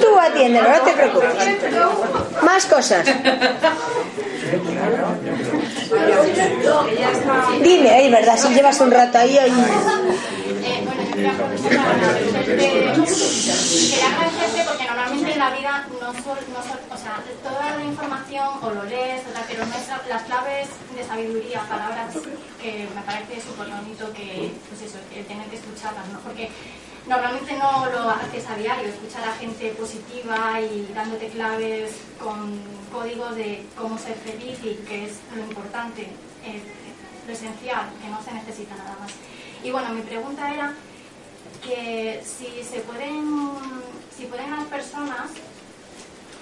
Tú 0.00 0.18
atiéndelo, 0.18 0.68
no 0.68 0.80
te 0.82 0.92
preocupes. 0.92 1.30
Más 2.42 2.66
cosas. 2.66 3.06
Dime, 7.62 8.06
es 8.06 8.10
verdad, 8.10 8.36
si 8.36 8.48
llevas 8.54 8.80
un 8.80 8.90
rato 8.90 9.18
ahí, 9.18 9.38
ahí 9.38 9.52
quería 11.14 11.30
agradecerte 14.08 14.64
porque 14.66 14.84
normalmente 14.84 15.32
en 15.32 15.38
la 15.38 15.50
vida 15.50 15.86
no, 16.00 16.12
sol, 16.22 16.38
no 16.52 16.58
o 16.94 16.98
sea, 16.98 17.22
toda 17.42 17.76
la 17.76 17.84
información 17.84 18.48
o 18.62 18.70
lo 18.70 18.84
lees, 18.84 19.22
pero 19.48 19.66
no 19.66 19.74
es 19.74 19.88
las 20.08 20.22
claves 20.22 20.68
de 20.94 21.04
sabiduría, 21.04 21.60
palabras 21.68 22.14
que 22.60 22.88
me 22.94 23.02
parece 23.02 23.40
súper 23.40 23.68
bonito 23.68 24.12
que, 24.12 24.52
pues 24.68 24.82
eso, 24.82 24.98
que 25.12 25.22
tener 25.24 25.46
que 25.48 25.56
escucharlas, 25.56 26.08
¿no? 26.08 26.18
Porque 26.20 26.50
normalmente 27.06 27.56
no 27.58 27.86
lo 27.86 28.10
haces 28.10 28.48
a 28.48 28.56
diario, 28.56 28.88
escuchar 28.88 29.28
a 29.28 29.34
gente 29.34 29.70
positiva 29.70 30.60
y 30.60 30.90
dándote 30.94 31.28
claves 31.28 31.92
con 32.18 32.58
códigos 32.92 33.36
de 33.36 33.64
cómo 33.76 33.98
ser 33.98 34.16
feliz 34.16 34.58
y 34.62 34.74
que 34.86 35.04
es 35.06 35.20
lo 35.34 35.42
importante, 35.42 36.02
eh, 36.44 36.62
lo 37.26 37.32
esencial, 37.32 37.90
que 38.02 38.08
no 38.08 38.22
se 38.22 38.32
necesita 38.32 38.74
nada 38.76 38.96
más. 39.00 39.12
Y 39.62 39.70
bueno, 39.70 39.90
mi 39.90 40.02
pregunta 40.02 40.52
era 40.52 40.74
que 41.64 42.22
si 42.24 42.62
se 42.62 42.80
pueden, 42.80 43.50
si 44.16 44.26
pueden 44.26 44.50
las 44.50 44.64
personas 44.64 45.30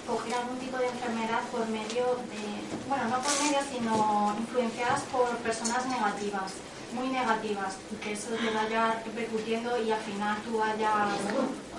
coger 0.07 0.33
algún 0.35 0.59
tipo 0.59 0.77
de 0.77 0.87
enfermedad 0.87 1.41
por 1.51 1.65
medio 1.67 2.19
de, 2.27 2.43
bueno, 2.89 3.05
no 3.09 3.21
por 3.21 3.31
medio, 3.41 3.59
sino 3.71 4.35
influenciadas 4.37 5.01
por 5.03 5.29
personas 5.37 5.85
negativas, 5.85 6.51
muy 6.93 7.07
negativas, 7.07 7.77
y 7.91 7.95
que 7.95 8.11
eso 8.13 8.29
te 8.31 8.51
vaya 8.51 9.01
repercutiendo 9.05 9.81
y 9.81 9.91
al 9.91 10.01
final 10.01 10.37
tú 10.43 10.57
vayas, 10.57 11.07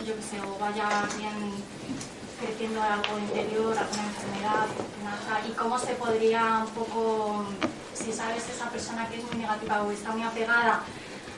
yo 0.06 0.16
qué 0.16 0.22
sé, 0.22 0.40
o 0.40 0.58
vaya 0.58 0.88
bien 1.18 1.52
creciendo 2.40 2.82
algo 2.82 3.18
interior, 3.18 3.76
alguna 3.76 4.04
enfermedad, 4.04 4.66
y 5.46 5.52
cómo 5.52 5.78
se 5.78 5.94
podría 5.94 6.64
un 6.66 6.70
poco, 6.72 7.44
si 7.92 8.10
sabes 8.10 8.48
esa 8.48 8.70
persona 8.70 9.06
que 9.08 9.18
es 9.18 9.24
muy 9.24 9.36
negativa 9.36 9.82
o 9.82 9.90
está 9.90 10.12
muy 10.12 10.22
apegada 10.22 10.82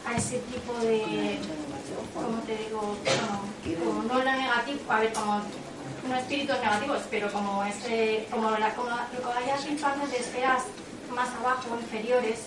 a 0.07 0.17
ese 0.17 0.39
tipo 0.39 0.73
de, 0.81 1.39
como 2.15 2.39
te 2.39 2.57
digo, 2.57 2.97
como, 3.85 4.03
no 4.05 4.19
lo 4.19 4.25
negativo, 4.25 4.81
a 4.89 5.01
ver, 5.01 5.13
como 5.13 5.43
no 6.09 6.17
espíritus 6.17 6.57
negativos, 6.61 7.03
pero 7.11 7.33
como 7.33 7.65
ese, 7.65 8.27
como, 8.31 8.51
la, 8.51 8.75
como, 8.75 8.91
como 8.91 9.33
hay 9.35 10.11
de 10.11 10.17
esferas 10.17 10.63
más 11.15 11.29
abajo, 11.41 11.77
inferiores, 11.81 12.47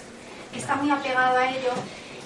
está 0.55 0.75
muy 0.75 0.89
apegado 0.89 1.37
a 1.37 1.49
ello, 1.49 1.71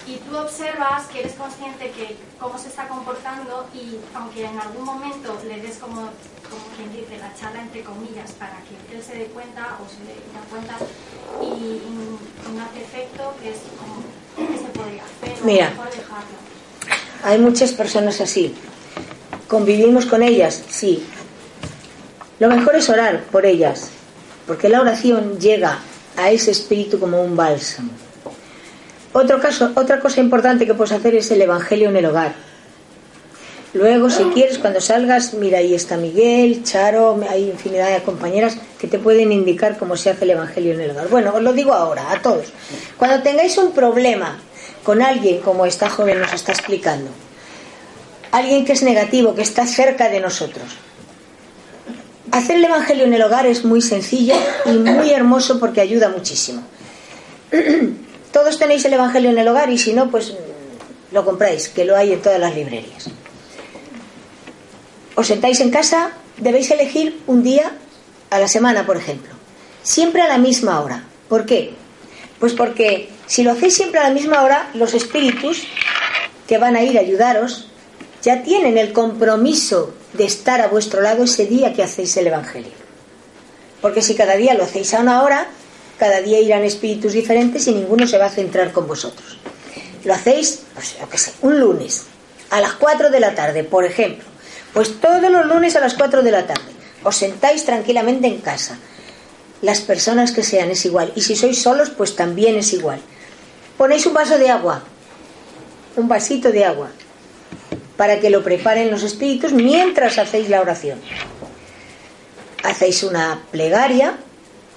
y 0.06 0.16
tú 0.16 0.36
observas 0.36 1.06
que 1.06 1.20
eres 1.20 1.32
consciente 1.32 1.90
que 1.90 2.16
cómo 2.38 2.58
se 2.58 2.68
está 2.68 2.86
comportando 2.88 3.66
y 3.72 3.98
aunque 4.14 4.44
en 4.44 4.58
algún 4.58 4.84
momento 4.84 5.40
le 5.48 5.60
des 5.60 5.78
como, 5.78 5.96
como 5.96 6.64
quien 6.76 6.92
dice 6.92 7.16
la 7.18 7.34
charla 7.34 7.62
entre 7.62 7.82
comillas 7.82 8.32
para 8.32 8.58
que 8.68 8.96
él 8.96 9.02
se 9.02 9.14
dé 9.16 9.24
cuenta 9.26 9.78
o 9.80 9.88
se 9.88 10.04
dé 10.04 10.20
cuenta 10.50 10.76
y, 11.40 11.80
no 12.52 12.62
hace 12.62 12.82
efecto 12.82 13.34
que 13.40 13.50
es 13.50 13.58
como 13.78 14.04
Mira, 15.44 15.72
hay 17.22 17.38
muchas 17.38 17.72
personas 17.72 18.20
así. 18.20 18.54
¿Convivimos 19.48 20.06
con 20.06 20.22
ellas? 20.22 20.62
Sí. 20.68 21.04
Lo 22.38 22.48
mejor 22.48 22.76
es 22.76 22.88
orar 22.88 23.24
por 23.24 23.46
ellas, 23.46 23.90
porque 24.46 24.68
la 24.68 24.80
oración 24.80 25.38
llega 25.38 25.78
a 26.16 26.30
ese 26.30 26.50
espíritu 26.50 26.98
como 26.98 27.22
un 27.22 27.36
bálsamo. 27.36 27.90
Otro 29.12 29.40
caso, 29.40 29.70
otra 29.76 30.00
cosa 30.00 30.20
importante 30.20 30.66
que 30.66 30.74
puedes 30.74 30.92
hacer 30.92 31.14
es 31.14 31.30
el 31.30 31.42
Evangelio 31.42 31.88
en 31.88 31.96
el 31.96 32.06
hogar. 32.06 32.34
Luego, 33.74 34.08
si 34.08 34.22
quieres, 34.26 34.58
cuando 34.58 34.80
salgas, 34.80 35.34
mira, 35.34 35.58
ahí 35.58 35.74
está 35.74 35.96
Miguel, 35.96 36.62
Charo, 36.62 37.20
hay 37.28 37.50
infinidad 37.50 37.92
de 37.92 38.04
compañeras 38.04 38.56
que 38.78 38.86
te 38.86 39.00
pueden 39.00 39.32
indicar 39.32 39.76
cómo 39.76 39.96
se 39.96 40.10
hace 40.10 40.24
el 40.24 40.30
Evangelio 40.30 40.74
en 40.74 40.80
el 40.80 40.92
hogar. 40.92 41.08
Bueno, 41.08 41.32
os 41.34 41.42
lo 41.42 41.52
digo 41.52 41.72
ahora, 41.72 42.12
a 42.12 42.22
todos. 42.22 42.52
Cuando 42.96 43.20
tengáis 43.24 43.58
un 43.58 43.72
problema 43.72 44.38
con 44.84 45.02
alguien 45.02 45.40
como 45.40 45.66
esta 45.66 45.90
joven 45.90 46.20
nos 46.20 46.32
está 46.32 46.52
explicando. 46.52 47.10
Alguien 48.30 48.64
que 48.64 48.74
es 48.74 48.82
negativo, 48.84 49.34
que 49.34 49.42
está 49.42 49.66
cerca 49.66 50.08
de 50.08 50.20
nosotros. 50.20 50.66
Hacer 52.30 52.56
el 52.56 52.64
Evangelio 52.64 53.06
en 53.06 53.14
el 53.14 53.22
hogar 53.22 53.46
es 53.46 53.64
muy 53.64 53.82
sencillo 53.82 54.34
y 54.66 54.70
muy 54.70 55.10
hermoso 55.10 55.58
porque 55.58 55.80
ayuda 55.80 56.10
muchísimo. 56.10 56.62
Todos 58.32 58.56
tenéis 58.56 58.84
el 58.84 58.92
Evangelio 58.92 59.30
en 59.30 59.38
el 59.38 59.48
hogar 59.48 59.68
y 59.70 59.78
si 59.78 59.92
no, 59.94 60.10
pues 60.12 60.32
lo 61.10 61.24
compráis, 61.24 61.68
que 61.68 61.84
lo 61.84 61.96
hay 61.96 62.12
en 62.12 62.22
todas 62.22 62.38
las 62.38 62.54
librerías. 62.54 63.08
Os 65.14 65.26
sentáis 65.26 65.60
en 65.60 65.70
casa, 65.70 66.10
debéis 66.38 66.70
elegir 66.70 67.22
un 67.26 67.42
día 67.42 67.72
a 68.30 68.38
la 68.38 68.48
semana, 68.48 68.84
por 68.84 68.96
ejemplo. 68.96 69.32
Siempre 69.82 70.22
a 70.22 70.28
la 70.28 70.38
misma 70.38 70.80
hora. 70.80 71.04
¿Por 71.28 71.46
qué? 71.46 71.74
Pues 72.40 72.52
porque 72.52 73.10
si 73.26 73.42
lo 73.42 73.52
hacéis 73.52 73.74
siempre 73.76 74.00
a 74.00 74.08
la 74.08 74.14
misma 74.14 74.42
hora, 74.42 74.70
los 74.74 74.92
espíritus 74.94 75.62
que 76.46 76.58
van 76.58 76.76
a 76.76 76.82
ir 76.82 76.98
a 76.98 77.00
ayudaros 77.00 77.68
ya 78.22 78.42
tienen 78.42 78.76
el 78.76 78.92
compromiso 78.92 79.94
de 80.14 80.24
estar 80.24 80.60
a 80.60 80.68
vuestro 80.68 81.00
lado 81.00 81.24
ese 81.24 81.46
día 81.46 81.72
que 81.72 81.82
hacéis 81.82 82.16
el 82.16 82.26
Evangelio. 82.26 82.72
Porque 83.80 84.02
si 84.02 84.14
cada 84.14 84.36
día 84.36 84.54
lo 84.54 84.64
hacéis 84.64 84.94
a 84.94 85.00
una 85.00 85.22
hora, 85.22 85.46
cada 85.98 86.20
día 86.20 86.40
irán 86.40 86.64
espíritus 86.64 87.12
diferentes 87.12 87.66
y 87.68 87.74
ninguno 87.74 88.06
se 88.06 88.18
va 88.18 88.26
a 88.26 88.30
centrar 88.30 88.72
con 88.72 88.86
vosotros. 88.88 89.38
Lo 90.04 90.14
hacéis, 90.14 90.62
pues 90.74 90.96
yo 90.98 91.08
qué 91.08 91.18
sé, 91.18 91.32
un 91.42 91.60
lunes, 91.60 92.04
a 92.50 92.60
las 92.60 92.72
4 92.72 93.10
de 93.10 93.20
la 93.20 93.34
tarde, 93.34 93.64
por 93.64 93.84
ejemplo. 93.84 94.33
Pues 94.74 95.00
todos 95.00 95.30
los 95.30 95.46
lunes 95.46 95.76
a 95.76 95.80
las 95.80 95.94
4 95.94 96.22
de 96.22 96.30
la 96.30 96.46
tarde. 96.46 96.72
Os 97.02 97.16
sentáis 97.16 97.64
tranquilamente 97.64 98.26
en 98.26 98.38
casa. 98.40 98.76
Las 99.62 99.80
personas 99.80 100.32
que 100.32 100.42
sean 100.42 100.70
es 100.70 100.84
igual. 100.84 101.12
Y 101.14 101.22
si 101.22 101.36
sois 101.36 101.62
solos, 101.62 101.90
pues 101.90 102.16
también 102.16 102.56
es 102.56 102.72
igual 102.74 103.00
ponéis 103.76 104.06
un 104.06 104.14
vaso 104.14 104.38
de 104.38 104.50
agua, 104.50 104.82
un 105.96 106.08
vasito 106.08 106.50
de 106.50 106.64
agua, 106.64 106.90
para 107.96 108.20
que 108.20 108.30
lo 108.30 108.42
preparen 108.42 108.90
los 108.90 109.02
espíritus 109.02 109.52
mientras 109.52 110.18
hacéis 110.18 110.48
la 110.48 110.60
oración. 110.60 111.00
Hacéis 112.62 113.02
una 113.02 113.42
plegaria, 113.50 114.16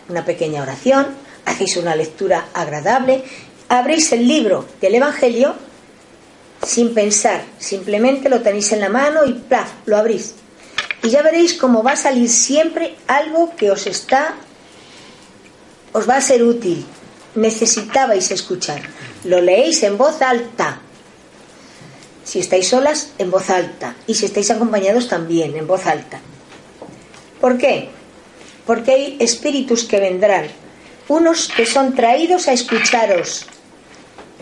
una 0.09 0.25
pequeña 0.25 0.61
oración, 0.61 1.07
hacéis 1.45 1.77
una 1.77 1.95
lectura 1.95 2.49
agradable, 2.53 3.23
abrís 3.69 4.11
el 4.11 4.27
libro 4.27 4.65
del 4.81 4.95
Evangelio 4.95 5.55
sin 6.63 6.93
pensar, 6.93 7.43
simplemente 7.59 8.29
lo 8.29 8.41
tenéis 8.41 8.71
en 8.71 8.81
la 8.81 8.89
mano 8.89 9.25
y 9.25 9.33
¡plaf! 9.33 9.69
lo 9.85 9.97
abrís. 9.97 10.35
Y 11.03 11.09
ya 11.09 11.21
veréis 11.21 11.53
cómo 11.53 11.83
va 11.83 11.93
a 11.93 11.95
salir 11.97 12.29
siempre 12.29 12.95
algo 13.07 13.55
que 13.55 13.71
os 13.71 13.87
está, 13.87 14.35
os 15.93 16.09
va 16.09 16.17
a 16.17 16.21
ser 16.21 16.43
útil, 16.43 16.85
necesitabais 17.35 18.31
escuchar. 18.31 18.81
Lo 19.23 19.41
leéis 19.41 19.83
en 19.83 19.97
voz 19.97 20.21
alta. 20.21 20.81
Si 22.23 22.39
estáis 22.39 22.67
solas, 22.67 23.11
en 23.17 23.31
voz 23.31 23.49
alta. 23.49 23.95
Y 24.05 24.15
si 24.15 24.25
estáis 24.25 24.51
acompañados, 24.51 25.07
también 25.07 25.55
en 25.55 25.65
voz 25.65 25.85
alta. 25.85 26.19
¿Por 27.39 27.57
qué? 27.57 27.89
porque 28.67 28.91
hay 28.91 29.17
espíritus 29.19 29.85
que 29.85 29.99
vendrán, 29.99 30.45
unos 31.07 31.47
que 31.47 31.65
son 31.65 31.95
traídos 31.95 32.49
a 32.49 32.53
escucharos 32.53 33.45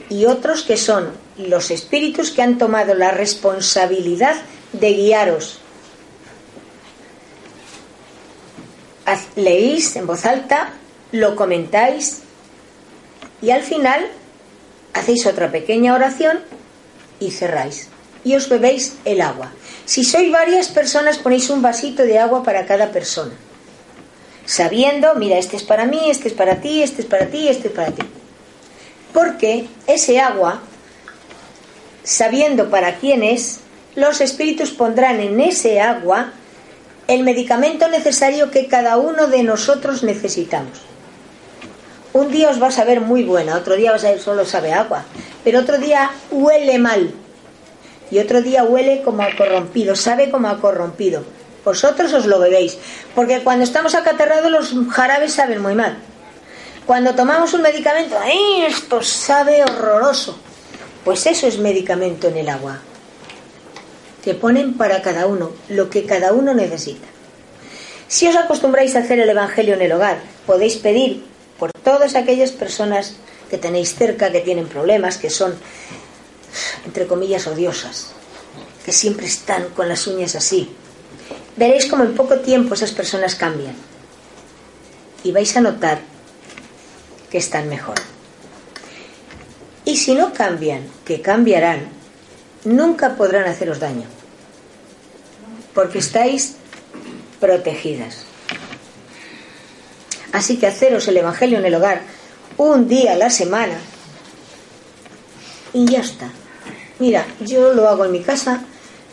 y 0.10 0.26
otros 0.26 0.64
que 0.64 0.78
son 0.78 1.12
los 1.38 1.72
espíritus 1.72 2.32
que 2.32 2.42
han 2.42 2.58
tomado 2.58 2.94
la 2.94 3.12
responsabilidad 3.12 4.36
de 4.74 4.94
guiaros. 4.94 5.60
Leéis 9.36 9.96
en 9.96 10.08
voz 10.08 10.26
alta, 10.26 10.74
lo 11.12 11.36
comentáis 11.36 12.22
y 13.42 13.52
al 13.52 13.62
final 13.62 14.08
hacéis 14.94 15.26
otra 15.26 15.52
pequeña 15.52 15.94
oración 15.94 16.40
y 17.20 17.32
cerráis. 17.32 17.90
Y 18.24 18.36
os 18.36 18.50
bebéis 18.50 18.98
el 19.06 19.22
agua. 19.22 19.52
Si 19.86 20.04
sois 20.04 20.32
varias 20.32 20.70
personas, 20.70 21.20
ponéis 21.20 21.50
un 21.52 21.62
vasito 21.62 22.04
de 22.04 22.18
agua 22.18 22.42
para 22.42 22.66
cada 22.66 22.92
persona. 22.92 23.34
Sabiendo, 24.46 25.14
mira, 25.16 25.38
este 25.38 25.58
es 25.58 25.64
para 25.64 25.86
mí, 25.86 26.10
este 26.10 26.30
es 26.30 26.34
para 26.34 26.60
ti, 26.60 26.82
este 26.82 27.02
es 27.04 27.08
para 27.08 27.28
ti, 27.28 27.48
este 27.48 27.68
es 27.68 27.74
para 27.74 27.92
ti. 27.92 28.02
Porque 29.16 29.70
ese 29.88 30.20
agua, 30.20 30.60
sabiendo 32.04 32.70
para 32.70 32.98
quién 32.98 33.24
es, 33.24 33.62
los 33.96 34.20
espíritus 34.20 34.72
pondrán 34.72 35.22
en 35.22 35.40
ese 35.40 35.80
agua 35.80 36.34
el 37.08 37.24
medicamento 37.24 37.88
necesario 37.88 38.52
que 38.52 38.68
cada 38.68 38.98
uno 38.98 39.28
de 39.28 39.42
nosotros 39.44 40.04
necesitamos. 40.04 40.82
Un 42.12 42.30
día 42.30 42.50
os 42.50 42.62
va 42.62 42.68
a 42.68 42.72
saber 42.72 43.00
muy 43.00 43.24
buena, 43.24 43.56
otro 43.56 43.78
día 43.78 43.94
vas 43.94 44.04
a 44.04 44.12
ver 44.12 44.20
solo 44.20 44.44
sabe 44.44 44.74
agua, 44.74 45.06
pero 45.46 45.62
otro 45.62 45.78
día 45.78 46.12
huele 46.30 46.78
mal 46.78 47.14
y 48.12 48.20
otro 48.20 48.42
día 48.42 48.66
huele 48.66 49.02
como 49.02 49.24
a 49.24 49.34
corrompido, 49.38 49.96
sabe 49.96 50.30
como 50.30 50.50
a 50.50 50.60
corrompido. 50.60 51.24
Vosotros 51.64 52.12
os 52.12 52.26
lo 52.26 52.38
bebéis, 52.40 52.78
porque 53.16 53.44
cuando 53.44 53.64
estamos 53.64 53.96
acatarrados 53.96 54.52
los 54.52 54.74
jarabes 54.92 55.34
saben 55.34 55.62
muy 55.62 55.74
mal. 55.74 56.00
Cuando 56.86 57.16
tomamos 57.16 57.52
un 57.56 57.64
medicamento, 57.64 58.16
¡ay, 58.22 58.66
esto 58.68 59.02
sabe 59.02 59.64
horroroso! 59.64 60.38
Pues 61.04 61.26
eso 61.26 61.48
es 61.48 61.58
medicamento 61.58 62.28
en 62.28 62.38
el 62.38 62.48
agua. 62.48 62.80
Que 64.24 64.36
ponen 64.36 64.76
para 64.76 65.02
cada 65.02 65.26
uno 65.26 65.52
lo 65.68 65.90
que 65.90 66.06
cada 66.06 66.34
uno 66.34 66.54
necesita. 66.54 67.08
Si 68.08 68.28
os 68.28 68.36
acostumbráis 68.36 68.96
a 68.96 69.00
hacer 69.00 69.20
el 69.20 69.30
Evangelio 69.30 69.74
en 69.74 69.82
el 69.82 69.94
hogar, 69.94 70.20
podéis 70.46 70.76
pedir 70.76 71.26
por 71.58 71.72
todas 71.72 72.16
aquellas 72.16 72.52
personas 72.52 73.16
que 73.50 73.58
tenéis 73.58 73.96
cerca, 73.96 74.32
que 74.32 74.42
tienen 74.42 74.68
problemas, 74.68 75.18
que 75.18 75.32
son, 75.32 75.56
entre 76.86 77.08
comillas, 77.08 77.48
odiosas, 77.48 78.12
que 78.86 78.92
siempre 78.92 79.26
están 79.26 79.70
con 79.70 79.90
las 79.90 80.06
uñas 80.06 80.36
así. 80.36 80.70
Veréis 81.56 81.88
como 81.88 82.04
en 82.04 82.14
poco 82.14 82.40
tiempo 82.42 82.76
esas 82.76 82.92
personas 82.92 83.34
cambian 83.34 83.76
y 85.24 85.32
vais 85.32 85.56
a 85.58 85.62
notar 85.62 86.15
que 87.30 87.38
están 87.38 87.70
mejor. 87.70 87.96
Y 89.86 89.98
si 89.98 90.16
no 90.16 90.34
cambian, 90.34 90.82
que 91.06 91.22
cambiarán, 91.22 91.88
nunca 92.64 93.16
podrán 93.16 93.46
haceros 93.46 93.80
daño, 93.80 94.06
porque 95.74 96.00
estáis 96.00 96.56
protegidas. 97.40 98.26
Así 100.32 100.58
que 100.58 100.68
haceros 100.68 101.08
el 101.08 101.18
Evangelio 101.18 101.60
en 101.60 101.66
el 101.66 101.76
hogar 101.76 102.02
un 102.58 102.88
día 102.88 103.14
a 103.14 103.16
la 103.16 103.30
semana 103.30 103.78
y 105.74 105.86
ya 105.86 106.00
está. 106.00 106.30
Mira, 107.00 107.26
yo 107.42 107.74
lo 107.74 107.88
hago 107.88 108.06
en 108.06 108.12
mi 108.12 108.22
casa 108.22 108.64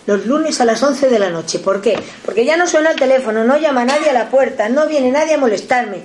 los 0.07 0.27
lunes 0.27 0.61
a 0.61 0.65
las 0.65 0.83
11 0.83 1.09
de 1.09 1.19
la 1.19 1.31
noche. 1.31 1.59
¿Por 1.59 1.81
qué? 1.81 1.99
Porque 2.25 2.45
ya 2.45 2.57
no 2.57 2.67
suena 2.67 2.91
el 2.91 2.99
teléfono, 2.99 3.45
no 3.45 3.57
llama 3.57 3.85
nadie 3.85 4.11
a 4.11 4.13
la 4.13 4.31
puerta, 4.31 4.69
no 4.69 4.87
viene 4.87 5.11
nadie 5.11 5.35
a 5.35 5.39
molestarme. 5.39 6.03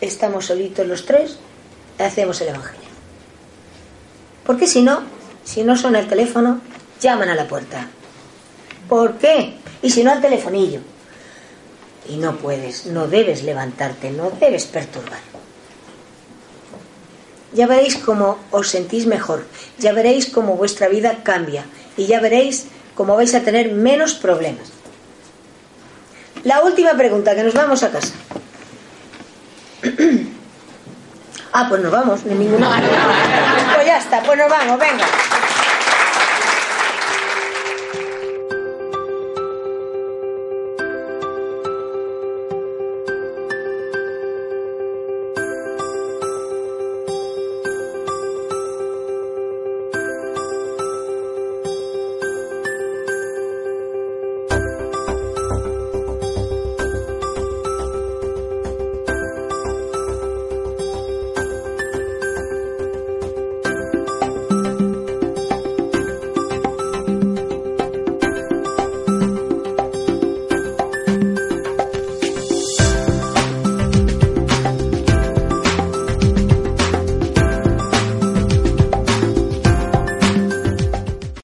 Estamos 0.00 0.46
solitos 0.46 0.86
los 0.86 1.04
tres, 1.04 1.38
hacemos 1.98 2.40
el 2.40 2.48
Evangelio. 2.48 2.88
Porque 4.46 4.66
si 4.66 4.82
no, 4.82 5.02
si 5.44 5.62
no 5.62 5.76
suena 5.76 6.00
el 6.00 6.08
teléfono, 6.08 6.60
llaman 7.00 7.28
a 7.28 7.34
la 7.34 7.46
puerta. 7.46 7.88
¿Por 8.88 9.18
qué? 9.18 9.54
Y 9.82 9.90
si 9.90 10.02
no 10.02 10.10
al 10.10 10.20
telefonillo 10.20 10.80
y 12.08 12.16
no 12.16 12.36
puedes, 12.36 12.86
no 12.86 13.06
debes 13.06 13.42
levantarte, 13.42 14.10
no 14.10 14.30
debes 14.30 14.64
perturbar. 14.64 15.20
Ya 17.52 17.66
veréis 17.66 17.96
cómo 17.96 18.38
os 18.50 18.68
sentís 18.68 19.06
mejor, 19.06 19.44
ya 19.78 19.92
veréis 19.92 20.26
cómo 20.26 20.56
vuestra 20.56 20.88
vida 20.88 21.22
cambia 21.22 21.64
y 21.96 22.06
ya 22.06 22.20
veréis 22.20 22.66
cómo 22.94 23.16
vais 23.16 23.34
a 23.34 23.42
tener 23.42 23.72
menos 23.72 24.14
problemas. 24.14 24.70
La 26.44 26.62
última 26.64 26.94
pregunta, 26.94 27.34
que 27.34 27.42
nos 27.42 27.54
vamos 27.54 27.82
a 27.82 27.90
casa. 27.90 28.14
Ah, 31.52 31.66
pues 31.68 31.82
nos 31.82 31.92
vamos, 31.92 32.24
ni 32.24 32.34
ninguna. 32.34 32.68
pues 33.74 33.86
ya 33.86 33.98
está, 33.98 34.22
pues 34.22 34.38
nos 34.38 34.50
vamos, 34.50 34.78
venga. 34.78 35.04